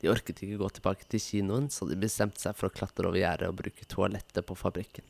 De 0.00 0.08
orket 0.08 0.38
ikke 0.44 0.56
gå 0.60 0.68
tilbake 0.78 1.04
til 1.10 1.20
kinoen, 1.20 1.66
så 1.72 1.88
de 1.88 1.96
bestemte 2.00 2.40
seg 2.40 2.54
for 2.56 2.70
å 2.70 2.72
klatre 2.72 3.08
over 3.10 3.18
gjerdet 3.20 3.50
og 3.50 3.58
bruke 3.58 3.84
toalettet 3.90 4.46
på 4.48 4.56
fabrikken. 4.56 5.04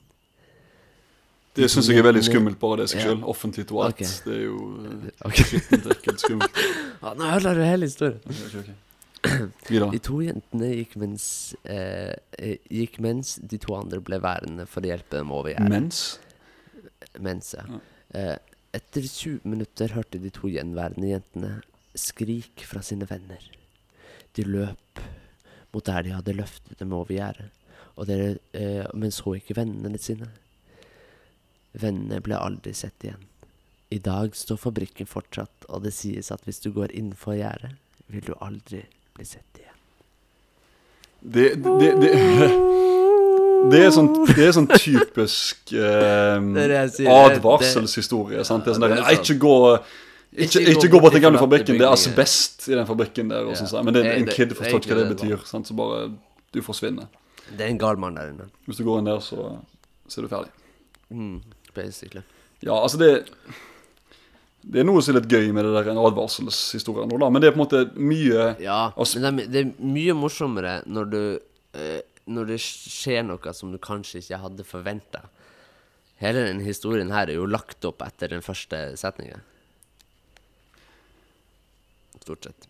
Det 1.55 1.67
syns 1.71 1.89
jeg 1.91 1.99
er 1.99 2.07
veldig 2.07 2.23
skummelt, 2.25 2.59
bare 2.63 2.83
det 2.83 2.91
seg 2.93 3.01
Ja. 3.01 3.09
sjøl. 3.11 3.25
Offentlig 3.27 3.67
toalett. 3.67 3.99
Okay. 3.99 4.13
Det 4.25 4.35
er 4.37 4.45
jo 4.47 4.59
okay. 5.27 5.45
Skittent, 5.51 5.87
ekkelt, 5.97 6.23
skummelt. 6.23 6.61
Ja, 7.03 7.15
nå 7.17 7.29
ødela 7.35 7.55
du 7.57 7.63
hele 7.65 7.89
historien. 7.89 8.21
Okay, 8.31 8.47
ok, 8.47 8.71
ok. 8.71 8.87
De 9.95 9.99
to 10.01 10.19
jentene 10.25 10.69
gikk 10.79 10.95
mens, 11.01 11.25
eh, 11.69 12.15
eh, 12.39 12.57
gikk 12.73 12.99
mens 13.05 13.35
de 13.43 13.59
to 13.61 13.75
andre 13.77 14.01
ble 14.05 14.17
værende 14.23 14.65
for 14.69 14.81
å 14.85 14.91
hjelpe 14.95 15.19
dem 15.21 15.33
over 15.37 15.53
gjerdet. 15.53 15.69
Mens 15.75 16.03
Mens, 17.21 17.55
ja. 17.57 17.65
Ja. 17.69 17.81
Eh, 18.15 18.50
etter 18.77 19.07
20 19.07 19.47
minutter 19.49 19.95
hørte 19.97 20.21
de 20.23 20.31
to 20.35 20.51
gjenværende 20.51 21.11
jentene 21.11 21.55
skrik 21.99 22.63
fra 22.69 22.83
sine 22.87 23.09
venner. 23.11 23.43
De 24.37 24.45
løp 24.47 25.03
mot 25.75 25.87
der 25.87 26.07
de 26.07 26.15
hadde 26.15 26.37
løftet 26.37 26.79
dem 26.79 26.95
over 26.95 27.13
gjerdet, 27.15 27.51
eh, 28.53 28.87
men 28.95 29.11
så 29.15 29.37
ikke 29.39 29.59
vennene 29.59 29.99
sine. 29.99 30.31
Vennene 31.73 32.21
ble 32.23 32.39
aldri 32.39 32.75
sett 32.75 33.07
igjen. 33.07 33.27
I 33.91 33.99
dag 33.99 34.35
står 34.39 34.59
fabrikken 34.59 35.07
fortsatt, 35.07 35.67
og 35.69 35.83
det 35.83 35.95
sies 35.95 36.31
at 36.31 36.43
hvis 36.47 36.63
du 36.63 36.71
går 36.75 36.95
innenfor 36.95 37.39
gjerdet, 37.39 37.75
vil 38.11 38.27
du 38.27 38.35
aldri 38.39 38.85
bli 39.15 39.27
sett 39.27 39.59
igjen. 39.59 39.79
Det, 41.21 41.49
det, 41.63 41.91
det, 42.01 42.13
det, 43.71 43.81
er 43.87 43.91
sånn, 43.95 44.09
det 44.31 44.45
er 44.47 44.53
sånn 44.57 44.69
typisk 44.73 45.73
eh, 45.77 46.37
advarselshistorie. 47.13 48.45
sant? 48.49 48.65
Det 48.65 48.73
er 48.73 48.79
sånn 48.79 48.87
der, 48.87 48.97
er 48.97 49.05
Nei, 49.05 49.17
ikke 49.19 49.37
gå 49.43 49.55
ikke, 50.31 50.61
Ikke 50.71 50.89
gå 50.93 51.01
bort 51.03 51.11
til 51.13 51.19
den 51.19 51.27
gamle 51.27 51.41
fabrikken. 51.43 51.79
Det 51.81 51.87
er 51.87 51.91
asbest 51.93 52.69
i 52.71 52.77
den 52.79 52.87
fabrikken 52.87 53.33
der. 53.33 53.49
sånn. 53.59 53.83
Men 53.85 53.97
det, 53.97 54.05
en 54.15 54.29
kid 54.31 54.55
forstår 54.55 54.79
ikke 54.83 54.95
hva 54.95 55.01
det 55.03 55.17
betyr. 55.17 55.41
sant? 55.49 55.67
Så 55.67 55.75
bare 55.79 56.05
du 56.55 56.61
forsvinner. 56.63 57.09
Det 57.51 57.67
er 57.67 57.73
en 57.73 57.81
gal 57.83 57.99
mann 57.99 58.15
der 58.19 58.31
inne. 58.31 58.47
Hvis 58.69 58.79
du 58.79 58.85
går 58.87 59.01
inn 59.03 59.11
der, 59.11 59.19
så, 59.25 59.57
så 60.07 60.21
er 60.21 60.27
du 60.29 60.31
ferdig. 60.31 60.53
Mm, 61.11 61.41
basically. 61.75 62.23
Ja, 62.63 62.77
altså 62.79 63.01
det 63.01 63.11
Det 64.63 64.83
er 64.83 64.87
noe 64.87 65.01
som 65.03 65.15
er 65.17 65.23
litt 65.23 65.33
gøy 65.33 65.49
med 65.57 65.65
det 65.67 65.73
der 65.73 65.91
en 65.95 65.99
advarselshistorie 66.05 67.09
nå, 67.09 67.19
da. 67.19 67.31
Men 67.33 67.43
det 67.43 67.49
er 67.51 67.55
på 67.57 67.59
en 67.59 67.65
måte 67.65 67.81
mye 67.97 68.51
Ja, 68.61 68.93
Altså- 68.95 69.19
men 69.19 69.41
det 69.41 69.47
er, 69.47 69.51
det 69.51 69.61
er 69.65 69.71
mye 69.97 70.15
morsommere 70.15 70.75
når 70.87 71.11
du 71.11 71.21
eh, 71.75 72.03
Når 72.31 72.47
det 72.53 72.59
skjer 72.63 73.25
noe 73.27 73.53
som 73.57 73.73
du 73.75 73.79
kanskje 73.83 74.21
ikke 74.23 74.39
hadde 74.45 74.65
forventa. 74.69 75.25
Hele 76.21 76.45
den 76.47 76.61
historien 76.63 77.11
her 77.11 77.31
er 77.33 77.39
jo 77.41 77.47
lagt 77.49 77.85
opp 77.89 78.03
etter 78.07 78.29
den 78.35 78.43
første 78.45 78.83
setningen. 79.01 79.41
Stort 82.21 82.45
sett. 82.45 82.67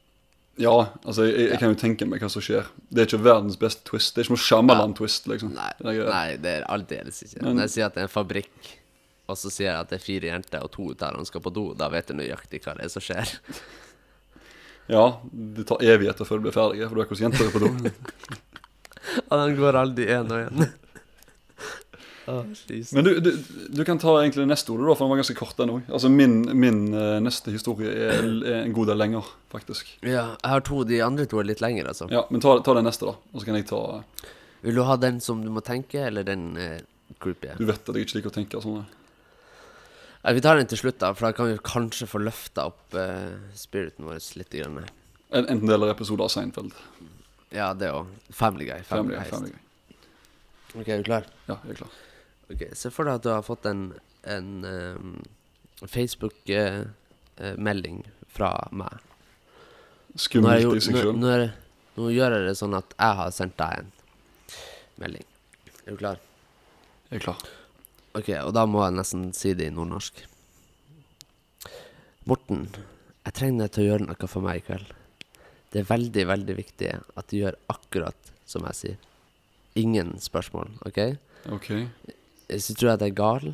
Ja, 0.60 0.74
altså 1.08 1.24
jeg, 1.26 1.48
jeg 1.54 1.58
kan 1.62 1.72
jo 1.72 1.78
tenke 1.80 2.06
meg 2.08 2.20
hva 2.22 2.28
som 2.30 2.42
skjer. 2.44 2.66
Det 2.92 3.02
er 3.02 3.08
ikke 3.08 3.22
verdens 3.24 3.56
beste 3.60 3.82
twist. 3.88 4.12
Det 4.14 4.22
er 4.22 4.28
ikke 4.28 4.36
noe 4.36 4.44
Shamalan-twist, 4.44 5.28
liksom. 5.30 5.54
Nei, 5.56 5.70
Det 5.80 5.94
er 5.94 6.10
nei 6.12 6.26
det 6.42 6.52
er 6.58 6.66
aldeles 6.70 7.22
ikke. 7.24 7.40
Men- 7.42 7.56
Når 7.58 7.66
jeg 7.66 7.74
sier 7.76 7.86
at 7.88 7.96
det 7.96 8.02
er 8.04 8.08
en 8.08 8.12
fabrikk, 8.12 8.70
og 9.30 9.38
så 9.40 9.50
sier 9.54 9.70
jeg 9.70 9.78
at 9.80 9.90
det 9.92 9.98
er 10.00 10.04
fire 10.04 10.30
jenter, 10.32 10.62
og 10.66 10.72
to 10.74 10.88
av 10.92 11.14
dem 11.16 11.24
skal 11.28 11.40
på 11.44 11.52
do, 11.54 11.64
da 11.78 11.88
vet 11.88 12.10
du 12.10 12.14
nøyaktig 12.18 12.60
hva 12.64 12.76
det 12.76 12.84
er 12.88 12.92
som 12.96 13.02
skjer. 13.04 13.36
Ja, 14.90 15.20
det 15.30 15.68
tar 15.68 15.78
evigheter 15.86 16.26
før 16.26 16.40
du 16.40 16.48
blir 16.48 16.54
ferdig, 16.56 16.80
for 16.88 16.96
du 16.98 17.00
er 17.04 17.06
hvordan 17.06 17.30
jenter 17.30 17.46
er 17.46 17.52
på 17.54 17.60
do. 17.62 17.68
Og 19.30 19.34
den 19.40 19.56
går 19.58 19.78
aldri 19.80 20.06
én 20.14 20.30
og 20.30 20.44
én. 20.46 20.68
Å, 22.30 22.34
Men 22.94 23.06
du, 23.06 23.10
du, 23.24 23.30
du 23.74 23.80
kan 23.88 23.98
ta 23.98 24.12
egentlig 24.20 24.44
neste 24.46 24.74
da, 24.76 24.92
for 24.94 25.02
den 25.02 25.10
var 25.10 25.18
ganske 25.22 25.34
kort, 25.38 25.56
den 25.58 25.72
også. 25.72 25.92
Altså 25.96 26.10
min, 26.12 26.34
min 26.62 26.76
uh, 26.94 27.16
neste 27.24 27.50
historie 27.54 27.90
er, 27.90 28.20
er 28.44 28.58
en 28.60 28.74
god 28.76 28.90
del 28.92 29.00
lenger, 29.00 29.26
faktisk. 29.50 29.88
Ja, 30.04 30.36
jeg 30.36 30.52
har 30.52 30.62
to. 30.68 30.82
De 30.86 31.00
andre 31.02 31.26
to 31.30 31.40
er 31.42 31.48
litt 31.48 31.62
lengre, 31.64 31.90
altså. 31.90 32.06
Ja, 32.12 32.22
Men 32.30 32.44
ta, 32.44 32.52
ta 32.66 32.76
den 32.76 32.86
neste, 32.86 33.08
da. 33.08 33.16
Og 33.32 33.40
så 33.42 33.48
kan 33.48 33.58
jeg 33.58 33.66
ta 33.72 33.80
Vil 34.62 34.76
du 34.78 34.84
ha 34.86 34.94
den 35.00 35.18
som 35.24 35.40
du 35.42 35.50
må 35.50 35.64
tenke, 35.66 36.04
eller 36.06 36.28
den 36.28 36.52
uh, 36.60 36.76
groupie? 37.24 37.56
Du 37.58 37.66
vet 37.66 37.80
at 37.88 37.98
jeg 37.98 38.06
ikke 38.06 38.20
liker 38.20 38.30
å 38.34 38.36
tenke 38.36 38.62
sånn. 38.62 38.84
Nei, 40.20 40.34
vi 40.36 40.44
tar 40.44 40.60
den 40.60 40.68
til 40.70 40.82
slutt, 40.84 41.00
da, 41.00 41.14
for 41.16 41.30
da 41.30 41.34
kan 41.34 41.48
vi 41.48 41.58
kanskje 41.64 42.06
få 42.12 42.20
løfta 42.22 42.68
opp 42.70 42.94
uh, 43.00 43.40
spiriten 43.58 44.06
vår 44.06 44.20
litt. 44.38 44.52
Grann. 44.60 44.84
En- 45.32 45.48
Enten 45.48 45.66
det 45.66 45.74
eller 45.80 45.96
episoder 45.96 46.28
av 46.28 46.34
Seinfeld. 46.36 46.76
Ja, 47.50 47.72
det 47.74 47.88
òg. 47.90 48.06
Family 48.30 48.64
Guy. 48.68 48.82
Family, 48.86 49.16
Family, 49.16 49.30
family. 49.30 49.50
Guy. 49.52 49.60
Ok, 50.80 50.88
er 50.88 50.96
du 51.02 51.04
klar? 51.08 51.24
Ja, 51.48 51.56
jeg 51.64 51.70
er 51.74 51.78
klar. 51.82 51.90
Ok, 52.50 52.60
Se 52.78 52.90
for 52.94 53.04
deg 53.08 53.14
at 53.18 53.24
du 53.26 53.30
har 53.32 53.42
fått 53.46 53.64
en, 53.70 53.80
en 54.22 54.48
Facebook-melding 55.90 57.98
fra 58.30 58.52
meg. 58.70 58.98
Skummelt 60.18 60.76
i 60.76 60.80
seg 60.82 60.96
sjøl. 60.98 61.14
nå, 61.18 61.30
nå 61.98 62.10
gjør 62.14 62.30
jeg 62.38 62.46
det 62.48 62.56
sånn 62.58 62.74
at 62.78 62.94
jeg 62.98 63.12
har 63.20 63.30
sendt 63.34 63.56
deg 63.60 63.72
en 63.82 63.90
melding. 65.02 65.26
Er 65.86 65.90
du 65.94 65.98
klar? 66.00 66.18
Jeg 67.10 67.16
er 67.20 67.24
klar. 67.26 67.40
Ok, 68.18 68.28
og 68.42 68.50
da 68.54 68.62
må 68.66 68.78
jeg 68.84 68.96
nesten 68.98 69.22
si 69.34 69.50
det 69.58 69.66
i 69.70 69.74
nordnorsk. 69.74 70.14
Morten, 72.30 72.60
jeg 73.24 73.32
trenger 73.38 73.58
deg 73.64 73.70
til 73.74 73.82
å 73.84 73.88
gjøre 73.90 74.06
noe 74.08 74.26
for 74.30 74.40
meg 74.44 74.54
i 74.60 74.64
kveld. 74.66 74.88
Det 75.70 75.82
er 75.82 75.90
veldig, 75.90 76.24
veldig 76.26 76.56
viktig 76.58 76.90
at 76.98 77.28
du 77.30 77.36
gjør 77.38 77.58
akkurat 77.70 78.32
som 78.48 78.64
jeg 78.66 78.78
sier. 78.78 78.96
Ingen 79.78 80.16
spørsmål, 80.18 80.72
OK? 80.88 80.98
OK. 81.54 81.68
Hvis 82.50 82.72
du 82.72 82.74
tror 82.74 82.96
at 82.96 83.04
jeg 83.04 83.14
er 83.14 83.20
gal, 83.20 83.52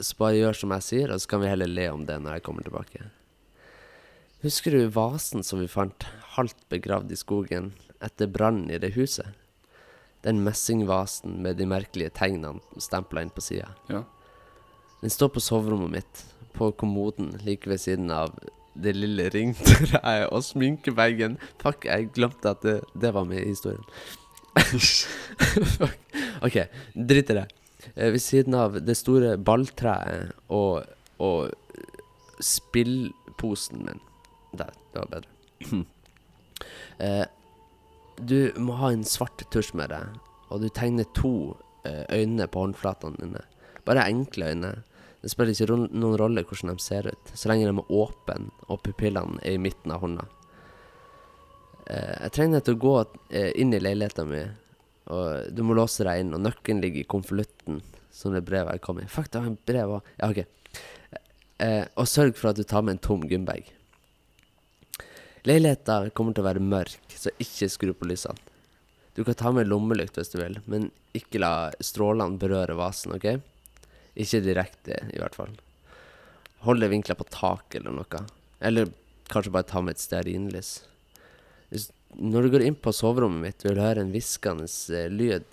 så 0.00 0.16
bare 0.18 0.36
gjør 0.36 0.58
som 0.60 0.74
jeg 0.76 0.84
sier, 0.84 1.12
og 1.12 1.22
så 1.22 1.30
kan 1.32 1.40
vi 1.40 1.48
heller 1.48 1.70
le 1.70 1.86
om 1.92 2.04
det 2.08 2.18
når 2.20 2.36
jeg 2.36 2.44
kommer 2.44 2.66
tilbake. 2.66 3.08
Husker 4.44 4.76
du 4.76 4.92
vasen 4.92 5.44
som 5.44 5.60
vi 5.60 5.68
fant 5.68 6.06
halvt 6.36 6.62
begravd 6.72 7.12
i 7.12 7.18
skogen 7.20 7.72
etter 8.04 8.28
brannen 8.28 8.70
i 8.72 8.78
det 8.80 8.94
huset? 8.96 9.28
Den 10.24 10.42
messingvasen 10.44 11.38
med 11.44 11.56
de 11.56 11.66
merkelige 11.68 12.12
tegnene 12.16 12.60
stempla 12.80 13.24
inn 13.24 13.32
på 13.32 13.44
sida. 13.44 13.72
Ja. 13.88 14.04
Den 15.00 15.12
står 15.12 15.32
på 15.32 15.40
soverommet 15.44 15.92
mitt, 15.96 16.24
på 16.52 16.68
kommoden 16.76 17.32
like 17.44 17.68
ved 17.68 17.80
siden 17.80 18.10
av 18.12 18.36
det 18.82 18.96
lille 18.96 19.28
ringtreet 19.34 20.28
og 20.30 20.44
sminkeveggen. 20.46 21.38
Fuck, 21.62 21.86
jeg 21.88 22.10
glemte 22.16 22.54
at 22.54 22.64
det, 22.66 22.80
det 22.94 23.14
var 23.16 23.28
med 23.28 23.42
i 23.42 23.52
historien. 23.52 23.84
Fuck. 25.76 25.98
OK, 26.42 26.56
drit 26.94 27.30
i 27.30 27.38
det. 27.40 27.46
Eh, 27.94 28.12
ved 28.12 28.20
siden 28.22 28.54
av 28.54 28.78
det 28.84 28.96
store 28.98 29.36
balltreet 29.38 30.32
og, 30.48 30.86
og 31.20 31.50
spillposen 32.40 33.84
min. 33.86 34.00
Der, 34.56 34.72
det 34.92 35.04
var 35.04 35.10
bedre. 35.14 35.84
eh, 37.04 37.26
du 38.20 38.52
må 38.60 38.76
ha 38.80 38.92
en 38.92 39.06
svart 39.06 39.44
tusj 39.52 39.72
med 39.78 39.92
deg, 39.94 40.20
og 40.50 40.64
du 40.64 40.68
tegner 40.68 41.08
to 41.16 41.56
eh, 41.88 42.04
øyne 42.12 42.48
på 42.50 42.66
håndflatene 42.66 43.20
dine. 43.20 43.44
Bare 43.86 44.08
enkle 44.10 44.52
øyne. 44.52 44.72
Det 45.20 45.28
spiller 45.28 45.52
ikke 45.52 45.76
noen 45.76 46.16
rolle 46.16 46.44
hvordan 46.48 46.72
de 46.72 46.82
ser 46.82 47.10
ut, 47.10 47.32
så 47.34 47.50
lenge 47.50 47.68
de 47.68 47.74
er 47.74 47.96
åpne 48.00 48.50
og 48.68 48.80
pupillene 48.86 49.40
er 49.44 49.58
i 49.58 49.60
midten 49.60 49.92
av 49.92 50.04
hånda. 50.04 50.24
Eh, 51.90 52.14
jeg 52.24 52.34
trenger 52.36 52.60
deg 52.60 52.66
til 52.68 52.78
å 52.78 52.82
gå 52.84 52.94
eh, 53.28 53.50
inn 53.60 53.74
i 53.76 53.82
leiligheten 53.82 54.30
min, 54.30 54.54
og 55.10 55.50
du 55.52 55.64
må 55.66 55.76
låse 55.76 56.06
deg 56.06 56.22
inn, 56.22 56.32
og 56.36 56.44
nøkkelen 56.44 56.80
ligger 56.84 57.02
i 57.02 57.10
konvolutten 57.10 57.82
som 58.14 58.34
det 58.34 58.44
brevet 58.46 58.76
jeg 58.76 58.84
kom 58.84 59.00
i. 59.02 59.08
Fuck, 59.10 59.28
det 59.32 59.42
var 59.42 59.50
en 59.50 59.60
brev 59.68 59.96
òg. 59.98 60.08
Ja, 60.20 60.30
OK. 60.30 60.40
Eh, 61.60 61.84
og 62.00 62.08
sørg 62.08 62.38
for 62.38 62.52
at 62.52 62.60
du 62.60 62.64
tar 62.64 62.84
med 62.86 62.96
en 62.96 63.04
tom 63.04 63.26
gymbag. 63.28 63.68
Leiligheten 65.48 66.12
kommer 66.16 66.36
til 66.36 66.44
å 66.44 66.48
være 66.50 66.64
mørk, 66.64 67.12
så 67.16 67.32
ikke 67.40 67.68
skru 67.72 67.92
på 67.96 68.08
lysene. 68.08 68.40
Du 69.16 69.24
kan 69.26 69.36
ta 69.36 69.50
med 69.52 69.68
lommelykt 69.68 70.16
hvis 70.16 70.30
du 70.32 70.38
vil, 70.40 70.60
men 70.70 70.88
ikke 71.16 71.40
la 71.42 71.70
strålene 71.82 72.38
berøre 72.40 72.76
vasen, 72.78 73.16
OK? 73.16 73.40
Ikke 74.20 74.42
direkte, 74.44 75.00
i 75.14 75.20
hvert 75.20 75.36
fall. 75.38 75.52
Holde 76.66 76.90
vinkler 76.92 77.16
på 77.16 77.26
tak 77.32 77.76
eller 77.78 77.94
noe. 77.96 78.22
Eller 78.60 78.90
kanskje 79.32 79.52
bare 79.54 79.68
ta 79.68 79.80
med 79.84 79.96
et 79.96 80.02
stearinlys. 80.02 80.72
Når 82.20 82.42
du 82.42 82.52
går 82.56 82.64
inn 82.66 82.74
på 82.74 82.92
soverommet 82.92 83.44
mitt, 83.44 83.64
vil 83.64 83.76
du 83.78 83.84
høre 83.84 84.02
en 84.02 84.10
hviskende 84.10 84.66
eh, 84.66 85.06
lyd 85.14 85.46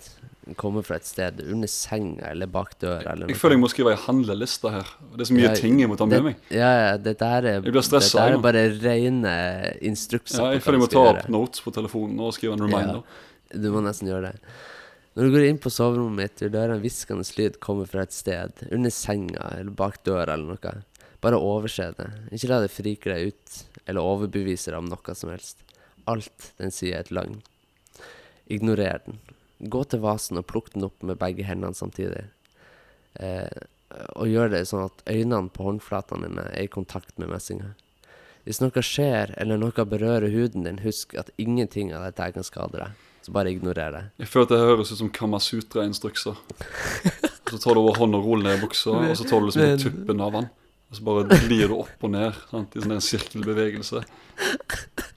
komme 0.56 0.82
fra 0.86 0.96
et 0.96 1.06
sted 1.06 1.42
under 1.44 1.68
senga 1.68 2.30
eller 2.30 2.48
bak 2.50 2.72
døra 2.80 3.12
eller 3.12 3.28
Jeg 3.28 3.36
føler 3.40 3.58
jeg 3.58 3.62
må 3.62 3.68
skrive 3.72 3.92
ei 3.92 4.00
handleliste 4.00 4.72
her. 4.72 4.92
Det 5.12 5.24
er 5.24 5.28
så 5.28 5.36
mye 5.36 5.44
Ja, 5.44 5.54
ting 5.58 5.80
jeg 5.82 5.90
må 5.90 5.98
ta 6.00 6.06
med 6.08 6.16
det, 6.16 6.22
meg. 6.24 6.46
Ja, 6.54 6.70
ja, 6.80 6.94
dette 7.02 7.28
her 7.28 7.44
er, 7.44 7.58
Jeg 7.60 7.74
blir 7.74 7.84
stressa, 7.84 8.08
dette 8.14 8.24
her 8.24 8.38
er 8.38 8.44
bare 8.46 8.64
rene 8.80 9.34
instrukser. 9.90 10.40
Ja, 10.40 10.56
jeg 10.56 10.64
føler 10.64 10.78
jeg 10.78 10.84
må 10.86 10.90
ta 10.94 11.04
opp 11.12 11.28
notes 11.32 11.64
på 11.64 11.74
telefonen 11.74 12.24
og 12.24 12.32
skrive 12.36 12.56
en 12.56 12.64
reminder. 12.64 13.04
Du 13.52 13.70
må 13.74 13.84
nesten 13.84 14.08
gjøre 14.10 14.32
det. 14.32 14.54
Når 15.18 15.26
du 15.26 15.32
går 15.34 15.44
inn 15.48 15.56
på 15.58 15.70
soverommet 15.74 16.14
mitt, 16.14 16.40
vil 16.44 16.52
du 16.54 16.56
høre 16.60 16.76
en 16.76 16.82
hviskende 16.84 17.24
lyd 17.34 17.56
komme 17.58 17.88
fra 17.90 18.04
et 18.06 18.14
sted, 18.14 18.60
under 18.70 18.92
senga 18.94 19.48
eller 19.56 19.74
bak 19.74 19.96
døra 20.06 20.36
eller 20.36 20.52
noe. 20.54 20.74
Bare 21.18 21.40
overse 21.42 21.88
det. 21.96 22.06
Ikke 22.36 22.50
la 22.52 22.60
det 22.62 22.68
frike 22.70 23.10
deg 23.10 23.32
ut, 23.32 23.56
eller 23.90 24.06
overbevise 24.12 24.70
deg 24.70 24.78
om 24.78 24.86
noe 24.92 25.16
som 25.18 25.32
helst. 25.32 25.64
Alt 26.06 26.52
den 26.62 26.70
sier 26.70 27.00
er 27.00 27.02
et 27.02 27.10
løgn. 27.10 27.40
Ignorer 28.46 29.02
den. 29.08 29.18
Gå 29.58 29.82
til 29.90 30.04
vasen 30.06 30.38
og 30.38 30.46
plukk 30.52 30.70
den 30.76 30.86
opp 30.86 31.02
med 31.02 31.18
begge 31.18 31.48
hendene 31.50 31.74
samtidig. 31.74 32.28
Eh, 33.18 33.66
og 34.14 34.30
gjør 34.30 34.54
det 34.54 34.62
sånn 34.70 34.86
at 34.86 35.02
øynene 35.10 35.50
på 35.50 35.66
håndflatene 35.66 36.30
dine 36.30 36.46
er 36.52 36.68
i 36.68 36.70
kontakt 36.70 37.18
med 37.18 37.34
messinga. 37.34 37.72
Hvis 38.46 38.62
noe 38.62 38.86
skjer, 38.86 39.34
eller 39.34 39.58
noe 39.58 39.90
berører 39.96 40.30
huden 40.30 40.70
din, 40.70 40.78
husk 40.86 41.18
at 41.18 41.34
ingenting 41.42 41.90
av 41.90 42.06
dette 42.06 42.30
kan 42.38 42.46
skade 42.46 42.86
deg. 42.86 43.07
Så 43.28 43.32
bare 43.36 43.50
ignorer 43.52 43.92
det. 43.92 44.00
Jeg 44.22 44.28
føler 44.32 44.46
at 44.46 44.52
det 44.54 44.58
høres 44.62 44.90
ut 44.94 44.98
som 45.02 45.08
Kamasutra-instrukser. 45.12 46.38
Så 47.50 47.58
tar 47.60 47.76
du 47.76 47.80
over 47.82 47.98
hånda 48.00 48.16
og 48.22 48.24
ruller 48.24 48.46
ned 48.48 48.56
i 48.56 48.62
buksa, 48.62 48.92
og 48.92 49.12
så 49.16 49.24
tar 49.28 49.40
du 49.40 49.46
liksom 49.48 49.62
Men- 49.64 49.78
tuppen 49.82 50.20
av 50.24 50.32
den. 50.32 50.46
Og 50.88 50.96
så 50.96 51.04
bare 51.04 51.38
glir 51.44 51.68
du 51.68 51.74
opp 51.78 52.04
og 52.04 52.10
ned 52.14 52.36
sant? 52.50 52.76
i 52.76 52.80
sånn 52.80 52.94
en 52.96 53.04
sirkelbevegelse. 53.04 54.00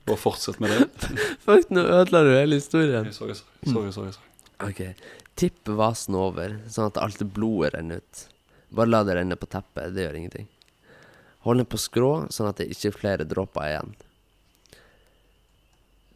Bare 0.08 0.20
fortsett 0.20 0.58
med 0.60 0.72
det. 0.74 1.08
Fuck, 1.44 1.70
nå 1.72 1.84
ødela 1.84 2.22
du 2.24 2.30
hele 2.34 2.56
historien. 2.60 3.08
Sorry, 3.16 3.36
sorry. 3.36 3.72
sorry, 3.72 3.92
sorry, 3.96 4.12
sorry. 4.16 4.68
Ok, 4.68 4.82
Tipp 5.40 5.72
vasen 5.80 6.16
over, 6.20 6.58
sånn 6.72 6.90
at 6.92 7.00
alt 7.00 7.24
blodet 7.36 7.72
renner 7.78 8.00
ut. 8.04 8.24
Bare 8.72 8.92
la 8.92 9.00
det 9.08 9.16
renne 9.16 9.36
på 9.40 9.48
teppet, 9.48 9.92
det 9.96 10.04
gjør 10.04 10.20
ingenting. 10.20 10.48
Hold 11.48 11.64
den 11.64 11.70
på 11.72 11.80
skrå, 11.80 12.12
sånn 12.32 12.48
at 12.52 12.60
det 12.60 12.68
ikke 12.72 12.92
er 12.92 12.98
flere 13.00 13.28
dråper 13.28 13.70
igjen. 13.72 13.94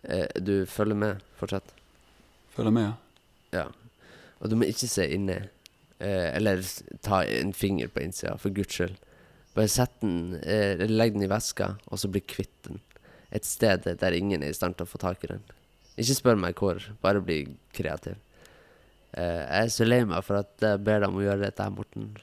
Eh, 0.05 0.28
du 0.40 0.66
følger 0.68 1.01
med 1.01 1.24
fortsatt? 1.40 1.72
Følger 2.57 2.73
med, 2.73 2.89
ja. 2.89 3.61
Ja. 3.61 3.67
Og 4.41 4.51
du 4.51 4.57
må 4.59 4.69
ikke 4.69 4.89
se 4.89 5.07
inni. 5.13 5.37
Eh, 5.99 6.29
eller 6.37 6.61
ta 7.05 7.23
en 7.25 7.53
finger 7.57 7.89
på 7.93 8.03
innsida, 8.05 8.37
for 8.41 8.53
guds 8.53 8.75
skyld. 8.77 8.97
Bare 9.57 9.69
sett 9.73 10.01
den, 10.01 10.35
eh, 10.43 10.77
legg 10.89 11.15
den 11.15 11.25
i 11.25 11.31
veska, 11.33 11.77
og 11.89 11.99
så 11.99 12.11
bli 12.13 12.21
kvitt 12.21 12.63
den. 12.69 12.81
Et 13.33 13.45
sted 13.45 13.85
der 13.85 14.13
ingen 14.13 14.43
er 14.43 14.53
i 14.53 14.57
stand 14.57 14.77
til 14.77 14.87
å 14.87 14.89
få 14.91 14.99
tak 14.99 15.25
i 15.25 15.33
den. 15.33 15.43
Ikke 15.97 16.17
spør 16.17 16.39
meg 16.39 16.55
hvor, 16.61 16.81
bare 17.01 17.25
bli 17.25 17.57
kreativ. 17.73 18.17
Eh, 19.17 19.43
jeg 19.49 19.65
er 19.65 19.69
så 19.73 19.87
lei 19.87 20.05
meg 20.05 20.25
for 20.25 20.43
at 20.43 20.53
jeg 20.61 20.85
ber 20.85 21.01
deg 21.01 21.09
om 21.09 21.17
å 21.17 21.25
gjøre 21.25 21.47
dette 21.47 21.63
her, 21.63 21.71
Morten. 21.71 22.17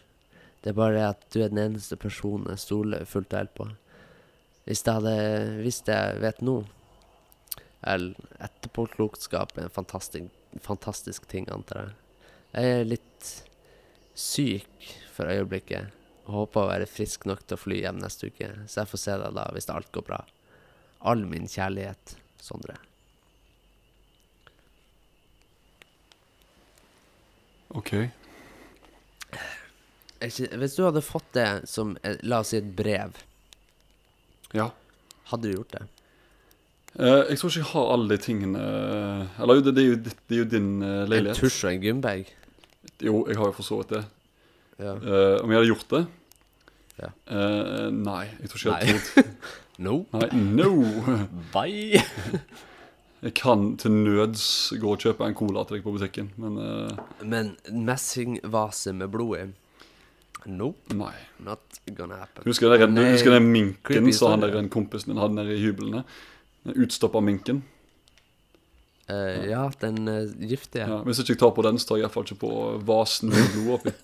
Det 0.61 0.69
er 0.69 0.77
bare 0.77 0.93
det 0.93 1.07
at 1.07 1.25
du 1.33 1.41
er 1.41 1.49
den 1.49 1.73
eneste 1.73 1.97
personen 1.97 2.53
jeg 2.53 2.61
stoler 2.61 3.05
fullt 3.05 3.33
og 3.33 3.39
helt 3.39 3.55
på. 3.57 3.67
Hvis 4.65 4.85
jeg 4.85 4.93
hadde 4.93 5.63
visst 5.63 5.85
det 5.89 5.97
jeg 5.97 6.21
vet 6.21 6.41
nå 6.45 6.63
etterpåklokskap 7.83 9.57
er 9.57 9.67
en 9.67 9.73
fantastisk, 9.73 10.31
fantastisk 10.61 11.27
ting, 11.31 11.47
antar 11.51 11.81
jeg. 11.83 11.95
Jeg 12.53 12.77
er 12.79 12.87
litt 12.87 13.29
syk 14.15 14.89
for 15.13 15.29
øyeblikket. 15.31 15.91
Og 16.23 16.37
håper 16.37 16.61
å 16.61 16.69
være 16.69 16.87
frisk 16.87 17.25
nok 17.27 17.41
til 17.43 17.57
å 17.57 17.59
fly 17.59 17.81
hjem 17.81 17.99
neste 17.99 18.29
uke, 18.31 18.47
så 18.71 18.83
jeg 18.83 18.91
får 18.93 19.01
se 19.01 19.15
deg 19.19 19.35
da 19.35 19.43
hvis 19.51 19.67
alt 19.73 19.91
går 19.91 20.05
bra. 20.07 20.21
All 21.03 21.25
min 21.27 21.49
kjærlighet, 21.51 22.15
Sondre. 22.43 22.75
OK. 27.73 27.91
Hvis 30.23 30.75
du 30.77 30.83
hadde 30.85 31.03
fått 31.03 31.31
det 31.35 31.47
som, 31.67 31.97
eh, 32.03 32.17
la 32.23 32.39
oss 32.39 32.51
si 32.53 32.57
et 32.57 32.75
brev, 32.75 33.17
Ja. 34.53 34.71
hadde 35.31 35.41
du 35.49 35.55
gjort 35.55 35.71
det? 35.71 35.87
Eh, 36.99 37.23
jeg 37.31 37.39
tror 37.39 37.49
ikke 37.49 37.59
jeg 37.63 37.69
har 37.71 37.87
alle 37.95 38.09
de 38.11 38.17
tingene 38.21 38.59
eh, 38.61 39.41
Eller 39.41 39.61
det, 39.65 39.71
det, 39.73 39.83
er, 39.83 39.87
jo, 39.87 39.95
ditt- 40.05 40.19
det 40.29 40.35
er 40.35 40.41
jo 40.43 40.49
din 40.51 40.67
leilighet. 41.09 41.37
En 41.37 41.39
tusj 41.41 41.63
og 41.65 41.71
en 41.73 41.81
gymbag? 41.87 42.27
Jo, 43.01 43.15
jeg 43.27 43.39
har 43.39 43.49
jo 43.49 43.55
for 43.57 43.65
så 43.65 43.79
vidt 43.81 43.95
det. 43.95 44.03
Ja. 44.79 44.93
Eh, 44.93 45.39
om 45.41 45.49
jeg 45.49 45.57
hadde 45.59 45.71
gjort 45.71 45.89
det? 45.95 46.03
Ja. 46.99 47.09
Eh, 47.33 47.87
nei, 47.95 48.27
jeg 48.43 48.51
tror 48.51 48.61
ikke 48.61 48.77
jeg 48.77 48.93
hadde 48.93 49.09
trodd. 49.09 49.33
No. 49.81 50.03
Nei, 50.13 50.27
no! 50.37 50.69
Bye! 51.55 51.97
Jeg 53.23 53.33
kan 53.39 53.77
til 53.79 53.93
nøds 54.03 54.43
gå 54.81 54.89
og 54.93 54.99
kjøpe 54.99 55.23
en 55.25 55.35
cola 55.37 55.63
til 55.65 55.77
deg 55.77 55.85
på 55.85 55.93
butikken, 55.95 56.27
men 56.43 56.57
uh, 56.59 56.97
Men 57.23 57.53
messingvase 57.71 58.91
med 58.93 59.07
blod 59.13 59.37
i? 59.39 59.45
Nope, 60.51 60.91
nei. 60.99 61.13
not 61.39 61.79
gonna 61.95 62.17
happen. 62.19 62.43
Husker 62.45 62.67
du 62.67 62.75
den, 62.83 63.47
minken 63.47 64.11
som 64.13 64.33
han 64.35 64.43
der 64.43 64.57
en 64.59 64.67
kompisen 64.69 65.13
din 65.13 65.21
hadde 65.23 65.37
nede 65.39 65.55
i 65.55 65.61
hyblene? 65.63 66.03
Den 66.63 66.83
utstoppa 66.85 67.21
minken. 67.21 67.63
Uh, 69.09 69.49
ja, 69.49 69.71
den 69.81 70.07
uh, 70.07 70.31
giftige. 70.39 70.87
Ja, 70.87 71.01
hvis 71.03 71.19
ikke 71.19 71.35
jeg 71.35 71.41
tar 71.41 71.55
på 71.55 71.65
den, 71.65 71.79
så 71.79 71.89
tar 71.89 71.99
jeg 71.99 72.07
iallfall 72.07 72.27
ikke 72.27 72.43
på 72.45 72.53
vasen 72.87 73.33
med 73.33 73.43
blod 73.55 73.73
oppi. 73.79 73.91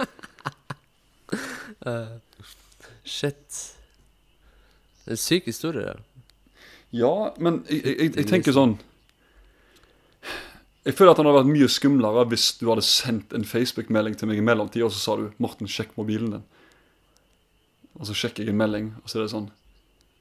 Shit. 3.10 3.76
Det 5.06 5.14
er 5.14 5.16
en 5.16 5.18
syk 5.18 5.46
historie. 5.50 5.86
det. 5.86 5.98
Ja, 6.92 7.34
men 7.40 7.66
jeg, 7.70 7.86
jeg, 7.86 7.96
jeg, 8.00 8.14
jeg 8.18 8.28
tenker 8.30 8.56
sånn 8.56 8.78
Jeg 10.88 10.96
føler 10.98 11.12
at 11.14 11.20
han 11.22 11.28
hadde 11.30 11.42
vært 11.44 11.52
mye 11.52 11.68
skumlere 11.70 12.24
hvis 12.32 12.48
du 12.58 12.66
hadde 12.72 12.86
sendt 12.86 13.36
en 13.38 13.46
Facebook-melding 13.46 14.16
til 14.18 14.28
meg 14.30 14.38
i 14.42 14.46
mellomtida, 14.46 14.88
og 14.88 14.94
så 14.96 15.02
sa 15.04 15.12
du 15.20 15.26
'Morten, 15.38 15.68
sjekk 15.70 15.92
mobilen 16.00 16.34
din'. 16.34 16.48
Og 18.00 18.08
så 18.08 18.14
sjekker 18.16 18.44
jeg 18.44 18.50
en 18.56 18.62
melding, 18.62 18.86
og 19.04 19.10
så 19.10 19.20
er 19.20 19.24
det 19.28 19.36
sånn 19.36 19.50
Så 19.50 19.54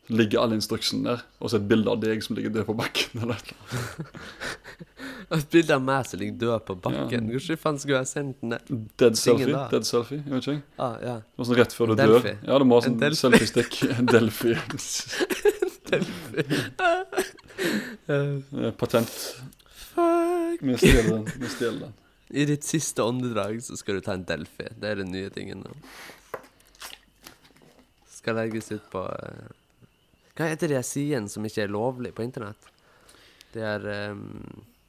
ligger 0.09 0.41
alle 0.43 0.57
instruksene 0.57 1.05
der, 1.05 1.23
og 1.41 1.51
så 1.53 1.59
et 1.61 1.67
bilde 1.69 1.91
av 1.93 2.01
deg 2.01 2.23
som 2.25 2.37
ligger 2.39 2.53
død 2.55 2.65
på 2.71 2.77
bakken. 2.79 3.23
eller 3.23 3.37
et. 3.37 3.49
Et 5.29 5.43
bilde 5.53 5.75
av 5.75 5.83
meg 5.85 6.07
som 6.09 6.21
ligger 6.23 6.39
død 6.41 6.63
på 6.65 6.75
bakken. 6.87 7.27
Ja. 7.29 7.35
Hvordan 7.37 7.59
faen 7.61 7.79
skulle 7.83 7.99
jeg 7.99 8.09
sendt 8.09 8.39
den? 8.41 8.87
Dead 9.01 9.19
selfie. 9.21 9.51
da. 9.53 9.67
Dead 9.69 9.85
selfie, 9.85 10.23
jeg 10.25 10.33
vet 10.33 10.47
ikke. 10.49 10.63
Ah, 10.81 10.95
ja. 11.05 11.17
Det 11.21 11.43
var 11.43 11.49
sånn 11.51 11.59
rett 11.59 11.75
før 11.77 11.91
du 11.93 11.95
dør. 12.01 12.29
Ja, 12.47 12.57
du 12.63 12.65
må 12.65 12.79
ha 12.79 12.85
sånn 12.87 12.97
Delphi. 13.03 13.21
selfiestick. 13.27 13.77
En 13.99 14.09
Delphi. 14.09 14.55
Eh, 18.09 18.71
Patent. 18.81 19.13
Fuck. 19.91 20.63
Vi 20.65 20.77
stjeler 20.81 21.11
den. 21.11 21.29
Vi 21.43 21.49
stjeler 21.53 21.81
den. 21.89 21.93
I 22.29 22.45
ditt 22.49 22.65
siste 22.65 23.05
åndedrag 23.05 23.61
så 23.65 23.77
skal 23.77 23.99
du 23.99 24.05
ta 24.05 24.17
en 24.17 24.25
Delphi. 24.29 24.71
Det 24.81 24.95
er 24.95 25.03
den 25.03 25.13
nye 25.13 25.29
tingen 25.33 25.65
nå. 25.65 25.77
Skal 28.17 28.37
legges 28.41 28.73
ut 28.73 28.89
på 28.93 29.05
eh, 29.13 29.49
Hva 30.39 30.53
heter 30.53 30.71
det 30.71 30.79
jeg 30.79 30.87
sier 30.87 31.25
som 31.31 31.47
ikke 31.47 31.65
er 31.65 31.73
lovlig 31.75 32.13
på 32.15 32.23
internett? 32.23 32.69
Det 33.55 33.65
er 33.65 33.89
um, 34.13 34.45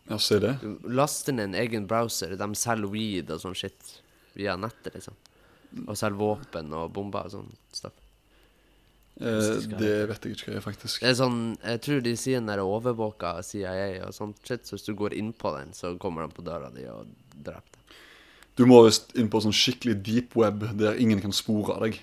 Ja, 0.10 0.20
si 0.22 0.38
det. 0.42 0.58
Du 0.62 0.92
laster 0.94 1.34
ned 1.34 1.50
en 1.50 1.58
egen 1.64 1.88
browser. 1.90 2.36
De 2.38 2.50
selger 2.58 2.92
weed 2.94 3.34
og 3.34 3.42
sånn 3.42 3.58
shit 3.58 3.96
via 4.38 4.54
nettet, 4.60 4.94
liksom. 4.94 5.18
Og 5.88 5.98
selger 5.98 6.20
våpen 6.20 6.70
og 6.78 6.94
bomber 6.94 7.26
og 7.30 7.34
sånn 7.34 7.50
stuff. 7.74 7.98
Eh, 9.20 9.56
det 9.76 9.96
vet 10.08 10.26
jeg 10.26 10.38
ikke 10.38 10.62
faktisk. 10.64 11.02
Det 11.04 11.10
er 11.10 11.18
sånn 11.20 11.40
Jeg 11.60 11.82
tror 11.84 12.04
de 12.06 12.14
sier 12.16 12.44
der 12.48 12.62
er 12.62 12.64
overvåka 12.64 13.34
av 13.40 13.44
CIA 13.44 14.06
og 14.08 14.14
sånt 14.16 14.40
shit, 14.48 14.64
så 14.64 14.78
hvis 14.78 14.88
du 14.88 14.94
går 14.96 15.18
inn 15.18 15.34
på 15.36 15.52
den, 15.58 15.74
så 15.76 15.96
kommer 16.00 16.24
de 16.24 16.38
på 16.38 16.46
døra 16.46 16.70
di 16.72 16.86
og 16.88 17.10
dreper 17.34 17.76
deg. 17.76 17.98
Du 18.60 18.66
må 18.68 18.80
visst 18.86 19.12
inn 19.20 19.30
på 19.32 19.42
sånn 19.44 19.56
skikkelig 19.56 19.98
deep 20.04 20.36
web 20.40 20.64
der 20.80 21.00
ingen 21.00 21.20
kan 21.24 21.36
spore 21.36 21.78
deg. 21.84 22.00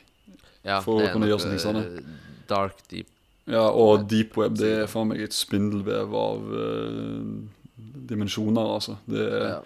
Ja, 0.67 0.81
For 0.85 0.99
å 0.99 1.05
det 1.05 1.13
kunne 1.15 1.29
gjøre 1.31 1.59
sånne 1.63 1.83
ting 1.87 1.99
eh, 2.03 2.23
Dark 2.51 2.81
deep. 2.91 3.11
Ja, 3.47 3.69
og 3.71 4.09
deep 4.11 4.37
web 4.41 4.57
det 4.59 4.73
er 4.83 4.89
faen 4.91 5.13
meg 5.13 5.21
et 5.23 5.35
spindelvev 5.37 6.15
av 6.19 6.49
uh, 6.51 7.21
dimensjoner, 8.11 8.73
altså. 8.79 8.97
Det 9.07 9.27
Ja. 9.27 9.61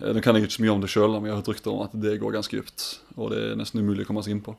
eh, 0.00 0.12
Nå 0.14 0.22
kan 0.24 0.34
jeg 0.34 0.44
ikke 0.46 0.56
så 0.56 0.64
mye 0.64 0.72
om 0.72 0.80
det 0.80 0.90
sjøl, 0.90 1.12
men 1.18 1.28
jeg 1.28 1.34
har 1.34 1.42
hørt 1.42 1.52
rykter 1.52 1.72
om 1.74 1.82
at 1.84 1.92
det 2.00 2.18
går 2.20 2.32
ganske 2.32 2.56
dypt. 2.56 2.86
Og 3.16 3.30
det 3.30 3.42
er 3.50 3.56
nesten 3.60 3.80
umulig 3.80 4.06
å 4.06 4.08
komme 4.08 4.24
seg 4.24 4.32
inn 4.36 4.40
på. 4.44 4.56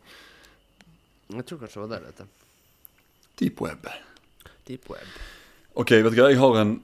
Jeg 1.34 1.46
tror 1.46 1.60
kanskje 1.64 1.82
det 1.82 1.82
var 1.82 1.90
det 1.96 2.02
det 2.06 2.14
het. 2.14 2.28
Deep 3.42 3.62
web. 3.62 3.90
Deep 4.68 4.90
web. 4.90 5.10
Ok, 5.76 5.92
vet 5.92 6.14
du 6.14 6.22
hva, 6.22 6.30
jeg 6.30 6.40
har 6.40 6.62
en 6.62 6.80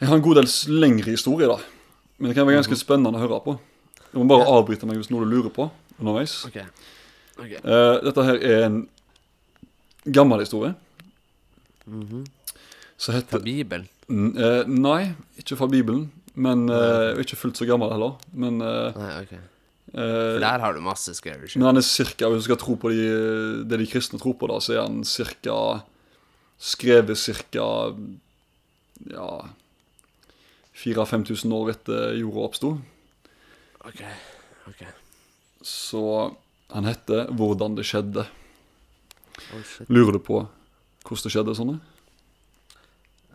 Jeg 0.00 0.08
har 0.08 0.14
en 0.14 0.22
god 0.22 0.36
del 0.38 0.46
lengre 0.78 1.10
historie, 1.10 1.46
da. 1.48 1.56
Men 2.18 2.30
det 2.30 2.36
kan 2.36 2.46
være 2.46 2.60
ganske 2.60 2.76
spennende 2.78 3.18
å 3.18 3.22
høre 3.22 3.40
på. 3.42 3.58
Du 4.12 4.18
må 4.20 4.28
bare 4.30 4.46
avbryte 4.46 4.86
meg 4.86 4.98
hvis 4.98 5.10
noe 5.10 5.24
du 5.24 5.30
lurer 5.30 5.50
på 5.50 5.70
underveis. 5.98 6.44
Okay. 6.46 6.66
Okay. 7.38 7.58
Uh, 7.64 7.98
dette 8.04 8.24
her 8.26 8.38
er 8.42 8.62
en 8.66 8.78
gammel 10.14 10.40
historie. 10.44 10.74
Som 11.88 12.24
Fra 12.98 13.14
heter 13.18 13.40
Bibelen. 13.44 13.88
N- 14.10 14.34
eh, 14.36 14.64
Nei, 14.68 15.12
ikke 15.40 15.56
fra 15.60 15.68
Bibelen. 15.70 16.08
Men 16.38 16.68
uh, 16.70 17.18
ikke 17.18 17.34
fullt 17.36 17.58
så 17.58 17.66
gammel 17.66 17.90
heller. 17.90 18.12
Men, 18.32 18.60
uh, 18.62 18.94
Nei, 18.94 19.12
OK. 19.24 19.32
eh, 19.34 19.42
For 19.90 20.38
der 20.44 20.62
har 20.62 20.72
du 20.76 20.80
masse 20.84 21.10
scary 21.18 21.48
shit. 21.48 21.56
men 21.58 21.66
han 21.66 21.80
er 21.80 21.86
cirka, 21.86 22.28
hvis 22.30 22.44
du 22.44 22.48
skal 22.52 22.60
tro 22.62 22.76
på 22.78 22.92
de, 22.94 23.64
det 23.66 23.78
de 23.80 23.86
kristne 23.90 24.20
tror 24.22 24.36
på, 24.38 24.46
da, 24.46 24.60
så 24.62 24.76
er 24.76 24.82
han 24.84 25.00
cirka 25.08 25.56
Skrevet 26.58 27.14
cirka 27.18 27.64
ja 29.14 29.26
4000-5000 30.78 31.52
år 31.54 31.70
etter 31.74 32.16
jorda 32.18 32.44
oppsto. 32.48 32.70
Okay. 33.86 34.10
ok 34.66 34.82
Så 35.62 36.02
han 36.74 36.84
heter 36.84 37.26
'Hvordan 37.30 37.76
det 37.76 37.84
skjedde'. 37.86 38.26
Oh. 39.54 39.76
Lurer 39.88 40.18
du 40.18 40.22
på 40.22 40.42
hvordan 41.08 41.24
det 41.24 41.32
skjedde? 41.32 41.54
sånn? 41.56 41.78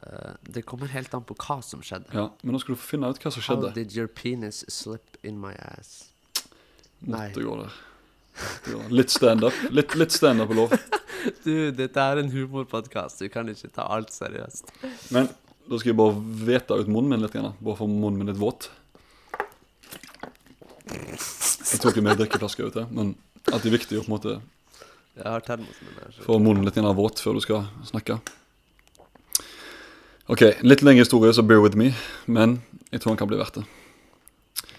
Uh, 0.04 0.34
Det 0.44 0.66
kommer 0.68 0.92
helt 0.92 1.14
an 1.16 1.24
på 1.26 1.36
hva 1.40 1.62
som 1.66 1.82
skjedde. 1.86 2.12
Ja, 2.14 2.30
Men 2.44 2.56
nå 2.56 2.62
skal 2.62 2.76
du 2.76 2.82
få 2.82 2.94
finne 2.96 3.10
ut 3.10 3.22
hva 3.24 3.32
som 3.34 3.46
skjedde. 3.46 3.72
How 3.72 3.78
did 3.78 3.96
your 3.98 4.08
penis 4.08 4.64
slip 4.70 5.18
in 5.24 5.40
my 5.42 5.54
ass? 5.74 6.10
Måtte 7.04 7.40
Nei. 7.40 7.48
gå 7.48 7.56
der. 7.64 7.80
Litt 8.94 9.14
standup. 9.14 9.54
Litt, 9.72 9.96
litt 10.00 10.14
standup 10.16 10.54
er 10.54 10.62
lov. 10.64 10.78
Du, 11.46 11.72
dette 11.72 12.04
er 12.04 12.20
en 12.20 12.28
humorpodkast. 12.34 13.22
Du 13.24 13.30
kan 13.32 13.48
ikke 13.48 13.70
ta 13.72 13.86
alt 13.96 14.10
seriøst. 14.12 14.74
Men 15.16 15.30
da 15.70 15.78
skal 15.80 15.94
jeg 15.94 15.96
bare 15.96 16.18
vete 16.50 16.76
ut 16.76 16.90
munnen 16.92 17.14
min 17.14 17.24
litt. 17.24 17.32
Grann, 17.32 17.54
bare 17.64 17.80
få 17.80 17.88
munnen 17.88 18.18
min 18.20 18.28
litt 18.28 18.42
våt. 18.42 18.68
Jeg 20.92 21.80
tok 21.80 21.96
jo 21.96 22.04
med 22.04 22.20
drikkeflaske 22.20 22.68
ut 22.68 22.76
at 22.82 22.92
men 22.92 23.14
er 23.48 23.64
viktig 23.72 24.02
å 24.02 24.04
på 24.04 24.12
en 24.12 24.16
måte 24.18 24.36
Jeg 25.14 25.30
har 25.30 25.44
termosen 25.46 25.88
min 25.88 26.00
her. 26.02 26.16
få 26.26 26.40
munnen 26.42 26.66
litt 26.66 26.78
våt 26.78 27.20
før 27.22 27.38
du 27.38 27.42
skal 27.44 27.68
snakke. 27.86 28.18
Ok, 30.28 30.42
litt 30.64 30.82
lengre 30.82 31.04
historie, 31.04 31.34
så 31.34 31.44
bear 31.44 31.62
with 31.62 31.78
me, 31.78 31.94
men 32.26 32.62
jeg 32.92 33.02
tror 33.02 33.12
den 33.12 33.20
kan 33.20 33.28
bli 33.28 33.38
verdt 33.38 33.60
det. 33.60 33.66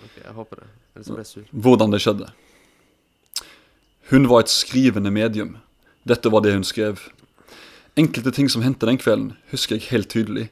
Ok, 0.03 0.16
jeg 0.24 0.35
håper 0.35 0.57
det. 0.62 0.68
Ellers 0.95 1.11
blir 1.11 1.22
jeg 1.22 1.26
sur. 1.26 1.45
Hvordan 1.53 1.93
det 1.93 2.01
skjedde. 2.03 2.30
Hun 4.11 4.28
var 4.28 4.45
et 4.45 4.53
skrivende 4.53 5.11
medium. 5.11 5.59
Dette 6.05 6.32
var 6.32 6.43
det 6.45 6.55
hun 6.57 6.64
skrev. 6.64 7.07
Enkelte 7.97 8.32
ting 8.35 8.51
som 8.51 8.64
hendte 8.64 8.89
den 8.89 8.99
kvelden, 8.99 9.37
husker 9.53 9.76
jeg 9.76 9.91
helt 9.93 10.11
tydelig. 10.11 10.49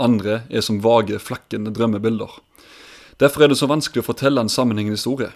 Andre 0.00 0.42
er 0.50 0.64
som 0.64 0.80
vage, 0.82 1.20
flakkende 1.22 1.70
drømmebilder. 1.70 2.40
Derfor 3.20 3.44
er 3.44 3.52
det 3.52 3.60
så 3.60 3.68
vanskelig 3.70 4.02
å 4.02 4.08
fortelle 4.10 4.40
en 4.40 4.50
sammenhengende 4.50 4.98
historie. 4.98 5.30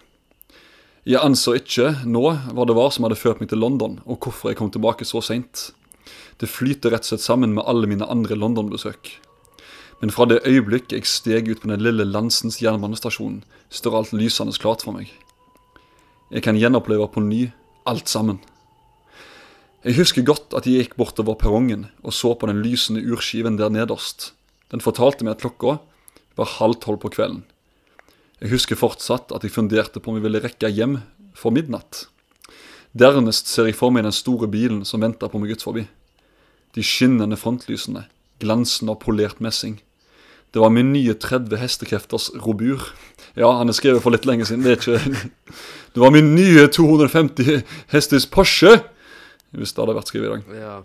Jeg 1.04 1.20
anså 1.20 1.52
ikke 1.58 1.90
nå 2.08 2.22
hva 2.56 2.64
det 2.64 2.74
var 2.78 2.88
som 2.94 3.04
hadde 3.04 3.18
ført 3.20 3.42
meg 3.42 3.50
til 3.50 3.60
London, 3.60 3.98
og 4.08 4.24
hvorfor 4.24 4.48
jeg 4.48 4.56
kom 4.56 4.70
tilbake 4.72 5.04
så 5.04 5.20
seint. 5.20 5.66
Det 6.40 6.48
flyter 6.48 6.94
rett 6.94 7.04
og 7.04 7.10
slett 7.12 7.24
sammen 7.26 7.52
med 7.52 7.66
alle 7.68 7.90
mine 7.90 8.08
andre 8.08 8.38
London-besøk. 8.40 9.10
Men 10.00 10.14
fra 10.14 10.24
det 10.30 10.40
øyeblikk 10.48 10.94
jeg 10.96 11.04
steg 11.04 11.50
ut 11.52 11.60
på 11.60 11.68
den 11.68 11.84
lille 11.84 12.08
landsens 12.08 12.56
jernbanestasjon, 12.64 13.42
står 13.68 13.98
alt 13.98 14.16
lysende 14.16 14.56
klart 14.56 14.86
for 14.86 14.96
meg. 14.96 15.12
Jeg 16.32 16.48
kan 16.48 16.56
gjenoppleve 16.56 17.10
på 17.12 17.20
ny 17.20 17.50
alt 17.84 18.08
sammen. 18.08 18.40
Jeg 19.84 19.98
husker 20.00 20.24
godt 20.24 20.56
at 20.56 20.64
jeg 20.64 20.86
gikk 20.86 20.96
bortover 20.96 21.36
perrongen 21.36 21.90
og 22.00 22.16
så 22.16 22.32
på 22.32 22.48
den 22.48 22.64
lysende 22.64 23.04
urskiven 23.04 23.60
der 23.60 23.68
nederst. 23.68 24.32
Den 24.72 24.80
fortalte 24.80 25.28
meg 25.28 25.36
at 25.36 25.44
klokka 25.44 25.82
var 26.40 26.56
halv 26.56 26.80
tolv 26.80 27.04
på 27.04 27.12
kvelden. 27.12 27.44
Jeg 28.42 28.50
husker 28.50 28.78
fortsatt 28.78 29.32
at 29.34 29.44
jeg 29.46 29.54
funderte 29.54 30.00
på 30.02 30.10
om 30.10 30.18
jeg 30.18 30.26
ville 30.26 30.42
rekke 30.42 30.70
hjem 30.72 30.98
for 31.38 31.54
midnatt. 31.54 32.06
Dernest 32.94 33.50
ser 33.50 33.68
jeg 33.70 33.78
for 33.78 33.94
meg 33.94 34.06
den 34.06 34.14
store 34.14 34.48
bilen 34.50 34.84
som 34.86 35.02
venter 35.02 35.30
på 35.30 35.40
meg 35.42 35.54
utforbi. 35.56 35.86
De 36.74 36.82
skinnende 36.82 37.38
frontlysene, 37.38 38.06
glansen 38.42 38.90
av 38.90 39.00
polert 39.02 39.40
messing. 39.42 39.80
Det 40.54 40.62
var 40.62 40.70
min 40.70 40.92
nye 40.94 41.14
30 41.18 41.58
hestekrefters 41.58 42.28
robur. 42.44 42.82
Ja, 43.34 43.50
han 43.58 43.70
er 43.70 43.74
skrevet 43.74 44.04
for 44.04 44.14
litt 44.14 44.26
lenge 44.26 44.46
siden. 44.46 44.62
Det 44.62 44.76
er 44.76 44.78
ikke 44.78 45.22
Det 45.94 46.02
var 46.02 46.14
min 46.14 46.34
nye 46.34 46.66
250 46.70 47.62
hestes 47.94 48.26
Porsche! 48.30 48.76
Hvis 49.54 49.74
det 49.74 49.82
hadde 49.82 49.94
vært 49.94 50.10
skrevet 50.10 50.26
i 50.26 50.32
dag. 50.34 50.58
Ja. 50.58 50.76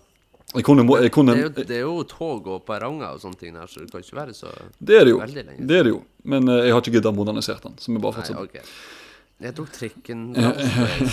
Kunne, 0.65 0.81
kunne 1.13 1.35
Det 1.35 1.39
er, 1.39 1.43
jo, 1.45 1.63
det 1.69 1.75
er 1.77 1.83
jo 1.85 2.03
tog 2.09 2.47
og 2.49 2.63
perronger 2.65 3.11
og 3.13 3.19
sånne 3.21 3.37
ting 3.37 3.53
der, 3.53 3.67
så 3.69 3.83
det 3.83 3.91
kan 3.91 4.01
ikke 4.01 4.17
være 4.17 4.33
så 4.33 4.49
Det 4.81 4.95
er 4.97 5.05
det 5.05 5.11
jo. 5.13 5.19
Veldig 5.21 5.43
lenge 5.45 5.67
Det 5.69 5.77
er 5.77 5.85
det 5.85 5.91
jo. 5.93 5.99
Men 6.25 6.49
eh, 6.49 6.63
jeg 6.65 6.73
har 6.73 6.81
ikke 6.81 6.93
giddet 6.95 7.11
å 7.11 7.17
modernisere 7.19 7.61
den. 7.67 7.75
Så 7.77 7.93
vi 7.93 8.01
bare 8.01 8.15
Nei, 8.17 8.23
fortsetter. 8.23 8.47
ok. 8.49 8.71
Jeg 9.39 9.55
tok 9.55 9.69
trikken. 9.71 10.23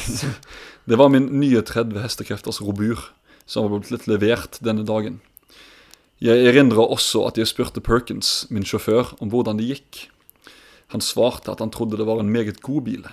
Det 0.89 0.99
var 0.99 1.13
min 1.13 1.29
nye 1.39 1.61
30 1.63 2.01
hestekrefters 2.03 2.63
robur 2.65 3.05
som 3.47 3.69
var 3.69 3.85
blitt 3.85 4.09
levert 4.11 4.59
denne 4.65 4.83
dagen. 4.89 5.21
Jeg 6.19 6.49
erindrer 6.49 6.81
også 6.89 7.27
at 7.29 7.37
jeg 7.39 7.47
spurte 7.51 7.83
Perkins, 7.85 8.47
min 8.51 8.65
sjåfør, 8.65 9.13
om 9.21 9.31
hvordan 9.31 9.61
det 9.61 9.69
gikk. 9.69 10.07
Han 10.95 11.05
svarte 11.05 11.53
at 11.53 11.61
han 11.61 11.71
trodde 11.71 11.99
det 12.01 12.07
var 12.09 12.23
en 12.23 12.33
meget 12.33 12.63
god 12.65 12.87
bil. 12.89 13.07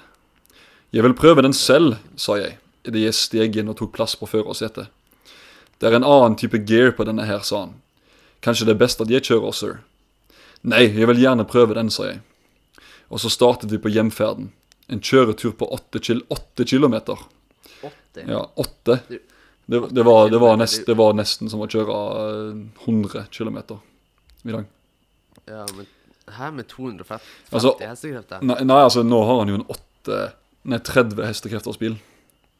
Jeg 0.95 1.03
vil 1.03 1.15
prøve 1.17 1.43
den 1.43 1.53
selv, 1.57 1.97
sa 2.15 2.37
jeg, 2.39 2.55
idet 2.87 3.03
jeg 3.09 3.17
steg 3.17 3.59
inn 3.59 3.69
og 3.73 3.77
tok 3.81 3.91
plass 3.97 4.15
på 4.15 4.29
førersetet. 4.29 4.87
Det 5.79 5.89
er 5.89 5.97
en 5.97 6.07
annen 6.07 6.37
type 6.39 6.59
gear 6.67 6.93
på 6.95 7.05
denne 7.07 7.25
her, 7.27 7.41
sa 7.45 7.65
han. 7.65 7.73
Kanskje 8.43 8.67
det 8.67 8.75
er 8.75 8.83
best 8.83 9.01
at 9.03 9.11
jeg 9.11 9.25
kjører, 9.25 9.55
sir. 9.55 9.79
Nei, 10.63 10.85
jeg 10.87 11.07
vil 11.09 11.21
gjerne 11.23 11.47
prøve 11.47 11.75
den, 11.77 11.91
sa 11.91 12.09
jeg. 12.11 12.21
Og 13.11 13.21
så 13.23 13.31
startet 13.31 13.71
vi 13.71 13.79
på 13.81 13.91
hjemferden. 13.91 14.51
En 14.91 15.01
kjøretur 15.03 15.55
på 15.59 15.67
åtte 15.75 16.01
kil 16.03 16.23
åtte 16.33 16.65
kilometer. 16.67 17.19
80. 17.83 18.27
Ja, 18.27 18.45
åtte. 18.59 18.99
Det, 19.07 19.19
det, 19.65 20.03
var, 20.03 20.29
det, 20.29 20.39
var 20.43 20.57
nest, 20.59 20.85
det 20.85 20.95
var 20.99 21.15
nesten 21.15 21.51
som 21.51 21.63
å 21.63 21.69
kjøre 21.71 21.99
eh, 22.51 22.63
100 22.85 23.27
km 23.31 23.59
i 24.43 24.55
dag. 24.55 24.65
Ja, 25.47 25.65
men 25.75 25.87
her 26.27 26.51
med 26.55 26.67
250 26.71 27.19
Altså, 27.51 27.73
hestekrefter? 27.79 28.43
Nei, 28.43 28.59
nei, 28.63 28.79
altså 28.83 29.03
nå 29.03 29.19
har 29.27 29.41
han 29.41 29.51
jo 29.51 29.59
en 29.59 29.65
8, 29.71 30.19
nei, 30.71 30.79
30 30.79 31.23
hestekrefters 31.27 31.79
bil. 31.79 31.97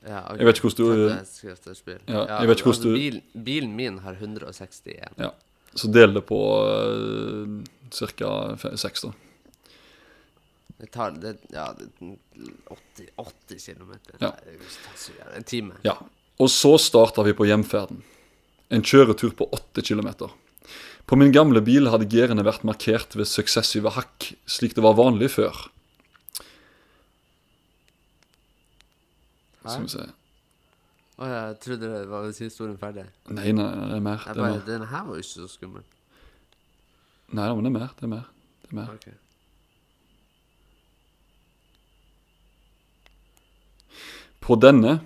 Ja. 0.06 0.22
Jeg 0.38 0.45
vet 0.49 0.58
ikke 0.60 0.68
hvordan 0.70 0.97
du- 0.99 1.10
30. 1.10 1.99
Ja, 2.08 2.24
jeg 2.41 2.47
vet 2.49 2.58
ikke 2.60 2.70
hvordan 2.72 2.84
du- 2.84 2.97
bil, 2.97 3.22
Bilen 3.45 3.76
min 3.76 3.97
har 4.04 4.14
161. 4.20 5.14
Ja. 5.18 5.32
Så 5.76 5.88
del 5.91 6.14
det 6.14 6.26
på 6.28 6.39
uh, 6.68 7.64
ca. 7.89 8.56
6, 8.76 9.01
da. 9.08 9.14
Det 10.84 10.91
tar 10.91 11.12
det, 11.12 11.38
ja, 11.54 11.70
det, 11.78 11.88
80, 12.68 13.10
80 13.18 13.66
km. 13.74 13.93
Ja. 14.20 14.34
En 15.38 15.43
time. 15.43 15.74
Ja. 15.84 15.95
Og 16.39 16.49
så 16.51 16.76
starta 16.82 17.24
vi 17.24 17.34
på 17.34 17.45
hjemferden. 17.47 18.01
En 18.74 18.82
kjøretur 18.84 19.32
på 19.38 19.47
8 19.54 19.82
km. 19.82 20.10
På 21.06 21.16
min 21.20 21.32
gamle 21.32 21.62
bil 21.64 21.88
hadde 21.91 22.08
girene 22.10 22.43
vært 22.43 22.64
markert 22.68 23.16
ved 23.16 23.28
suksessive 23.30 23.91
hakk, 23.95 24.34
slik 24.49 24.76
det 24.76 24.84
var 24.84 24.95
vanlig 24.99 25.30
før. 25.32 25.70
Skal 29.64 29.88
vi 29.88 29.93
se 29.93 30.05
Å, 31.14 31.28
jeg 31.30 31.57
trodde 31.61 31.89
det 31.91 32.05
var 32.09 32.26
historien 32.26 32.78
ferdig. 32.82 33.03
Nei, 33.30 33.51
nei, 33.53 33.68
det 33.70 33.97
er 33.99 34.01
mer. 34.01 34.24
Jeg 34.26 34.34
Det 34.34 34.41
er 34.41 34.41
bare, 34.41 34.55
mer. 34.55 34.64
Denne 34.66 34.88
her 34.89 35.03
var 35.05 35.20
jo 35.20 35.22
ikke 35.22 35.34
så 35.43 35.49
skummel. 35.51 35.84
Nei, 37.38 37.45
men 37.53 37.61
det 37.61 37.70
er 37.70 37.76
mer. 37.76 37.91
Det 37.99 38.07
er 38.07 38.11
mer. 38.16 38.26
Det 38.64 38.72
er 38.72 38.80
mer. 38.80 38.89
Ok. 38.97 39.07
På 44.43 44.57
denne 44.59 44.97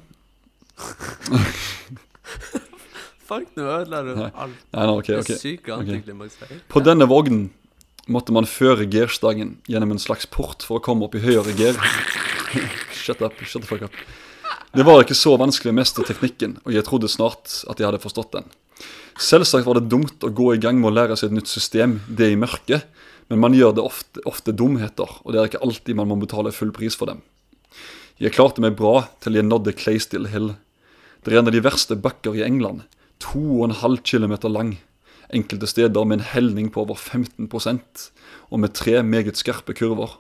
Fuck, 3.27 3.49
nå 3.57 3.65
ødela 3.67 3.99
du 4.05 4.13
alt. 4.15 4.35
Nei, 4.71 4.85
nei, 4.85 4.93
ok, 4.93 5.07
Det 5.09 5.35
er 5.35 5.41
syke 5.41 5.73
antiklimaks 5.75 6.37
Okay. 6.45 6.59
På 6.71 6.79
denne 6.79 7.05
vognen 7.09 7.49
måtte 8.07 8.31
man 8.31 8.47
føre 8.47 8.87
girstangen 8.87 9.57
gjennom 9.67 9.91
en 9.91 9.99
slags 9.99 10.25
port 10.31 10.63
for 10.63 10.79
å 10.79 10.83
komme 10.83 11.03
opp 11.09 11.17
i 11.19 11.23
høyere 11.25 11.51
gir. 11.59 11.75
Shut 13.03 13.21
up, 13.21 13.35
shut 13.43 13.61
the 13.63 13.67
fuck 13.67 13.83
up. 13.83 13.91
Det 14.75 14.83
var 14.85 15.01
ikke 15.01 15.15
så 15.17 15.37
vanskelig 15.39 15.71
å 15.71 15.77
mestre 15.77 16.05
teknikken, 16.07 16.57
og 16.65 16.73
jeg 16.75 16.85
trodde 16.87 17.09
snart 17.11 17.61
at 17.71 17.79
jeg 17.79 17.87
hadde 17.87 18.03
forstått 18.03 18.33
den. 18.35 18.49
Selvsagt 19.17 19.65
var 19.65 19.79
det 19.79 19.89
dumt 19.89 20.23
å 20.23 20.29
gå 20.29 20.51
i 20.53 20.61
gang 20.61 20.81
med 20.81 20.91
å 20.91 20.95
lære 20.97 21.15
seg 21.17 21.31
et 21.31 21.39
nytt 21.39 21.49
system, 21.49 21.97
det 22.07 22.33
i 22.33 22.39
mørket, 22.39 22.85
men 23.31 23.41
man 23.43 23.55
gjør 23.55 23.73
det 23.77 23.85
ofte, 23.87 24.21
ofte 24.29 24.53
dumheter, 24.55 25.09
og 25.23 25.33
det 25.33 25.39
er 25.39 25.49
ikke 25.49 25.63
alltid 25.65 25.97
man 25.97 26.11
må 26.11 26.19
betale 26.21 26.53
full 26.55 26.71
pris 26.75 26.95
for 26.99 27.09
dem. 27.09 27.23
Jeg 28.21 28.35
klarte 28.35 28.63
meg 28.63 28.77
bra 28.77 29.07
til 29.21 29.37
jeg 29.37 29.47
nådde 29.47 29.75
Claystill 29.77 30.29
Hill. 30.31 30.53
Det 31.23 31.33
er 31.33 31.41
en 31.41 31.49
av 31.49 31.55
de 31.55 31.63
verste 31.63 31.97
bakker 31.99 32.37
i 32.37 32.43
England, 32.45 32.83
2,5 33.23 33.99
km 34.05 34.35
lang. 34.51 34.75
Enkelte 35.33 35.67
steder 35.67 36.05
med 36.07 36.19
en 36.19 36.29
helning 36.31 36.69
på 36.71 36.85
over 36.85 36.95
15% 36.95 38.07
og 38.49 38.61
med 38.63 38.73
tre 38.77 39.01
meget 39.03 39.39
skarpe 39.39 39.75
kurver. 39.75 40.15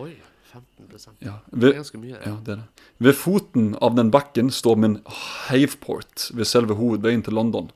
Oi, 0.00 0.14
15 0.52 1.16
Ja, 1.24 1.38
Det 1.50 1.70
er 1.70 1.78
ganske 1.80 1.98
mye. 1.98 2.18
ja, 2.20 2.34
det 2.44 2.52
er 2.52 2.56
det. 2.62 2.84
Ved 3.00 3.14
foten 3.16 3.76
av 3.80 3.94
den 3.96 4.10
bakken 4.10 4.50
står 4.50 4.76
min 4.76 4.98
Haveport 5.48 6.30
ved 6.34 6.44
selve 6.46 6.74
hovedveien 6.76 7.22
til 7.24 7.34
London. 7.34 7.70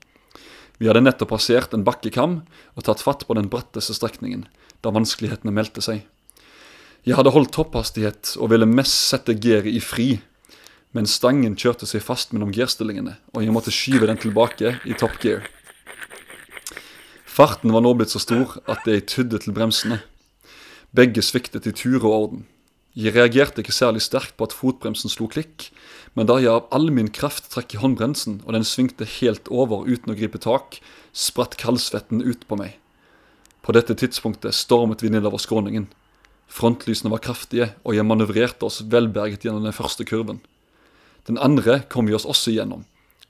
Vi 0.79 0.87
hadde 0.87 1.01
nettopp 1.01 1.31
passert 1.33 1.73
en 1.73 1.85
bakkekam 1.85 2.43
og 2.77 2.85
tatt 2.85 3.01
fatt 3.01 3.25
på 3.27 3.35
den 3.35 3.49
bratteste 3.49 3.95
strekningen, 3.97 4.45
da 4.85 4.93
vanskelighetene 4.93 5.55
meldte 5.57 5.81
seg. 5.81 6.05
Jeg 7.07 7.17
hadde 7.17 7.33
holdt 7.33 7.53
topphastighet 7.55 8.35
og 8.37 8.51
ville 8.51 8.67
mest 8.69 9.09
sette 9.09 9.33
geret 9.41 9.71
i 9.73 9.81
fri, 9.81 10.21
men 10.93 11.07
stangen 11.07 11.57
kjørte 11.57 11.87
seg 11.87 12.03
fast 12.03 12.33
mellom 12.35 12.53
girstillingene, 12.53 13.17
og 13.33 13.43
jeg 13.45 13.53
måtte 13.55 13.73
skyve 13.73 14.07
den 14.11 14.19
tilbake 14.21 14.77
i 14.85 14.93
top 14.99 15.17
gear. 15.23 15.47
Farten 17.25 17.73
var 17.73 17.81
nå 17.85 17.93
blitt 17.97 18.13
så 18.13 18.21
stor 18.21 18.59
at 18.67 18.85
jeg 18.89 19.07
tydde 19.13 19.39
til 19.45 19.53
bremsene. 19.57 20.01
Begge 20.97 21.21
sviktet 21.25 21.67
i 21.69 21.73
tur 21.77 22.01
og 22.05 22.13
orden. 22.13 22.45
Jeg 22.97 23.13
reagerte 23.13 23.61
ikke 23.61 23.75
særlig 23.77 24.01
sterkt 24.01 24.39
på 24.39 24.47
at 24.49 24.55
fotbremsen 24.57 25.13
slo 25.13 25.27
klikk, 25.29 25.69
men 26.17 26.29
da 26.31 26.39
jeg 26.41 26.49
av 26.49 26.71
all 26.73 26.89
min 26.89 27.11
kraft 27.13 27.51
trakk 27.53 27.75
i 27.77 27.81
håndbremsen, 27.83 28.39
og 28.49 28.57
den 28.57 28.65
svingte 28.65 29.05
helt 29.19 29.51
over 29.53 29.85
uten 29.85 30.15
å 30.15 30.17
gripe 30.17 30.41
tak, 30.41 30.79
spratt 31.13 31.59
kaldsvetten 31.61 32.25
ut 32.25 32.47
på 32.49 32.57
meg. 32.57 32.79
På 33.61 33.77
dette 33.77 33.99
tidspunktet 34.01 34.57
stormet 34.57 35.05
vi 35.05 35.13
nedover 35.13 35.43
skråningen. 35.43 35.91
Frontlysene 36.49 37.13
var 37.13 37.21
kraftige, 37.21 37.75
og 37.85 37.99
jeg 37.99 38.09
manøvrerte 38.09 38.65
oss 38.65 38.81
velberget 38.89 39.45
gjennom 39.45 39.67
den 39.67 39.77
første 39.77 40.07
kurven. 40.09 40.41
Den 41.29 41.37
andre 41.37 41.83
kom 41.93 42.09
vi 42.09 42.17
oss 42.17 42.25
også 42.25 42.55
gjennom, 42.55 42.87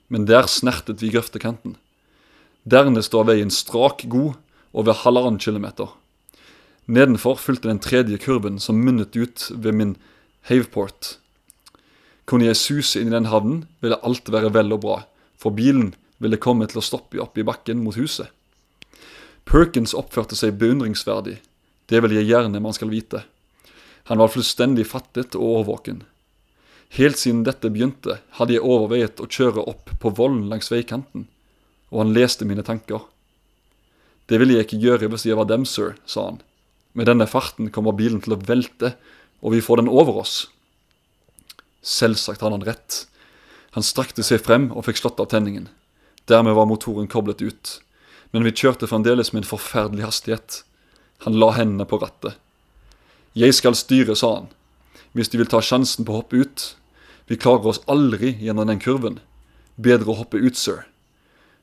men 0.07 0.31
der 0.31 0.47
snertet 0.47 1.03
vi 1.03 1.11
grøftekanten. 1.11 1.75
Dernest 2.63 3.19
var 3.19 3.27
veien 3.27 3.51
strak 3.51 4.07
god, 4.13 4.37
over 4.77 4.95
halvannen 5.03 5.41
kilometer. 5.41 5.89
Nedenfor 6.87 7.37
fulgte 7.43 7.69
den 7.69 7.83
tredje 7.83 8.19
kurven 8.23 8.61
som 8.63 8.79
munnet 8.79 9.17
ut 9.17 9.51
ved 9.51 9.75
min 9.75 9.97
haveport. 10.47 11.17
Kunne 12.27 12.47
jeg 12.47 12.59
suse 12.59 13.01
inn 13.01 13.11
i 13.11 13.17
den 13.17 13.31
havnen, 13.31 13.65
ville 13.83 13.99
alt 14.07 14.31
være 14.31 14.53
vel 14.55 14.75
og 14.75 14.83
bra, 14.87 14.97
for 15.39 15.55
bilen 15.55 15.95
ville 16.23 16.39
komme 16.41 16.67
til 16.71 16.81
å 16.81 16.87
stoppe 16.87 17.21
opp 17.23 17.39
i 17.39 17.45
bakken 17.47 17.83
mot 17.83 17.99
huset. 17.99 18.31
Perkins 19.47 19.95
oppførte 19.95 20.39
seg 20.39 20.59
beundringsverdig, 20.59 21.39
det 21.87 22.03
vil 22.03 22.17
jeg 22.17 22.31
gjerne 22.31 22.63
man 22.63 22.75
skal 22.75 22.91
vite. 22.91 23.23
Han 24.11 24.19
var 24.19 24.31
fullstendig 24.31 24.87
fattet 24.87 25.35
og 25.39 25.61
årvåken. 25.61 26.03
Helt 26.95 27.19
siden 27.19 27.45
dette 27.47 27.71
begynte, 27.71 28.21
hadde 28.39 28.55
jeg 28.55 28.63
overveiet 28.63 29.23
å 29.23 29.27
kjøre 29.27 29.67
opp 29.67 29.91
på 30.03 30.11
vollen 30.19 30.47
langs 30.51 30.71
veikanten, 30.71 31.27
og 31.91 32.03
han 32.03 32.15
leste 32.15 32.47
mine 32.47 32.63
tanker. 32.67 33.03
Det 34.27 34.39
ville 34.43 34.57
jeg 34.57 34.67
ikke 34.67 34.83
gjøre 34.83 35.11
hvis 35.11 35.27
jeg 35.27 35.39
var 35.39 35.51
dem, 35.51 35.67
sir, 35.67 35.95
sa 36.07 36.31
han. 36.31 36.43
Med 36.97 37.11
denne 37.11 37.27
farten 37.29 37.69
kommer 37.73 37.93
bilen 37.97 38.23
til 38.25 38.35
å 38.35 38.41
velte, 38.41 38.95
og 39.45 39.53
vi 39.53 39.61
får 39.61 39.83
den 39.83 39.93
over 39.93 40.23
oss. 40.23 40.47
Selvsagt 41.85 42.41
hadde 42.41 42.57
han 42.57 42.65
rett. 42.67 43.03
Han 43.77 43.85
strakte 43.85 44.25
seg 44.25 44.41
frem 44.41 44.71
og 44.73 44.87
fikk 44.87 45.03
slått 45.03 45.21
av 45.21 45.29
tenningen. 45.29 45.69
Dermed 46.27 46.57
var 46.57 46.67
motoren 46.67 47.11
koblet 47.13 47.45
ut. 47.45 47.75
Men 48.33 48.47
vi 48.49 48.55
kjørte 48.57 48.89
fremdeles 48.89 49.35
med 49.35 49.45
en 49.45 49.51
forferdelig 49.51 50.07
hastighet. 50.09 50.63
Han 51.29 51.37
la 51.37 51.53
hendene 51.59 51.87
på 51.89 52.01
rattet. 52.01 52.41
Jeg 53.37 53.53
skal 53.55 53.77
styre, 53.77 54.17
sa 54.17 54.33
han. 54.39 54.49
Hvis 55.13 55.29
de 55.29 55.39
vil 55.41 55.53
ta 55.53 55.61
sjansen 55.61 56.09
på 56.09 56.15
å 56.15 56.23
hoppe 56.23 56.41
ut. 56.41 56.65
Vi 57.29 57.37
klarer 57.37 57.69
oss 57.75 57.83
aldri 57.93 58.33
gjennom 58.41 58.73
den 58.73 58.81
kurven. 58.81 59.21
Bedre 59.77 60.15
å 60.15 60.21
hoppe 60.23 60.41
ut, 60.41 60.57
sir. 60.57 60.87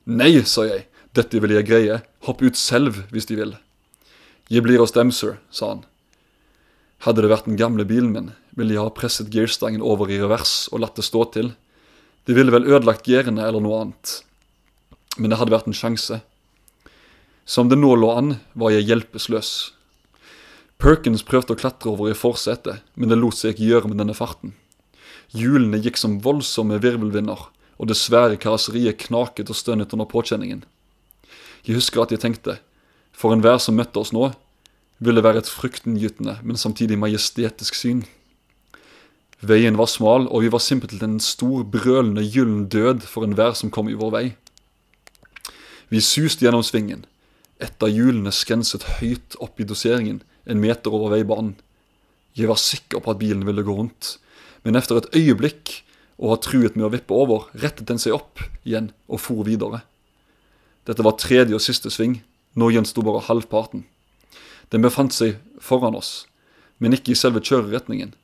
Nei, 0.06 0.38
sa 0.46 0.68
jeg. 0.68 0.86
Dette 1.14 1.42
vil 1.42 1.58
jeg 1.58 1.66
greie. 1.66 2.00
Hopp 2.26 2.42
ut 2.46 2.58
selv, 2.58 3.02
hvis 3.10 3.26
de 3.26 3.42
vil. 3.42 3.56
Jeg 4.52 4.64
blir 4.64 4.80
hos 4.82 4.92
dem, 4.92 5.12
sir, 5.12 5.38
sa 5.50 5.70
han. 5.72 5.84
Hadde 7.04 7.24
det 7.24 7.30
vært 7.32 7.48
den 7.48 7.60
gamle 7.60 7.84
bilen 7.88 8.12
min, 8.12 8.32
ville 8.56 8.76
jeg 8.76 8.84
ha 8.84 8.92
presset 8.92 9.32
girstangen 9.32 9.84
over 9.84 10.10
i 10.12 10.18
revers 10.20 10.66
og 10.72 10.82
latt 10.84 10.96
det 10.96 11.06
stå 11.06 11.24
til. 11.36 11.52
Det 12.24 12.36
ville 12.36 12.52
vel 12.52 12.68
ødelagt 12.68 13.08
girene 13.08 13.44
eller 13.44 13.64
noe 13.64 13.80
annet. 13.82 14.18
Men 15.16 15.30
det 15.30 15.38
hadde 15.40 15.54
vært 15.54 15.68
en 15.68 15.76
sjanse. 15.76 16.20
Som 17.44 17.68
det 17.68 17.76
nå 17.76 17.92
lå 17.96 18.10
an, 18.12 18.36
var 18.56 18.72
jeg 18.72 18.88
hjelpeløs. 18.88 19.52
Perkins 20.80 21.24
prøvde 21.24 21.54
å 21.54 21.60
klatre 21.60 21.92
over 21.92 22.10
i 22.10 22.16
forsetet, 22.16 22.80
men 22.96 23.12
det 23.12 23.20
lot 23.20 23.36
seg 23.36 23.54
ikke 23.54 23.68
gjøre 23.68 23.90
med 23.92 24.00
denne 24.00 24.16
farten. 24.16 24.54
Hjulene 25.36 25.80
gikk 25.80 26.00
som 26.00 26.20
voldsomme 26.24 26.80
virvelvinder, 26.82 27.48
og 27.76 27.88
det 27.90 27.96
svære 27.98 28.38
karosseriet 28.40 29.00
knaket 29.06 29.52
og 29.52 29.58
stønnet 29.58 29.92
under 29.96 30.08
påkjenningen. 30.08 30.64
Jeg 31.64 31.78
husker 31.78 32.04
at 32.04 32.12
jeg 32.12 32.22
tenkte, 32.24 32.58
for 33.14 33.34
enhver 33.34 33.60
som 33.62 33.78
møtte 33.78 34.00
oss 34.00 34.12
nå, 34.14 34.32
ville 35.04 35.22
være 35.24 35.42
et 35.42 35.50
fryktinngytende, 35.50 36.38
men 36.42 36.58
samtidig 36.60 36.98
majestetisk 36.98 37.76
syn. 37.78 38.04
Veien 39.44 39.76
var 39.76 39.90
smal, 39.90 40.28
og 40.30 40.44
vi 40.44 40.50
var 40.52 40.62
simpelthen 40.62 41.16
en 41.16 41.22
stor, 41.22 41.64
brølende 41.68 42.24
gyllen 42.24 42.66
død 42.72 43.04
for 43.10 43.26
enhver 43.26 43.56
som 43.58 43.72
kom 43.74 43.90
i 43.92 43.98
vår 43.98 44.12
vei. 44.14 44.26
Vi 45.92 46.00
suste 46.00 46.46
gjennom 46.46 46.64
svingen. 46.64 47.04
Et 47.62 47.84
av 47.84 47.92
hjulene 47.92 48.32
skrenset 48.34 48.86
høyt 48.98 49.36
opp 49.44 49.60
i 49.60 49.66
doseringen, 49.68 50.22
en 50.48 50.60
meter 50.60 50.94
over 50.94 51.12
veibanen. 51.14 51.54
Jeg 52.34 52.50
var 52.50 52.58
sikker 52.58 53.02
på 53.02 53.12
at 53.12 53.20
bilen 53.20 53.44
ville 53.46 53.62
gå 53.62 53.76
rundt, 53.76 54.16
men 54.64 54.76
etter 54.78 54.98
et 54.98 55.10
øyeblikk 55.14 55.82
og 56.18 56.32
ha 56.32 56.38
truet 56.42 56.74
med 56.78 56.88
å 56.88 56.92
vippe 56.94 57.14
over, 57.14 57.48
rettet 57.58 57.86
den 57.90 58.00
seg 58.00 58.16
opp 58.16 58.42
igjen 58.64 58.90
og 59.06 59.20
for 59.22 59.46
videre. 59.46 59.82
Dette 60.88 61.04
var 61.04 61.18
tredje 61.20 61.56
og 61.56 61.62
siste 61.62 61.92
sving, 61.92 62.18
nå 62.54 62.70
gjensto 62.70 63.02
bare 63.02 63.24
halvparten. 63.26 63.84
Den 64.70 64.84
befant 64.84 65.14
seg 65.14 65.38
foran 65.62 65.96
oss, 65.98 66.26
men 66.78 66.96
ikke 66.96 67.14
i 67.14 67.18
selve 67.18 67.42
kjøreretningen, 67.44 68.14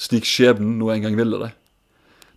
slik 0.00 0.26
skjebnen 0.28 0.78
nå 0.80 0.90
en 0.90 1.04
gang 1.06 1.18
ville 1.18 1.40
det. 1.42 1.52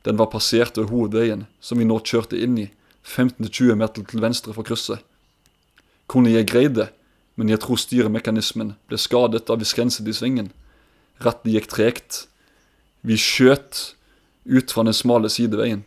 Den 0.03 0.19
var 0.19 0.31
passert 0.33 0.77
ved 0.77 0.89
hovedveien, 0.91 1.45
som 1.63 1.79
vi 1.79 1.87
nå 1.87 1.99
kjørte 2.03 2.39
inn 2.39 2.57
i, 2.59 2.67
15-20 3.03 3.75
meter 3.79 4.05
til 4.07 4.23
venstre 4.23 4.53
for 4.55 4.67
krysset. 4.67 5.01
Kunne 6.07 6.31
jeg 6.31 6.47
greid 6.47 6.75
det, 6.77 6.89
men 7.35 7.49
jeg 7.49 7.63
tror 7.63 7.79
styremekanismen 7.79 8.75
ble 8.87 8.99
skadet 8.99 9.45
da 9.47 9.57
vi 9.59 9.67
skrenset 9.67 10.07
i 10.07 10.15
svingen. 10.15 10.51
Rattet 11.23 11.51
gikk 11.55 11.69
tregt. 11.71 12.19
Vi 13.01 13.17
skjøt 13.19 13.95
ut 14.45 14.71
fra 14.71 14.85
den 14.85 14.95
smale 14.95 15.31
sideveien. 15.31 15.83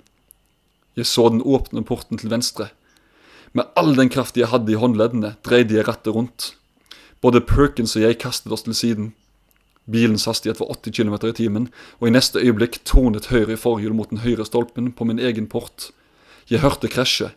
Jeg 0.96 1.08
så 1.08 1.28
den 1.28 1.44
åpne 1.44 1.84
porten 1.84 2.18
til 2.20 2.32
venstre. 2.32 2.70
Med 3.56 3.70
all 3.72 3.94
den 3.96 4.10
kraft 4.12 4.36
jeg 4.36 4.50
hadde 4.52 4.74
i 4.74 4.76
håndleddene, 4.76 5.30
dreide 5.46 5.78
jeg 5.78 5.86
rattet 5.88 6.12
rundt. 6.12 6.50
Både 7.24 7.40
Perkins 7.40 7.94
og 7.96 8.04
jeg 8.04 8.18
kastet 8.20 8.52
oss 8.52 8.66
til 8.66 8.76
siden. 8.76 9.06
Bilens 9.88 10.26
hastighet 10.28 10.60
var 10.60 10.74
80 10.74 10.92
km 10.98 11.14
i 11.30 11.36
timen, 11.38 11.68
og 11.96 12.08
i 12.08 12.12
neste 12.12 12.42
øyeblikk 12.42 12.82
tornet 12.84 13.30
høyre 13.30 13.56
forhjul 13.56 13.94
mot 13.96 14.10
den 14.12 14.20
høyre 14.26 14.44
stolpen 14.44 14.90
på 14.92 15.06
min 15.08 15.22
egen 15.22 15.48
port. 15.48 15.88
Jeg 16.50 16.60
hørte 16.60 16.90
krasje. 16.92 17.30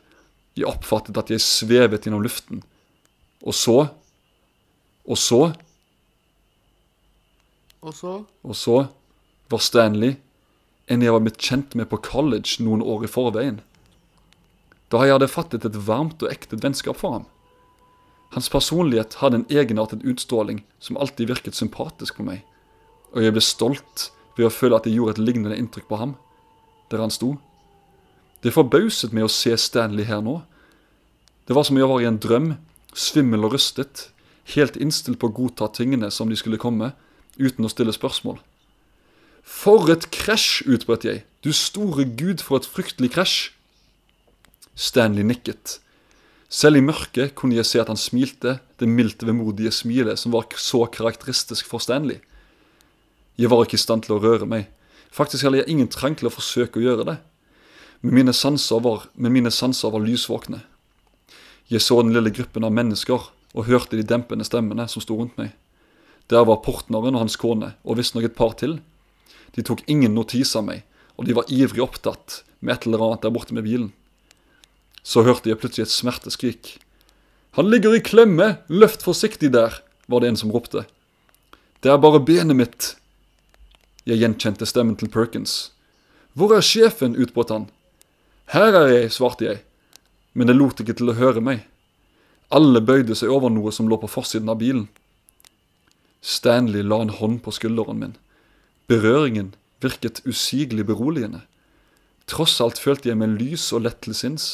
Jeg 0.58 0.68
oppfattet 0.68 1.18
at 1.18 1.32
jeg 1.32 1.46
svevet 1.46 2.04
gjennom 2.04 2.26
luften. 2.26 2.66
Og 3.46 3.56
så 3.56 3.88
Og 5.06 5.18
så 5.18 5.54
Og 7.82 7.96
så 7.96 8.26
Og 8.44 8.56
så 8.56 8.88
var 9.50 9.60
Stanley 9.60 10.18
en 10.90 11.02
jeg 11.02 11.14
var 11.14 11.22
blitt 11.22 11.38
kjent 11.38 11.76
med 11.76 11.86
på 11.90 11.98
college 12.02 12.60
noen 12.60 12.82
år 12.82 13.06
i 13.06 13.08
forveien. 13.08 13.62
Da 14.90 15.04
jeg 15.06 15.14
hadde 15.16 15.30
fattet 15.30 15.66
et 15.68 15.78
varmt 15.88 16.24
og 16.24 16.32
ekte 16.32 16.58
vennskap 16.62 16.98
for 16.98 17.18
ham. 17.18 17.26
Hans 18.34 18.50
personlighet 18.50 19.18
hadde 19.22 19.42
en 19.42 19.50
egenartet 19.50 20.06
utstråling 20.06 20.64
som 20.82 20.98
alltid 20.98 21.30
virket 21.30 21.58
sympatisk 21.58 22.20
på 22.20 22.26
meg, 22.26 22.44
og 23.14 23.24
jeg 23.26 23.34
ble 23.34 23.42
stolt 23.42 24.10
ved 24.38 24.48
å 24.48 24.54
føle 24.54 24.78
at 24.78 24.86
jeg 24.86 24.98
gjorde 24.98 25.18
et 25.18 25.24
lignende 25.24 25.58
inntrykk 25.58 25.90
på 25.90 25.98
ham, 26.02 26.16
der 26.94 27.02
han 27.02 27.14
sto. 27.14 27.36
Det 28.46 28.54
forbauset 28.56 29.14
meg 29.14 29.26
å 29.26 29.34
se 29.34 29.56
Stanley 29.58 30.06
her 30.08 30.22
nå. 30.24 30.40
Det 31.50 31.58
var 31.58 31.66
som 31.66 31.76
om 31.76 31.82
jeg 31.82 31.90
var 31.90 32.04
i 32.04 32.08
en 32.10 32.22
drøm, 32.22 32.52
svimmel 32.94 33.48
og 33.48 33.58
rystet, 33.58 34.08
helt 34.56 34.78
innstilt 34.78 35.20
på 35.22 35.30
å 35.30 35.36
godta 35.36 35.68
tingene 35.74 36.10
som 36.14 36.30
de 36.30 36.38
skulle 36.40 36.62
komme, 36.62 36.94
uten 37.38 37.66
å 37.66 37.72
stille 37.72 37.94
spørsmål. 37.94 38.40
For 39.44 39.90
et 39.92 40.10
krasj, 40.14 40.64
utbrøt 40.70 41.08
jeg. 41.08 41.24
Du 41.44 41.52
store 41.56 42.06
gud, 42.06 42.44
for 42.46 42.62
et 42.62 42.68
fryktelig 42.70 43.14
krasj. 43.16 43.40
Stanley 44.80 45.26
nikket. 45.28 45.82
Selv 46.48 46.80
i 46.80 46.82
mørket 46.82 47.34
kunne 47.36 47.58
jeg 47.58 47.68
se 47.68 47.82
at 47.82 47.90
han 47.92 48.00
smilte, 48.00 48.62
det 48.80 48.88
mildt 48.88 49.26
vemodige 49.28 49.74
smilet 49.76 50.22
som 50.22 50.32
var 50.32 50.48
så 50.56 50.86
karakteristisk 50.88 51.68
for 51.68 51.84
Stanley. 51.84 52.22
Jeg 53.36 53.52
var 53.52 53.66
ikke 53.66 53.76
i 53.76 53.82
stand 53.82 54.06
til 54.06 54.16
å 54.16 54.22
røre 54.24 54.48
meg. 54.48 54.70
Faktisk 55.12 55.44
hadde 55.44 55.60
jeg 55.60 55.74
ingen 55.74 55.92
trang 55.92 56.16
til 56.16 56.30
å 56.30 56.34
forsøke 56.34 56.80
å 56.80 56.86
gjøre 56.86 57.08
det. 57.12 57.18
Men 58.00 58.22
mine 58.22 58.36
sanser 58.36 58.80
var, 58.86 59.10
men 59.20 59.36
mine 59.36 59.52
sanser 59.52 59.92
var 59.92 60.06
lysvåkne. 60.06 60.62
Jeg 61.70 61.84
så 61.84 62.00
den 62.00 62.16
lille 62.16 62.32
gruppen 62.32 62.64
av 62.64 62.74
mennesker 62.74 63.28
og 63.30 63.68
hørte 63.68 64.00
de 64.00 64.08
dempende 64.08 64.48
stemmene 64.48 64.88
som 64.88 65.04
sto 65.04 65.20
rundt 65.20 65.36
meg. 65.38 65.52
Der 66.32 66.48
var 66.48 66.64
portneren 66.64 67.18
og 67.18 67.26
hans 67.26 67.36
kone, 67.42 67.74
og 67.84 68.00
visstnok 68.00 68.30
et 68.30 68.40
par 68.40 68.56
til. 68.56 68.80
De 69.58 69.66
tok 69.66 69.84
ingen 69.92 70.16
notis 70.16 70.56
av 70.56 70.70
meg, 70.72 70.86
og 71.20 71.28
de 71.28 71.36
var 71.36 71.52
ivrig 71.52 71.84
opptatt 71.84 72.44
med 72.62 72.78
et 72.78 72.88
eller 72.88 73.10
annet 73.10 73.26
der 73.26 73.34
borte 73.36 73.58
med 73.58 73.68
bilen. 73.68 73.92
Så 75.10 75.24
hørte 75.26 75.50
jeg 75.50 75.58
plutselig 75.58 75.88
et 75.88 75.96
smerteskrik. 75.96 76.76
Han 77.58 77.72
ligger 77.72 77.96
i 77.98 78.04
klemme, 78.06 78.60
løft 78.70 79.02
forsiktig 79.02 79.50
der, 79.56 79.82
var 80.06 80.22
det 80.22 80.30
en 80.30 80.38
som 80.38 80.54
ropte. 80.54 80.86
Det 81.82 81.90
er 81.90 82.02
bare 82.02 82.22
benet 82.22 82.58
mitt. 82.60 82.92
Jeg 84.06 84.22
gjenkjente 84.22 84.68
stemmen 84.70 84.98
til 85.00 85.10
Perkins. 85.10 85.72
Hvor 86.38 86.54
er 86.54 86.62
sjefen? 86.66 87.18
utbrøt 87.18 87.50
han. 87.50 87.66
Her 88.54 88.74
er 88.74 88.94
jeg, 88.94 89.12
svarte 89.14 89.46
jeg, 89.46 89.64
men 90.34 90.50
det 90.50 90.58
lot 90.58 90.82
ikke 90.82 90.98
til 90.98 91.10
å 91.10 91.18
høre 91.18 91.42
meg. 91.42 91.66
Alle 92.54 92.82
bøyde 92.82 93.18
seg 93.18 93.34
over 93.34 93.54
noe 93.54 93.74
som 93.74 93.90
lå 93.90 93.98
på 94.02 94.10
forsiden 94.10 94.50
av 94.50 94.62
bilen. 94.62 94.88
Stanley 96.22 96.86
la 96.86 97.02
en 97.02 97.14
hånd 97.18 97.42
på 97.46 97.54
skulderen 97.54 98.02
min. 98.02 98.16
Berøringen 98.90 99.54
virket 99.82 100.22
usigelig 100.26 100.86
beroligende. 100.90 101.44
Tross 102.30 102.60
alt 102.62 102.82
følte 102.82 103.10
jeg 103.10 103.22
meg 103.22 103.38
lys 103.38 103.70
og 103.74 103.86
lett 103.86 104.02
til 104.06 104.18
sinns. 104.18 104.50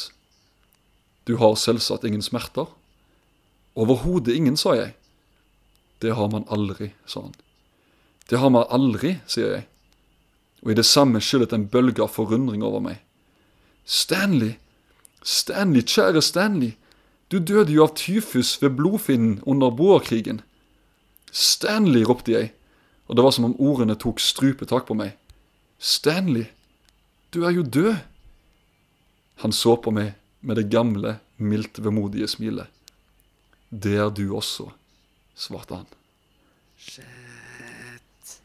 Du 1.26 1.36
har 1.36 1.56
selvsagt 1.58 2.04
ingen 2.04 2.22
smerter? 2.22 2.68
Overhodet 3.74 4.34
ingen, 4.34 4.56
sa 4.56 4.76
jeg. 4.78 4.94
Det 6.02 6.14
har 6.14 6.28
man 6.30 6.46
aldri, 6.50 6.92
sa 7.06 7.26
han. 7.26 7.34
Det 8.30 8.38
har 8.38 8.50
man 8.50 8.66
aldri, 8.70 9.16
sier 9.26 9.56
jeg. 9.56 9.66
Og 10.62 10.72
i 10.72 10.78
det 10.78 10.86
samme 10.86 11.20
skyllet 11.22 11.52
en 11.52 11.68
bølge 11.70 12.02
av 12.02 12.14
forundring 12.14 12.62
over 12.66 12.82
meg. 12.82 13.00
Stanley! 13.84 14.56
Stanley, 15.22 15.82
kjære 15.82 16.22
Stanley! 16.22 16.74
Du 17.30 17.38
døde 17.38 17.74
jo 17.74 17.82
av 17.82 17.96
tyfus 17.98 18.54
ved 18.62 18.76
blodfinnen 18.78 19.40
under 19.46 19.70
boerkrigen. 19.74 20.40
Stanley, 21.32 22.04
ropte 22.06 22.32
jeg, 22.32 22.52
og 23.06 23.18
det 23.18 23.24
var 23.26 23.34
som 23.34 23.48
om 23.48 23.56
ordene 23.58 23.98
tok 23.98 24.22
strupetak 24.22 24.86
på 24.86 24.94
meg. 24.94 25.16
Stanley, 25.78 26.46
du 27.34 27.42
er 27.44 27.56
jo 27.58 27.66
død. 27.66 27.96
Han 29.42 29.52
så 29.52 29.74
på 29.76 29.90
meg 29.92 30.14
med 30.46 30.60
det 30.60 30.68
gamle, 30.70 31.18
mildt 31.42 31.82
vemodige 31.82 32.28
smilet. 32.30 32.70
Det 33.70 33.96
er 33.98 34.10
du 34.14 34.28
også, 34.38 34.70
svarte 35.34 35.80
han. 35.80 35.88
Shit. 36.78 38.36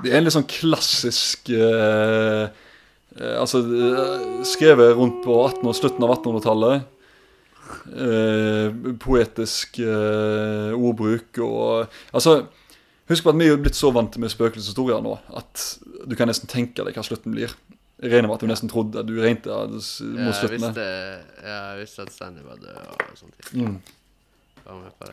Det 0.00 0.08
er 0.08 0.16
en 0.16 0.24
litt 0.24 0.32
sånn 0.32 0.48
klassisk 0.48 1.50
eh, 1.52 2.46
eh, 2.48 3.34
Altså 3.36 3.60
eh, 3.60 4.22
skrevet 4.48 4.94
rundt 4.96 5.20
på 5.26 5.36
18 5.44 5.76
slutten 5.76 6.06
av 6.06 6.14
1800-tallet. 6.14 6.86
Eh, 7.92 8.78
poetisk 9.02 9.82
eh, 9.84 10.72
ordbruk 10.72 11.42
og 11.44 11.92
Altså, 12.16 12.46
husk 13.12 13.26
på 13.26 13.34
at 13.34 13.38
vi 13.42 13.50
er 13.50 13.60
blitt 13.60 13.78
så 13.78 13.92
vant 13.94 14.16
med 14.16 14.32
spøkelseshistorier 14.32 15.04
nå 15.04 15.18
at 15.36 15.66
du 16.08 16.16
kan 16.16 16.30
nesten 16.30 16.48
tenke 16.50 16.86
deg 16.86 16.96
hva 16.96 17.04
slutten 17.04 17.36
blir. 17.36 17.52
Regner 18.00 18.30
med 18.30 18.38
at 18.38 18.42
du 18.44 18.48
nesten 18.48 18.70
trodde 18.72 19.02
at 19.02 19.08
du 19.08 19.18
regnet 19.20 19.44
Ja, 19.44 19.64
mot 19.68 20.78
ja, 20.80 20.84
jeg 21.44 21.80
visste 21.82 22.06
at 22.06 22.12
Stanley 22.14 22.44
var 22.46 22.60
død 22.62 22.78
og 23.10 23.18
sånt. 23.18 23.50
Mm. 23.52 23.80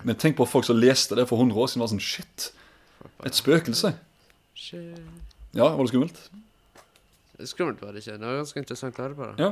Men 0.07 0.19
tenk 0.19 0.37
på 0.37 0.47
folk 0.47 0.67
som 0.67 0.79
leste 0.79 1.17
det 1.17 1.25
for 1.27 1.41
100 1.41 1.57
år 1.57 1.71
siden. 1.71 1.83
var 1.83 1.91
sånn, 1.91 2.03
Shit, 2.03 2.51
et 3.27 3.35
spøkelse. 3.35 3.91
Shit. 4.55 5.01
Ja, 5.57 5.67
var 5.73 5.83
det 5.83 5.91
skummelt? 5.91 6.21
Skummelt 7.43 7.83
var 7.83 7.91
det 7.91 8.05
ikke. 8.05 8.17
Det 8.17 8.29
var 8.29 8.39
ganske 8.39 8.63
interessant 8.63 8.99
å 8.99 9.07
høre 9.07 9.17
på. 9.17 9.29
det. 9.33 9.43
Ja. 9.43 9.51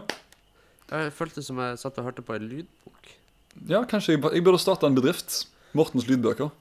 Jeg 0.96 1.14
følte 1.18 1.44
som 1.44 1.60
jeg 1.60 1.78
satt 1.82 2.00
og 2.00 2.08
hørte 2.08 2.24
på 2.26 2.38
en 2.38 2.48
lydbok. 2.48 3.14
Ja, 3.68 3.84
kanskje 3.90 4.16
jeg, 4.16 4.24
jeg 4.38 4.46
burde 4.46 4.62
starte 4.62 4.88
en 4.88 4.96
bedrift. 4.98 5.44
Mortens 5.76 6.08
lydbøker. 6.08 6.54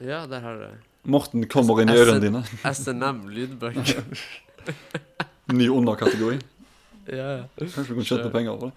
Ja, 0.00 0.24
der 0.30 0.44
har 0.44 0.60
du 0.60 0.68
Morten 1.06 1.44
kommer 1.46 1.78
inn 1.82 1.92
i 1.92 1.94
ørene 2.00 2.18
dine. 2.22 2.42
SNM 2.66 3.28
lydbøker. 3.30 4.02
Ny 5.52 5.68
underkategori. 5.70 6.38
ja, 7.06 7.26
ja. 7.38 7.44
Kanskje 7.58 7.84
vi 7.94 8.00
kan 8.00 8.08
tjene 8.10 8.30
penger 8.34 8.56
på 8.58 8.66
det. 8.70 8.74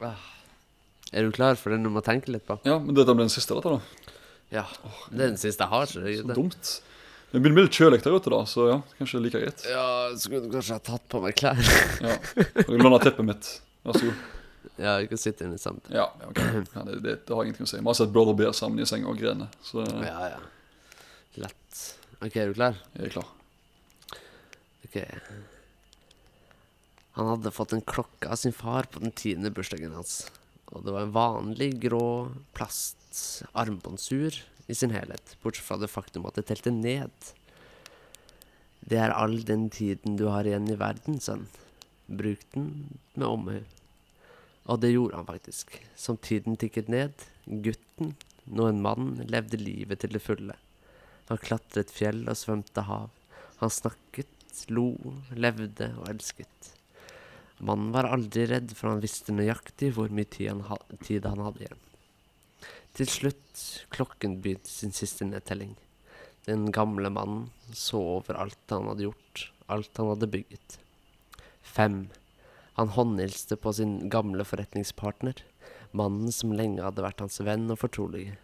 Ah. 0.00 0.26
Er 1.12 1.24
du 1.26 1.32
klar 1.32 1.56
for 1.56 1.72
den 1.74 1.82
du 1.84 1.90
må 1.92 2.00
tenke 2.04 2.30
litt 2.32 2.44
på? 2.46 2.58
Ja, 2.68 2.78
men 2.78 2.94
dette 2.96 3.12
blir 3.16 3.24
den 3.26 3.32
siste, 3.32 3.56
dette, 3.56 3.76
da. 3.78 3.80
Ja. 4.52 4.64
Det 5.10 5.18
er 5.24 5.32
den 5.32 5.40
siste 5.40 5.64
jeg 5.64 5.72
har. 5.72 5.86
Så 5.90 6.00
det, 6.04 6.14
Så 6.20 6.26
det. 6.28 6.36
dumt. 6.36 6.70
Det 7.28 7.40
begynner 7.42 7.52
å 7.52 7.58
bli 7.58 7.64
litt 7.66 7.76
kjølig 7.76 8.00
der 8.04 8.14
ute, 8.16 8.30
da, 8.32 8.40
så 8.48 8.66
ja, 8.70 8.76
kanskje 8.96 9.20
like 9.20 9.40
greit. 9.42 9.64
Ja, 9.68 9.84
skulle 10.16 10.40
du 10.46 10.52
kanskje 10.54 10.78
ha 10.78 10.80
tatt 10.86 11.04
på 11.12 11.20
meg 11.20 11.36
klær? 11.36 11.58
Ja. 12.00 12.14
Jeg 12.38 12.64
vil 12.70 12.80
låne 12.80 13.00
teppet 13.04 13.26
mitt. 13.28 13.48
Vær 13.84 13.98
så 13.98 14.06
god. 14.08 14.22
ja, 14.80 14.94
vi 15.02 15.10
kan 15.10 15.20
sitte 15.20 15.44
inne 15.44 15.58
sammen. 15.60 15.82
Ja, 15.92 16.06
ja. 16.22 16.30
Ja, 16.72 16.84
det, 16.88 17.00
det, 17.04 17.16
det 17.28 17.34
har 17.36 17.42
jeg 17.44 17.50
ingenting 17.52 17.68
å 17.68 17.72
si. 17.74 17.80
Vi 17.82 17.84
har 17.90 17.98
sett 18.00 18.14
Brother 18.14 18.38
Bear 18.38 18.56
sammen 18.56 18.80
i 18.80 18.88
senga 18.88 19.10
og 19.12 19.20
grene, 19.20 19.50
så 19.64 19.84
Ja, 19.84 20.30
ja. 20.36 20.40
Lett. 21.44 21.82
OK, 22.24 22.32
er 22.40 22.48
du 22.48 22.56
klar? 22.56 22.80
jeg 22.96 23.10
er 23.10 23.12
klar. 23.18 23.28
Ok 24.88 25.04
Han 27.12 27.28
hadde 27.28 27.52
fått 27.52 27.74
en 27.76 27.84
klokke 27.84 28.28
av 28.30 28.36
sin 28.40 28.54
far 28.56 28.88
på 28.88 29.02
den 29.02 29.12
tiende 29.12 29.50
bursdagen 29.52 29.92
hans. 29.92 30.30
Og 30.72 30.84
det 30.84 30.92
var 30.94 31.04
en 31.04 31.16
vanlig 31.16 31.72
grå 31.82 32.30
plastarmbåndsur 32.56 34.36
i 34.68 34.76
sin 34.76 34.92
helhet, 34.94 35.34
bortsett 35.42 35.66
fra 35.66 35.78
det 35.80 35.90
faktum 35.90 36.28
at 36.28 36.38
det 36.38 36.46
telte 36.50 36.70
ned. 36.70 37.10
Det 38.88 39.00
er 39.00 39.16
all 39.16 39.40
den 39.48 39.66
tiden 39.74 40.16
du 40.20 40.28
har 40.30 40.46
igjen 40.46 40.68
i 40.70 40.78
verden, 40.78 41.18
sønn. 41.20 41.48
Bruk 42.06 42.44
den 42.54 42.70
med 43.16 43.26
omhu. 43.26 43.58
Og 44.68 44.80
det 44.84 44.92
gjorde 44.92 45.18
han 45.18 45.28
faktisk. 45.28 45.74
Som 45.96 46.20
tiden 46.22 46.56
tikket 46.60 46.88
ned, 46.92 47.26
gutten, 47.48 48.14
nå 48.46 48.68
en 48.68 48.82
mann, 48.84 49.14
levde 49.26 49.60
livet 49.60 50.04
til 50.04 50.14
det 50.14 50.22
fulle. 50.24 50.54
Han 51.28 51.40
klatret 51.42 51.92
fjell 51.92 52.22
og 52.28 52.38
svømte 52.38 52.86
hav. 52.88 53.10
Han 53.58 53.72
snakket, 53.72 54.28
lo, 54.72 54.92
levde 55.34 55.90
og 55.98 56.08
elsket. 56.12 56.72
Mannen 57.58 57.90
var 57.94 58.06
aldri 58.06 58.46
redd, 58.46 58.72
for 58.76 58.92
han 58.92 59.02
visste 59.02 59.34
nøyaktig 59.34 59.90
hvor 59.96 60.12
mye 60.14 60.28
tid 60.30 60.52
han, 60.52 60.64
ha 60.70 60.78
tid 61.02 61.26
han 61.26 61.42
hadde 61.42 61.64
igjen. 61.64 61.84
Til 62.98 63.10
slutt, 63.10 63.62
klokken 63.94 64.38
begynte 64.42 64.70
sin 64.70 64.94
siste 64.94 65.26
nedtelling. 65.26 65.74
Den 66.46 66.70
gamle 66.74 67.10
mannen 67.12 67.48
så 67.76 68.00
over 68.18 68.38
alt 68.40 68.72
han 68.72 68.88
hadde 68.90 69.08
gjort, 69.08 69.48
alt 69.66 70.00
han 70.00 70.12
hadde 70.14 70.30
bygget. 70.32 70.78
Fem. 71.62 72.06
Han 72.78 72.94
håndhilste 72.94 73.58
på 73.58 73.72
sin 73.74 74.08
gamle 74.10 74.46
forretningspartner, 74.46 75.42
mannen 75.92 76.32
som 76.32 76.54
lenge 76.54 76.84
hadde 76.84 77.04
vært 77.04 77.24
hans 77.24 77.40
venn 77.44 77.66
og 77.74 77.80
fortrolige. 77.82 78.38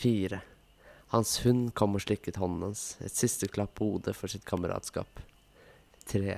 Fire. 0.00 0.40
Hans 1.10 1.40
hund 1.42 1.72
kom 1.74 1.96
og 1.98 2.04
slikket 2.04 2.38
hånden 2.38 2.68
hans, 2.68 2.94
et 3.02 3.14
siste 3.14 3.48
klapp 3.50 3.74
på 3.78 3.88
hodet 3.88 4.14
for 4.14 4.30
sitt 4.30 4.44
kameratskap. 4.46 5.22
Tre. 6.06 6.36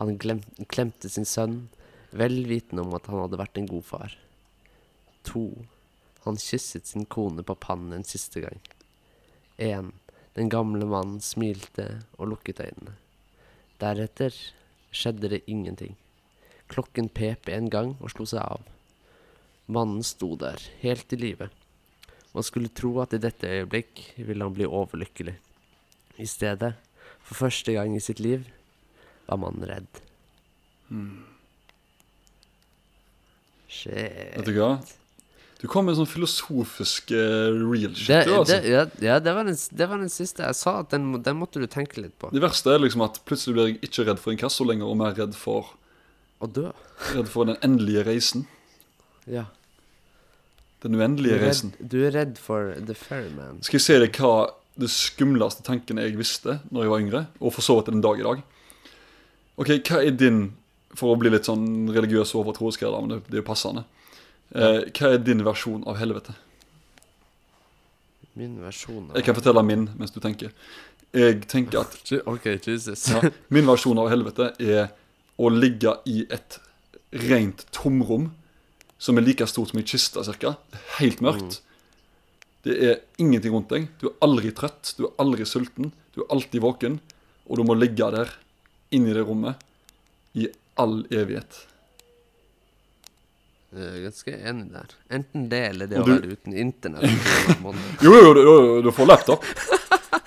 Han 0.00 0.16
glem 0.18 0.40
klemte 0.66 1.10
sin 1.10 1.28
sønn, 1.28 1.68
vel 2.10 2.40
vitende 2.50 2.82
om 2.82 2.96
at 2.98 3.06
han 3.10 3.22
hadde 3.22 3.38
vært 3.38 3.60
en 3.60 3.70
god 3.70 3.86
far. 3.86 4.16
To. 5.30 5.46
Han 6.26 6.40
kysset 6.40 6.90
sin 6.90 7.06
kone 7.06 7.46
på 7.46 7.54
pannen 7.54 7.94
en 7.94 8.06
siste 8.08 8.42
gang. 8.42 8.58
En. 9.62 9.92
Den 10.34 10.50
gamle 10.50 10.86
mannen 10.90 11.20
smilte 11.22 12.00
og 12.18 12.32
lukket 12.32 12.64
øynene. 12.64 12.96
Deretter 13.78 14.34
skjedde 14.90 15.30
det 15.30 15.44
ingenting. 15.46 15.94
Klokken 16.66 17.06
pep 17.14 17.46
en 17.46 17.70
gang 17.70 17.94
og 18.00 18.10
slo 18.10 18.26
seg 18.26 18.42
av. 18.42 18.64
Mannen 19.70 20.02
sto 20.02 20.34
der, 20.40 20.58
helt 20.82 21.14
i 21.14 21.20
live. 21.20 21.54
Man 22.34 22.42
skulle 22.46 22.72
tro 22.74 22.96
at 23.02 23.14
i 23.14 23.20
dette 23.22 23.46
øyeblikk 23.46 24.02
ville 24.18 24.42
han 24.44 24.54
bli 24.56 24.66
overlykkelig. 24.66 25.36
I 26.18 26.26
stedet, 26.30 26.72
for 27.22 27.38
første 27.46 27.74
gang 27.76 27.94
i 27.96 28.02
sitt 28.02 28.20
liv, 28.22 28.44
var 29.28 29.38
mannen 29.42 29.66
redd. 29.70 30.02
Shit. 33.70 34.36
Vet 34.36 34.46
du 34.46 34.54
hva? 34.58 34.74
Du 35.62 35.68
kom 35.70 35.86
med 35.88 35.96
sånn 35.96 36.08
filosofisk 36.10 37.14
uh, 37.16 37.54
real 37.56 37.94
shit, 37.96 38.10
Det, 38.10 38.18
altså. 38.28 38.58
det, 38.60 38.68
ja, 38.68 38.82
ja 39.00 39.14
det, 39.22 39.32
var 39.32 39.46
den, 39.48 39.56
det 39.56 39.86
var 39.88 40.02
den 40.02 40.12
siste. 40.12 40.44
Jeg 40.44 40.58
sa 40.58 40.74
at 40.82 40.90
den, 40.92 41.06
den 41.24 41.38
måtte 41.40 41.62
du 41.62 41.64
tenke 41.70 42.02
litt 42.02 42.12
på. 42.20 42.28
Det 42.34 42.42
verste 42.44 42.74
er 42.74 42.82
liksom 42.82 43.04
at 43.06 43.22
plutselig 43.24 43.54
blir 43.56 43.70
jeg 43.70 43.78
ikke 43.88 44.04
redd 44.10 44.20
for 44.20 44.34
inkasso 44.34 44.66
lenger, 44.68 44.90
og 44.90 44.98
mer 45.00 45.14
redd 45.16 45.38
for, 45.38 45.72
Å 46.44 46.50
dø. 46.50 46.66
redd 47.14 47.30
for 47.32 47.48
den 47.48 47.56
endelige 47.64 48.04
reisen. 48.10 48.44
Ja. 49.30 49.46
Den 50.84 50.92
Du 50.92 51.00
uendelige 51.00 51.38
reisen. 51.40 51.72
du 51.80 51.96
er 52.06 52.12
redd 52.12 52.36
for 52.38 52.74
the 52.86 52.94
ferryman. 52.94 53.62
Skal 53.64 53.78
jeg 53.80 53.84
si 53.86 53.96
deg 54.04 54.18
hva 54.20 54.34
det 54.76 54.90
skumleste 54.90 55.62
tanken 55.64 56.00
jeg 56.02 56.16
visste 56.18 56.58
når 56.70 56.82
jeg 56.84 56.90
var 56.92 57.00
yngre, 57.04 57.22
og 57.40 57.54
for 57.54 57.64
så 57.64 57.78
vidt 57.78 57.88
den 57.92 58.02
dag 58.04 58.20
i 58.20 58.26
dag? 58.26 58.42
Ok, 59.56 59.70
hva 59.88 60.02
er 60.04 60.10
din 60.18 60.52
For 60.94 61.10
å 61.10 61.18
bli 61.18 61.30
litt 61.32 61.48
sånn 61.48 61.88
religiøs 61.90 62.30
og 62.36 62.44
overtroisk 62.44 62.82
men 62.86 63.08
det, 63.10 63.16
det 63.26 63.40
er 63.40 63.42
jo 63.42 63.46
passende. 63.48 63.82
Eh, 64.54 64.84
hva 64.94 65.08
er 65.10 65.18
din 65.18 65.40
versjon 65.42 65.82
av 65.90 65.96
helvete? 65.98 66.36
Min 68.38 68.60
versjon 68.62 69.08
av 69.10 69.16
Jeg 69.18 69.24
kan 69.26 69.34
fortelle 69.34 69.62
min 69.66 69.88
mens 69.98 70.14
du 70.14 70.20
tenker. 70.22 70.52
Jeg 71.14 71.40
tenker 71.50 71.80
at 71.80 72.12
OK, 72.30 72.46
Jesus. 72.66 73.08
ja, 73.10 73.22
min 73.48 73.66
versjon 73.66 73.98
av 73.98 74.10
helvete 74.12 74.52
er 74.62 74.92
å 75.38 75.50
ligge 75.50 75.96
i 76.06 76.24
et 76.30 76.60
rent 77.26 77.66
tomrom 77.74 78.30
som 79.04 79.20
er 79.20 79.26
like 79.26 79.46
stort 79.50 79.72
som 79.72 79.80
ei 79.80 79.84
kiste, 79.84 80.22
cirka. 80.24 80.54
Helt 80.96 81.20
mørkt. 81.24 81.60
Det 82.64 82.78
er 82.88 83.02
ingenting 83.20 83.52
rundt 83.52 83.74
deg. 83.74 83.90
Du 84.00 84.08
er 84.08 84.16
aldri 84.24 84.54
trøtt, 84.56 84.94
du 84.96 85.04
er 85.10 85.12
aldri 85.20 85.44
sulten. 85.48 85.92
Du 86.16 86.22
er 86.22 86.32
alltid 86.32 86.62
våken, 86.64 86.96
og 87.44 87.60
du 87.60 87.66
må 87.68 87.76
ligge 87.76 88.08
der, 88.14 88.32
inni 88.94 89.12
det 89.12 89.26
rommet, 89.28 89.60
i 90.32 90.48
all 90.80 91.02
evighet. 91.12 91.60
Jeg 93.74 93.90
er 93.90 94.02
ganske 94.06 94.34
enig 94.48 94.68
der. 94.70 94.92
Enten 95.18 95.46
det 95.50 95.62
eller 95.72 95.90
det 95.90 95.98
du... 95.98 96.02
å 96.04 96.14
være 96.14 96.36
uten 96.38 96.56
internett. 96.64 97.04
jo. 97.10 97.72
Jo, 98.06 98.12
jo, 98.14 98.34
du, 98.36 98.42
jo, 98.46 98.58
du 98.86 98.92
får 98.94 99.10
laptop. 99.10 99.48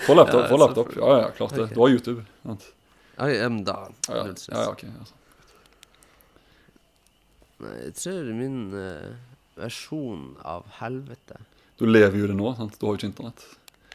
Får 0.03 0.19
laptop, 0.19 0.41
Ja, 0.41 0.47
får 0.51 0.61
laptop. 0.61 0.91
Ja, 0.99 1.13
ja, 1.23 1.29
klart 1.37 1.55
det. 1.55 1.63
Okay. 1.65 1.75
Du 1.75 1.81
har 1.81 1.95
YouTube. 1.95 2.25
sant? 2.43 2.67
Ja, 3.17 3.49
da. 3.49 3.77
Ja, 4.09 4.17
ja, 4.19 4.25
ja, 4.27 4.35
ja, 4.51 4.65
ok. 4.69 4.83
Altså. 4.91 5.15
Jeg 7.57 7.93
tror 7.97 8.27
min 8.37 8.57
eh, 8.77 9.13
versjon 9.57 10.35
av 10.45 10.67
helvete 10.77 11.39
Du 11.79 11.85
lever 11.89 12.19
jo 12.21 12.27
det 12.29 12.35
nå, 12.37 12.51
sant? 12.57 12.75
Du 12.77 12.85
har 12.85 12.93
jo 12.93 12.99
ikke 12.99 13.09
internett. 13.11 13.45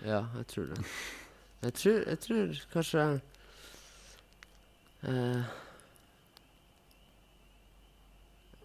Ja, 0.02 0.24
jeg 0.40 0.46
tror 0.50 0.66
det. 0.72 0.78
Jeg 1.62 1.74
tror, 1.78 1.98
jeg 2.10 2.18
tror 2.24 2.56
kanskje 2.72 3.04
eh, 5.06 5.44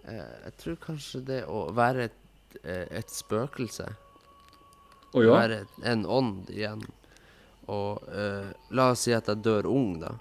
eh, 0.08 0.36
Jeg 0.48 0.54
tror 0.64 0.80
kanskje 0.88 1.22
det 1.30 1.42
å 1.46 1.68
være 1.78 2.08
et, 2.10 2.18
eh, 2.64 2.88
et 3.02 3.14
spøkelse 3.14 3.86
Å 5.14 5.24
ja? 5.24 5.36
Være 5.38 5.60
en 5.88 6.06
ånd 6.10 6.50
igjen. 6.54 6.82
Og 7.70 8.02
eh, 8.10 8.50
la 8.76 8.90
oss 8.94 9.06
si 9.06 9.14
at 9.16 9.30
jeg 9.30 9.44
dør 9.46 9.68
ung, 9.70 10.00
da. 10.02 10.14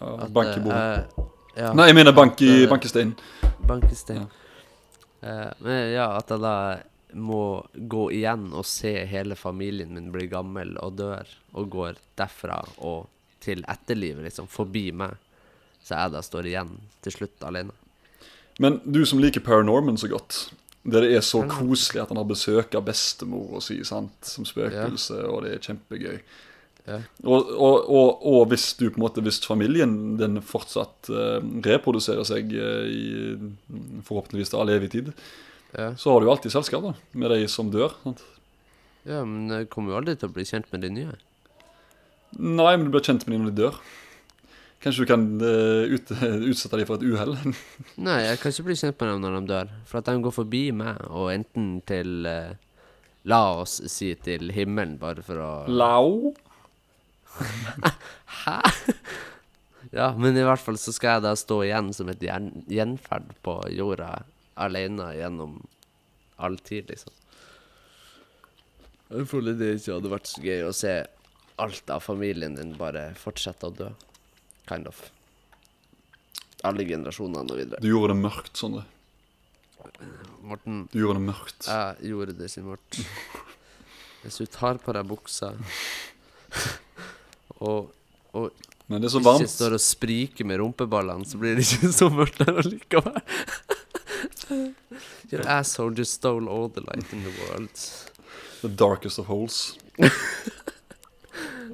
ja 0.00 0.10
At, 0.24 0.32
bank 0.34 0.54
i 0.54 0.58
eh, 0.58 0.64
bordet. 0.66 1.28
Ja, 1.56 1.72
Nei, 1.76 1.88
jeg 1.90 1.98
mener 1.98 2.14
bank 2.16 2.40
i 2.44 2.64
at, 2.64 2.70
bankesteinen. 2.70 3.12
Bankestein. 3.68 4.26
Eh, 5.20 5.50
men 5.62 5.82
ja, 5.92 6.08
at 6.18 6.32
jeg 6.32 6.42
da 6.42 6.56
må 7.12 7.42
gå 7.74 8.06
igjen 8.16 8.48
og 8.56 8.64
se 8.66 8.94
hele 9.08 9.36
familien 9.36 9.92
min 9.94 10.10
bli 10.14 10.26
gammel 10.32 10.74
og 10.80 10.96
dør, 11.00 11.28
og 11.52 11.68
går 11.72 12.00
derfra 12.18 12.62
og 12.80 13.08
til 13.42 13.64
etterlivet, 13.68 14.24
liksom, 14.24 14.48
forbi 14.50 14.88
meg. 14.96 15.18
Så 15.82 15.98
jeg 15.98 16.14
da 16.14 16.22
står 16.22 16.48
igjen 16.48 16.76
til 17.02 17.16
slutt 17.16 17.44
alene. 17.46 17.74
Men 18.62 18.78
du 18.84 19.02
som 19.08 19.20
liker 19.22 19.42
Paranorman 19.42 19.98
så 19.98 20.08
godt, 20.12 20.52
der 20.82 21.04
det 21.04 21.16
er 21.16 21.24
så 21.26 21.42
koselig 21.50 22.02
at 22.02 22.10
han 22.10 22.18
har 22.20 22.28
besøk 22.28 22.74
av 22.78 22.84
bestemor 22.86 23.58
og 23.58 23.64
si, 23.64 23.78
sant, 23.86 24.14
som 24.26 24.46
spøkelse, 24.46 25.20
og 25.28 25.44
det 25.44 25.56
er 25.56 25.62
kjempegøy. 25.66 26.18
Ja. 26.88 26.96
Og, 27.22 27.50
og, 27.54 27.76
og, 27.94 28.24
og 28.26 28.40
hvis 28.50 28.72
du 28.78 28.88
på 28.90 28.98
en 28.98 29.04
måte, 29.04 29.22
hvis 29.22 29.38
familien 29.46 29.92
den 30.18 30.40
fortsatt 30.42 31.10
uh, 31.14 31.38
reproduserer 31.62 32.26
seg 32.26 32.50
uh, 32.58 32.86
i 32.90 34.02
forhåpentligvis 34.08 34.54
all 34.58 34.72
evig 34.74 34.90
tid, 34.96 35.12
Ja. 35.72 35.92
så 35.96 36.10
har 36.12 36.20
du 36.20 36.26
jo 36.26 36.32
alltid 36.34 36.52
selskap 36.52 36.82
da, 36.84 36.90
med 37.16 37.30
de 37.32 37.46
som 37.48 37.70
dør. 37.72 37.94
Sant? 38.02 38.24
ja, 39.08 39.22
men 39.24 39.46
jeg 39.50 39.70
kommer 39.72 39.94
jo 39.94 40.00
aldri 40.02 40.16
til 40.18 40.28
å 40.28 40.34
bli 40.34 40.44
kjent 40.46 40.66
med 40.74 40.82
de 40.84 40.90
nye. 40.92 41.14
Nei, 42.38 42.72
men 42.76 42.86
du 42.88 42.92
blir 42.94 43.04
kjent 43.06 43.24
med 43.26 43.36
dem 43.38 43.46
når 43.46 43.54
de 43.54 43.62
dør. 43.62 43.78
Kanskje 44.82 45.04
du 45.04 45.08
kan 45.12 45.24
uh, 45.38 45.86
ut, 45.94 46.10
utsette 46.50 46.80
dem 46.80 46.88
for 46.90 46.98
et 46.98 47.06
uhell? 47.06 47.36
Nei, 48.08 48.18
jeg 48.26 48.40
kan 48.42 48.52
ikke 48.54 48.66
bli 48.72 48.76
kjent 48.82 48.98
med 48.98 49.12
dem 49.14 49.22
når 49.22 49.36
de 49.38 49.52
dør. 49.54 49.72
For 49.86 50.02
at 50.02 50.10
de 50.10 50.18
går 50.26 50.34
forbi 50.34 50.62
meg, 50.82 50.98
og 51.08 51.30
enten 51.34 51.76
til 51.88 52.26
uh, 52.26 52.52
La 53.30 53.38
oss 53.62 53.76
si 53.86 54.08
til 54.18 54.50
himmelen, 54.50 54.96
bare 54.98 55.22
for 55.22 55.38
å 55.38 55.50
Lau? 58.46 58.60
Ja, 59.92 60.06
men 60.16 60.36
i 60.40 60.44
hvert 60.46 60.62
fall 60.62 60.78
så 60.80 60.92
skal 60.94 61.18
jeg 61.18 61.24
da 61.26 61.32
stå 61.36 61.58
igjen 61.66 61.90
som 61.92 62.08
et 62.08 62.22
gjen 62.24 62.46
gjenferd 62.70 63.34
på 63.44 63.58
jorda 63.74 64.22
alene 64.62 65.10
gjennom 65.18 65.58
all 66.42 66.56
tid, 66.64 66.88
liksom. 66.88 67.12
Jeg 69.12 69.26
føler 69.28 69.58
det 69.58 69.68
ikke 69.76 69.98
hadde 69.98 70.12
vært 70.14 70.30
så 70.30 70.40
gøy 70.46 70.62
å 70.64 70.72
se 70.76 70.94
alt 71.60 71.92
av 71.92 72.00
familien 72.06 72.56
din 72.56 72.72
bare 72.78 73.10
fortsette 73.20 73.68
å 73.68 73.74
dø. 73.82 73.90
Kind 74.70 74.88
of. 74.88 75.02
Alle 76.64 76.86
generasjonene 76.88 77.52
og 77.52 77.60
videre. 77.60 77.82
Du 77.84 77.90
gjorde 77.90 78.14
det 78.14 78.22
mørkt, 78.22 78.54
Sondre. 78.56 78.86
Morten, 80.46 80.86
Du 80.94 81.00
gjorde 81.02 81.18
det 81.20 81.26
mørkt. 81.28 81.66
jeg 81.68 82.12
gjorde 82.14 82.38
det, 82.38 82.48
Simort. 82.50 82.98
Hvis 84.22 84.38
du 84.40 84.46
tar 84.46 84.78
på 84.80 84.94
deg 84.96 85.04
buksa 85.10 85.52
og, 87.62 87.92
og 88.36 88.50
Men 88.90 89.00
det 89.02 89.08
er 89.08 89.12
så 89.14 89.20
ikke 89.22 89.30
varmt. 89.30 89.50
står 89.52 89.76
og 89.78 89.82
spriker 89.84 90.44
med 90.48 90.60
rumpeballene, 90.60 91.24
så 91.28 91.38
blir 91.40 91.52
det 91.58 91.64
ikke 91.68 91.92
så 92.00 92.06
mørkt 92.12 92.38
der 92.42 92.52
allikevel. 92.62 93.20
Your 95.32 95.46
asshole 95.48 95.94
just 95.96 96.12
stole 96.18 96.44
all 96.50 96.68
the 96.68 96.82
light 96.84 97.08
in 97.16 97.22
the 97.24 97.32
world. 97.40 97.76
The 98.60 98.68
darkest 98.68 99.18
of 99.18 99.26
holes. 99.32 99.78
ja, 99.98 100.08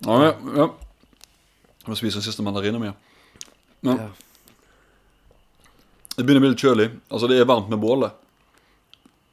ja, 0.06 0.32
ja. 0.56 0.66
Jeg 0.68 1.90
må 1.90 1.96
spise 1.98 2.22
siste 2.22 2.42
mandarinen 2.44 2.80
min. 2.82 2.94
Ja. 3.88 3.94
Ja. 3.96 4.08
Det 6.18 6.24
begynner 6.26 6.42
å 6.42 6.44
bli 6.46 6.50
litt 6.52 6.62
kjølig. 6.62 6.88
Altså, 7.08 7.26
det 7.30 7.36
er 7.40 7.46
varmt 7.48 7.70
med 7.72 7.80
bålet. 7.82 8.12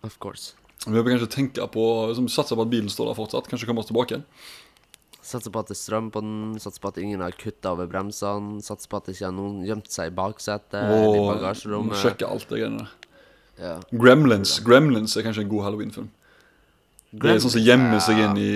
Of 0.05 0.17
course. 0.21 0.53
Vi 0.85 0.93
bør 0.93 1.07
kanskje 1.15 1.31
tenke 1.33 1.65
på 1.73 1.83
liksom, 2.11 2.27
Satse 2.29 2.55
på 2.57 2.61
at 2.65 2.69
bilen 2.71 2.91
står 2.93 3.09
der 3.11 3.17
fortsatt. 3.17 3.47
Kanskje 3.49 3.67
komme 3.69 3.81
oss 3.81 3.89
tilbake 3.89 4.11
igjen. 4.15 4.25
Satser 5.25 5.49
på 5.49 5.61
at 5.63 5.71
det 5.71 5.73
er 5.73 5.79
strøm 5.79 6.11
på 6.13 6.21
den, 6.21 6.33
satser 6.61 6.83
på 6.83 6.91
at 6.91 6.99
ingen 7.01 7.23
har 7.25 7.33
kutta 7.33 7.71
over 7.73 7.87
bremsene, 7.89 8.59
satser 8.61 8.91
på 8.91 8.99
at 8.99 9.07
det 9.09 9.15
ikke 9.15 9.25
har 9.25 9.33
noen 9.33 9.63
gjemt 9.65 9.89
seg 9.89 10.11
i 10.11 10.13
baksetet 10.19 10.75
eller 10.77 11.15
i 11.17 11.23
bagasjerommet. 11.31 11.97
sjekke 11.97 12.27
alt 12.29 12.45
det 12.51 12.59
greiene 12.61 12.83
der. 12.83 12.91
Ja. 13.55 13.73
Gremlins 13.95 14.57
Gremlins 14.65 15.15
er 15.17 15.23
kanskje 15.25 15.45
en 15.45 15.49
god 15.49 15.63
halloween-film. 15.65 16.11
Det 17.15 17.31
er 17.31 17.39
sånn 17.39 17.53
som 17.53 17.63
gjemmer 17.63 18.01
seg 18.03 18.19
inn 18.19 18.37
i 18.41 18.49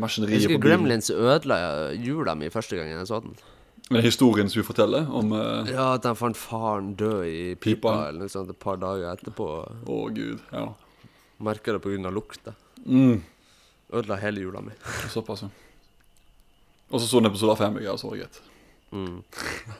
maskineriet. 0.00 0.38
Jeg 0.38 0.46
husker. 0.54 0.62
Gremlins 0.62 1.10
ødela 1.10 1.58
jula 1.98 2.36
mi 2.38 2.48
første 2.54 2.78
gangen 2.78 3.00
jeg 3.00 3.08
så 3.10 3.18
den. 3.24 3.34
Men 3.90 4.00
historien 4.06 4.48
som 4.48 4.62
vi 4.62 4.64
forteller 4.64 5.10
om 5.12 5.34
uh, 5.34 5.66
Ja, 5.68 5.90
at 5.98 6.06
han 6.08 6.16
fant 6.16 6.38
faren 6.40 6.94
død 6.96 7.26
i 7.28 7.40
pipa, 7.58 7.90
Pipa. 7.90 7.94
eller 8.08 8.24
noe 8.24 8.32
sånt 8.32 8.48
et 8.54 8.60
par 8.62 8.78
dager 8.80 9.10
etterpå. 9.10 9.48
gud. 10.14 10.40
Ja. 10.54 10.70
Merka 11.44 11.74
det 11.74 11.82
pga. 11.84 12.10
lukta. 12.14 12.54
Mm, 12.86 13.20
Ødela 13.92 14.16
hele 14.22 14.40
jula 14.40 14.62
mi. 14.62 14.72
såpass, 15.12 15.42
ja. 15.42 15.48
Og 16.90 17.00
så 17.00 17.08
så 17.08 17.20
hun 17.20 17.26
episode 17.30 17.54
av 17.54 17.62
Family 17.62 17.86
Guy, 17.86 17.96
det 17.96 18.20
greit. 18.20 18.40
Mm. 18.94 19.22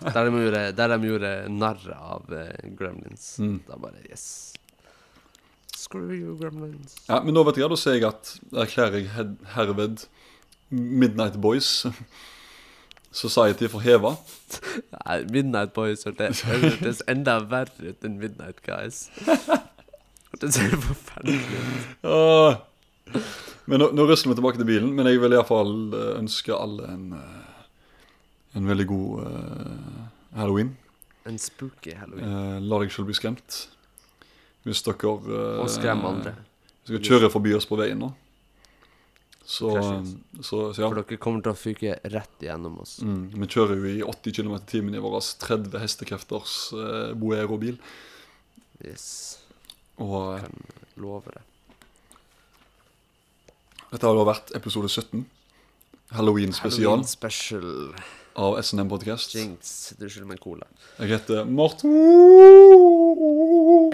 Der, 0.00 0.24
de 0.24 0.42
gjorde, 0.42 0.72
der 0.74 0.88
de 0.90 1.07
gjorde 1.07 1.32
narr 1.55 1.82
av 1.94 2.32
uh, 2.32 2.48
Gremlins. 2.78 3.38
Mm. 3.38 3.61
Da 3.68 3.78
bare 3.78 4.02
Yes. 4.09 4.55
Screw 5.76 6.14
you, 6.14 6.36
Gremlins. 6.40 6.96
Ja, 7.09 7.20
Men 7.22 7.36
nå 7.36 7.44
vet 7.46 7.61
jeg, 7.61 7.70
da 7.70 7.78
ser 7.78 7.98
jeg 7.98 8.09
at 8.09 8.34
erklærer 8.64 9.05
jeg 9.05 9.34
herved 9.55 10.07
Midnight 10.70 11.36
Boys 11.40 11.84
Society 13.14 13.68
for 13.70 13.84
heva. 13.84 14.16
Nei, 14.96 15.20
Midnight 15.30 15.74
Boys 15.76 16.02
hørtes 16.09 17.05
enda 17.07 17.38
verre 17.46 17.92
ut 17.92 18.07
enn 18.09 18.18
Midnight 18.18 18.64
Guys. 18.66 19.07
Det 20.40 20.50
ser 20.50 20.74
forferdelig 20.82 21.38
ut. 21.38 22.64
Men 23.70 23.80
nå, 23.80 23.90
nå 23.96 24.07
rusler 24.09 24.32
vi 24.32 24.38
tilbake 24.38 24.61
til 24.61 24.68
bilen, 24.68 24.90
men 24.96 25.09
jeg 25.09 25.20
vil 25.22 25.36
iallfall 25.36 25.94
ønske 26.18 26.52
alle 26.57 26.88
en, 26.92 27.05
eh, 27.16 27.68
en 28.61 28.66
veldig 28.68 28.86
god 28.90 29.22
uh, 29.24 30.02
halloween. 30.36 30.74
En 31.24 31.38
spooky 31.40 31.94
halloween. 31.96 32.28
Uh, 32.28 32.59
la 32.61 32.82
deg 32.82 32.92
selv 32.92 33.09
bli 33.09 33.16
skremt. 33.16 33.62
Hvis 34.68 34.84
dere 34.84 35.14
uh, 35.28 35.62
Og 35.62 35.70
skrem 35.72 36.05
andre. 36.09 36.34
Hvis 36.84 36.98
dere 36.98 37.09
kjører 37.09 37.32
forbi 37.32 37.55
oss 37.57 37.68
på 37.68 37.80
veien 37.80 38.00
nå, 38.05 38.12
så, 39.44 39.70
så, 40.40 40.72
så 40.72 40.82
ja. 40.82 40.88
For 40.88 41.02
dere 41.02 41.18
kommer 41.20 41.44
til 41.44 41.52
å 41.52 41.59
fyke 41.59 41.98
rett 42.12 42.44
igjennom 42.44 42.78
oss. 42.80 42.96
Mm, 43.05 43.26
vi 43.34 43.48
kjører 43.52 43.76
jo 43.76 43.90
i 43.90 44.05
80 44.05 44.36
km 44.38 44.55
i 44.57 44.61
timen 44.70 44.96
i 44.96 45.02
vår 45.05 45.18
30 45.44 45.76
hestekrefters 45.82 46.55
uh, 46.72 47.12
Boero-bil. 47.18 47.76
Yes. 48.84 49.05
Og 50.02 50.34
eh, 50.34 50.46
Kan 50.46 51.05
love 51.05 51.30
det. 51.30 51.44
Dette 53.95 54.09
har 54.11 54.16
da 54.18 54.26
vært 54.26 54.51
episode 54.59 54.88
17. 54.90 55.24
Halloween-spesial 56.14 56.90
Halloween 56.90 57.07
special. 57.07 57.95
av 58.34 58.57
SNM 58.59 58.88
Podcast. 58.90 59.34
Jinx, 59.34 59.95
du 59.99 60.09
skylder 60.09 60.26
meg 60.32 60.40
en 60.40 60.42
cola. 60.42 60.66
Jeg 60.99 61.12
heter 61.12 61.47
Morten. 61.47 61.95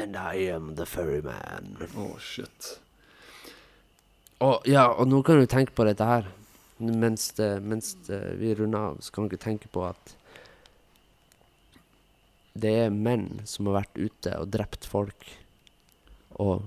And 0.01 0.17
I 0.17 0.49
am 0.55 0.75
the 0.79 0.87
ferryman. 0.89 1.77
Å, 2.01 2.07
shit. 2.17 2.71
Og, 4.41 4.65
ja, 4.65 4.87
og 4.89 5.11
nå 5.13 5.21
kan 5.27 5.37
du 5.41 5.45
tenke 5.51 5.77
på 5.77 5.85
dette 5.85 6.07
her. 6.09 6.33
Mens, 6.81 7.29
det, 7.37 7.51
mens 7.61 7.93
det, 8.07 8.23
vi 8.41 8.55
runder 8.57 8.95
av, 8.95 9.01
så 9.05 9.13
kan 9.13 9.29
dere 9.29 9.43
tenke 9.43 9.69
på 9.69 9.85
at 9.85 10.17
det 12.61 12.73
er 12.87 12.95
menn 12.95 13.43
som 13.45 13.69
har 13.69 13.83
vært 13.83 14.01
ute 14.01 14.33
og 14.41 14.49
drept 14.57 14.89
folk, 14.89 15.29
og 16.41 16.65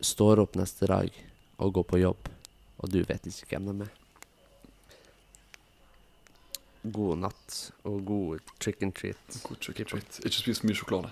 står 0.00 0.40
opp 0.42 0.56
neste 0.56 0.88
dag 0.88 1.12
og 1.60 1.74
går 1.76 1.86
på 1.92 2.00
jobb, 2.00 2.30
og 2.80 2.90
du 2.92 3.00
vet 3.04 3.26
ikke 3.28 3.50
hvem 3.54 3.70
de 3.70 3.86
er. 3.86 3.96
God 6.90 7.18
natt 7.20 7.56
og 7.84 7.98
god 8.08 8.44
trick 8.62 8.80
and 8.82 8.94
treat. 8.96 9.20
God 9.44 9.60
trick 9.60 9.82
and 9.82 9.90
treat. 9.90 10.20
Ikke 10.24 10.38
spis 10.40 10.62
for 10.62 10.70
mye 10.70 10.78
sjokolade. 10.78 11.10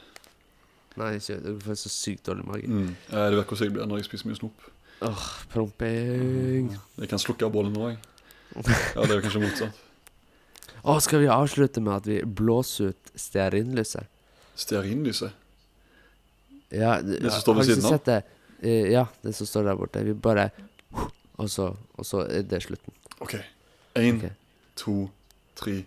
Nei, 0.99 1.11
ikke 1.21 1.37
Du 1.45 1.51
får 1.63 1.77
så 1.85 1.91
sykt 1.93 2.25
dårlig 2.27 2.47
mage. 2.49 2.69
Mm. 2.71 2.95
Du 3.13 3.37
vet 3.37 3.51
hvordan 3.51 3.67
jeg 3.67 3.75
blir 3.77 3.91
når 3.91 4.01
jeg 4.01 4.09
spiser 4.09 4.31
mye 4.31 4.39
snop. 4.41 4.65
Åh, 5.05 5.27
promping. 5.53 6.73
Jeg 6.99 7.11
kan 7.11 7.21
slukke 7.23 7.47
av 7.47 7.53
bollen 7.55 7.77
nå, 7.77 7.93
jeg. 7.93 8.01
Ja, 8.57 9.05
det 9.05 9.13
er 9.13 9.19
jo 9.19 9.25
kanskje 9.27 9.43
motsatt. 9.45 9.85
Å, 10.89 10.97
skal 11.05 11.21
vi 11.23 11.29
avslutte 11.31 11.83
med 11.85 11.93
at 12.01 12.09
vi 12.09 12.17
blåser 12.25 12.95
ut 12.95 13.13
stearinlyset? 13.19 14.09
Stearinlyset. 14.59 15.37
Ja, 16.75 16.97
det, 17.05 17.21
Det 17.23 17.31
som 17.35 17.45
står 17.45 17.61
ved 17.61 17.69
siden 17.71 17.87
av? 17.93 18.01
det? 18.09 18.19
Eh, 18.63 18.89
ja, 18.95 19.05
det 19.23 19.35
som 19.37 19.47
står 19.47 19.69
der 19.69 19.79
borte. 19.79 20.03
Vi 20.07 20.17
bare 20.17 20.49
og 21.39 21.51
så, 21.51 21.73
og 21.95 22.07
så 22.07 22.25
er 22.27 22.43
det 22.43 22.63
slutten. 22.63 22.93
OK. 23.21 23.35
Én, 23.99 24.17
okay. 24.17 24.31
to, 24.77 25.11
tre. 25.57 25.85